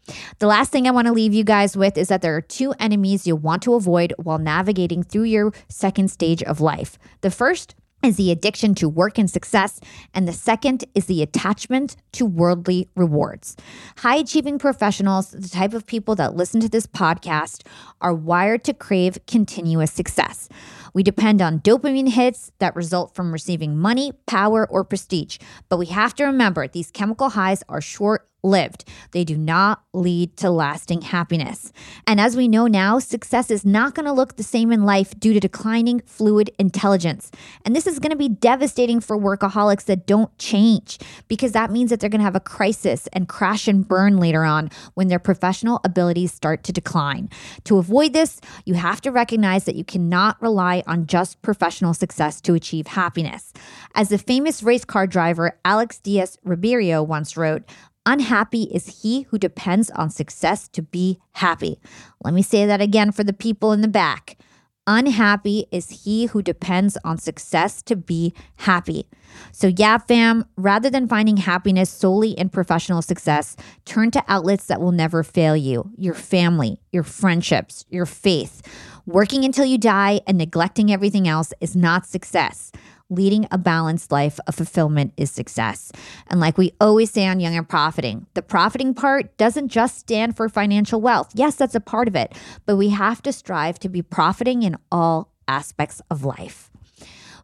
The 0.41 0.47
last 0.47 0.73
thing 0.73 0.87
I 0.87 0.91
want 0.91 1.07
to 1.07 1.13
leave 1.13 1.33
you 1.33 1.45
guys 1.45 1.77
with 1.77 1.97
is 1.97 2.09
that 2.09 2.23
there 2.23 2.37
are 2.37 2.41
two 2.41 2.75
enemies 2.81 3.27
you'll 3.27 3.39
want 3.39 3.63
to 3.63 3.75
avoid 3.75 4.13
while 4.19 4.39
navigating 4.39 5.03
through 5.03 5.25
your 5.25 5.53
second 5.69 6.11
stage 6.11 6.43
of 6.43 6.61
life. 6.61 6.99
The 7.21 7.31
first 7.31 7.75
is 8.03 8.17
the 8.17 8.33
addiction 8.33 8.75
to 8.77 8.89
work 8.89 9.19
and 9.19 9.31
success, 9.31 9.81
and 10.13 10.27
the 10.27 10.33
second 10.33 10.85
is 10.95 11.07
the 11.07 11.23
attachment 11.23 11.97
to 12.13 12.27
worldly 12.27 12.89
rewards. 12.97 13.57
High 13.99 14.17
achieving 14.17 14.59
professionals, 14.59 15.31
the 15.31 15.49
type 15.49 15.75
of 15.75 15.87
people 15.87 16.15
that 16.17 16.37
listen 16.37 16.61
to 16.61 16.69
this 16.69 16.87
podcast, 16.87 17.67
are 18.01 18.15
wired 18.15 18.65
to 18.65 18.75
crave 18.75 19.19
continuous 19.27 19.93
success. 19.93 20.49
We 20.95 21.03
depend 21.03 21.41
on 21.41 21.61
dopamine 21.61 22.11
hits 22.11 22.53
that 22.59 22.77
result 22.77 23.15
from 23.15 23.33
receiving 23.33 23.79
money, 23.79 24.13
power, 24.27 24.69
or 24.69 24.85
prestige. 24.85 25.39
But 25.69 25.79
we 25.79 25.87
have 25.87 26.15
to 26.17 26.25
remember 26.25 26.69
these 26.69 26.91
chemical 26.91 27.31
highs 27.31 27.63
are 27.69 27.81
short 27.81 28.29
lived. 28.43 28.85
They 29.13 29.25
do 29.25 29.37
not 29.37 29.83
lead 29.93 30.37
to 30.39 30.51
lasting 30.51 31.03
happiness. 31.03 31.73
And 32.07 32.21
as 32.21 32.37
we 32.37 32.49
know 32.49 32.67
now, 32.67 32.99
success 32.99 33.51
is 33.51 33.65
not 33.65 33.95
going 33.95 34.07
to 34.07 34.13
look 34.13 34.37
the 34.37 34.43
same 34.43 34.73
in 34.73 34.85
life 34.85 35.19
due 35.19 35.33
to 35.33 35.41
declining 35.41 36.01
fluid 36.07 36.51
intelligence. 36.59 37.31
And 37.65 37.77
this 37.77 37.87
is 37.87 37.99
going 37.99 38.11
to 38.11 38.17
be 38.17 38.29
devastating 38.29 39.01
for 39.01 39.19
workaholics 39.19 39.85
that 39.85 40.07
don't 40.07 40.37
change 40.39 40.99
because 41.29 41.53
that 41.53 41.71
means 41.71 41.91
that 41.91 42.01
they're 42.01 42.11
going 42.11 42.21
to 42.21 42.25
have 42.25 42.37
a 42.37 42.41
crisis 42.41 43.09
and 43.13 43.29
crash 43.29 43.69
and 43.69 43.87
burn 43.87 44.19
later 44.19 44.45
on 44.45 44.71
when 44.95 45.09
their 45.09 45.19
professional 45.19 45.81
abilities 45.85 46.33
start 46.33 46.65
to 46.65 46.73
decline. 46.73 47.29
To 47.65 47.79
avoid 47.79 48.13
this, 48.13 48.41
you 48.65 48.75
have 48.75 49.01
to 49.03 49.11
recognize 49.11 49.65
that 49.65 49.77
you 49.77 49.85
cannot 49.85 50.41
rely 50.41 50.83
on 50.87 51.07
just 51.07 51.43
professional 51.43 51.95
success 51.95 52.41
to 52.43 52.55
achieve 52.55 52.87
happiness. 52.87 53.53
As 53.95 54.09
the 54.09 54.19
famous 54.19 54.63
race 54.63 54.85
car 54.85 55.07
driver 55.07 55.59
Alex 55.65 55.99
Dias 55.99 56.39
Ribeiro 56.45 57.03
once 57.03 57.37
wrote, 57.37 57.63
Unhappy 58.05 58.65
is 58.65 59.03
he 59.03 59.23
who 59.23 59.39
depends 59.39 59.89
on 59.91 60.11
success 60.11 60.67
to 60.69 60.83
be 60.83 61.21
happy. 61.33 61.79
Let 62.25 62.35
me 62.35 62.43
say 62.43 62.67
that 62.67 62.81
again 62.81 63.13
for 63.13 63.23
the 63.23 63.33
people 63.33 63.73
in 63.73 63.81
the 63.81 63.89
back. 63.89 64.39
Unhappy 64.89 65.67
is 65.71 66.03
he 66.03 66.27
who 66.27 66.43
depends 66.43 66.99
on 67.05 67.17
success 67.17 67.81
to 67.83 67.95
be 67.95 68.35
happy. 68.57 69.07
So, 69.53 69.69
yeah, 69.69 69.99
fam, 69.99 70.45
rather 70.57 70.91
than 70.91 71.07
finding 71.07 71.37
happiness 71.37 71.89
solely 71.89 72.33
in 72.33 72.49
professional 72.49 73.03
success, 73.03 73.55
turn 73.85 74.11
to 74.11 74.25
outlets 74.27 74.67
that 74.67 74.81
will 74.81 74.91
never 74.91 75.23
fail 75.23 75.57
you 75.57 75.89
your 75.97 76.15
family, 76.15 76.81
your 76.91 77.05
friendships, 77.05 77.87
your 77.89 78.07
faith. 78.07 78.63
Working 79.07 79.45
until 79.45 79.65
you 79.65 79.79
die 79.79 80.21
and 80.27 80.37
neglecting 80.37 80.93
everything 80.93 81.29
else 81.29 81.53
is 81.61 81.77
not 81.77 82.05
success 82.07 82.73
leading 83.13 83.47
a 83.51 83.59
balanced 83.59 84.11
life 84.11 84.41
of 84.47 84.55
fulfillment 84.55 85.13
is 85.17 85.31
success. 85.31 85.93
And 86.29 86.41
like 86.41 86.59
we 86.59 86.73
always 86.81 87.11
say 87.11 87.27
on 87.27 87.41
Young 87.41 87.57
and 87.57 87.69
Profiting, 87.69 88.27
the 88.35 88.43
profiting 88.43 88.95
part 88.95 89.37
doesn't 89.37 89.69
just 89.69 89.99
stand 89.99 90.37
for 90.37 90.49
financial 90.49 91.01
wealth. 91.01 91.31
Yes, 91.35 91.55
that's 91.55 91.75
a 91.75 91.81
part 91.81 92.09
of 92.09 92.17
it, 92.17 92.35
but 92.67 92.77
we 92.77 92.89
have 92.89 93.23
to 93.23 93.33
strive 93.33 93.79
to 93.81 93.89
be 93.89 94.03
profiting 94.03 94.63
in 94.63 94.77
all 94.91 95.31
aspects 95.47 96.01
of 96.11 96.25
life. 96.25 96.72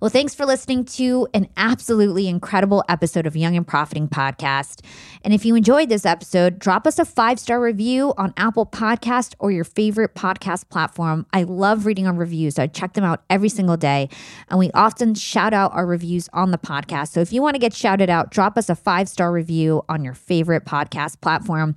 Well, 0.01 0.11
thanks 0.11 0.33
for 0.33 0.47
listening 0.47 0.85
to 0.85 1.27
an 1.35 1.49
absolutely 1.57 2.29
incredible 2.29 2.85
episode 2.89 3.27
of 3.27 3.37
Young 3.37 3.57
and 3.57 3.67
Profiting 3.67 4.07
Podcast. 4.07 4.85
And 5.25 5.35
if 5.35 5.45
you 5.45 5.57
enjoyed 5.57 5.89
this 5.89 6.07
episode, 6.07 6.61
drop 6.61 6.87
us 6.87 7.01
a 7.01 7.05
five 7.05 7.41
star 7.41 7.61
review 7.61 8.15
on 8.17 8.33
Apple 8.37 8.65
Podcast 8.65 9.35
or 9.41 9.51
your 9.51 9.65
favorite 9.65 10.15
podcast 10.15 10.69
platform. 10.69 11.27
I 11.33 11.43
love 11.43 11.85
reading 11.85 12.07
our 12.07 12.13
reviews. 12.13 12.61
I 12.61 12.69
check 12.69 12.93
them 12.93 13.03
out 13.03 13.25
every 13.29 13.49
single 13.49 13.77
day. 13.77 14.09
And 14.49 14.61
we 14.61 14.71
often 14.71 15.17
shout 15.17 15.53
out 15.53 15.75
our 15.75 15.85
reviews 15.85 16.29
on 16.33 16.53
the 16.53 16.59
podcast. 16.59 17.09
So 17.09 17.19
if 17.19 17.33
you 17.33 17.43
want 17.43 17.57
to 17.57 17.59
get 17.59 17.75
shouted 17.75 18.09
out, 18.09 18.31
drop 18.31 18.57
us 18.57 18.69
a 18.69 18.77
five 18.77 19.09
star 19.09 19.33
review 19.33 19.83
on 19.89 20.05
your 20.05 20.15
favorite 20.15 20.65
podcast 20.65 21.21
platform. 21.21 21.75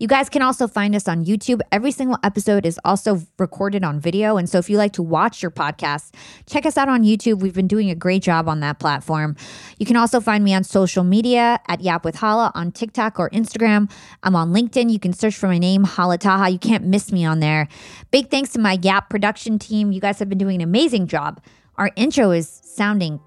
You 0.00 0.08
guys 0.08 0.28
can 0.28 0.42
also 0.42 0.66
find 0.66 0.96
us 0.96 1.06
on 1.06 1.24
YouTube. 1.24 1.60
Every 1.70 1.92
single 1.92 2.18
episode 2.24 2.66
is 2.66 2.80
also 2.84 3.22
recorded 3.38 3.84
on 3.84 4.00
video. 4.00 4.38
And 4.38 4.48
so 4.48 4.58
if 4.58 4.68
you 4.68 4.76
like 4.76 4.94
to 4.94 5.04
watch 5.04 5.40
your 5.40 5.52
podcast, 5.52 6.14
check 6.46 6.66
us 6.66 6.76
out 6.76 6.88
on 6.88 7.04
YouTube. 7.04 7.38
We've 7.38 7.59
been 7.60 7.68
doing 7.68 7.90
a 7.90 7.94
great 7.94 8.22
job 8.22 8.48
on 8.48 8.60
that 8.60 8.78
platform. 8.78 9.36
You 9.78 9.84
can 9.84 9.96
also 9.96 10.18
find 10.18 10.42
me 10.42 10.54
on 10.54 10.64
social 10.64 11.04
media 11.04 11.60
at 11.68 11.82
Yap 11.82 12.06
with 12.06 12.14
Hala 12.14 12.50
on 12.54 12.72
TikTok 12.72 13.20
or 13.20 13.28
Instagram. 13.30 13.90
I'm 14.22 14.34
on 14.34 14.54
LinkedIn. 14.54 14.90
You 14.90 14.98
can 14.98 15.12
search 15.12 15.36
for 15.36 15.46
my 15.46 15.58
name, 15.58 15.84
Hala 15.84 16.16
Taha. 16.16 16.48
You 16.48 16.58
can't 16.58 16.84
miss 16.84 17.12
me 17.12 17.22
on 17.26 17.40
there. 17.40 17.68
Big 18.10 18.30
thanks 18.30 18.52
to 18.52 18.58
my 18.58 18.78
Yap 18.80 19.10
production 19.10 19.58
team. 19.58 19.92
You 19.92 20.00
guys 20.00 20.18
have 20.20 20.30
been 20.30 20.38
doing 20.38 20.54
an 20.56 20.62
amazing 20.62 21.06
job. 21.06 21.42
Our 21.76 21.90
intro 21.96 22.30
is 22.30 22.48
sounding 22.48 23.20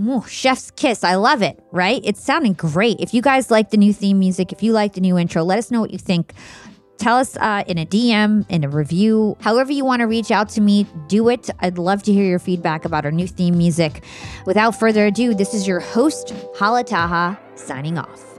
Ooh, 0.00 0.24
chef's 0.26 0.72
kiss. 0.72 1.04
I 1.04 1.14
love 1.14 1.40
it, 1.40 1.62
right? 1.70 2.00
It's 2.02 2.20
sounding 2.20 2.54
great. 2.54 2.98
If 2.98 3.14
you 3.14 3.22
guys 3.22 3.48
like 3.48 3.70
the 3.70 3.76
new 3.76 3.92
theme 3.92 4.18
music, 4.18 4.50
if 4.52 4.60
you 4.60 4.72
like 4.72 4.94
the 4.94 5.00
new 5.00 5.16
intro, 5.16 5.44
let 5.44 5.56
us 5.56 5.70
know 5.70 5.80
what 5.80 5.92
you 5.92 5.98
think. 5.98 6.34
Tell 6.96 7.16
us 7.16 7.36
uh, 7.36 7.64
in 7.66 7.76
a 7.78 7.84
DM, 7.84 8.48
in 8.48 8.64
a 8.64 8.68
review, 8.68 9.36
however 9.40 9.72
you 9.72 9.84
want 9.84 10.00
to 10.00 10.06
reach 10.06 10.30
out 10.30 10.48
to 10.50 10.60
me, 10.60 10.86
do 11.08 11.28
it. 11.28 11.50
I'd 11.60 11.76
love 11.76 12.02
to 12.04 12.12
hear 12.12 12.24
your 12.24 12.38
feedback 12.38 12.84
about 12.84 13.04
our 13.04 13.10
new 13.10 13.26
theme 13.26 13.58
music. 13.58 14.04
Without 14.46 14.78
further 14.78 15.06
ado, 15.06 15.34
this 15.34 15.54
is 15.54 15.66
your 15.66 15.80
host, 15.80 16.32
Hala 16.56 16.84
Taha, 16.84 17.38
signing 17.56 17.98
off. 17.98 18.33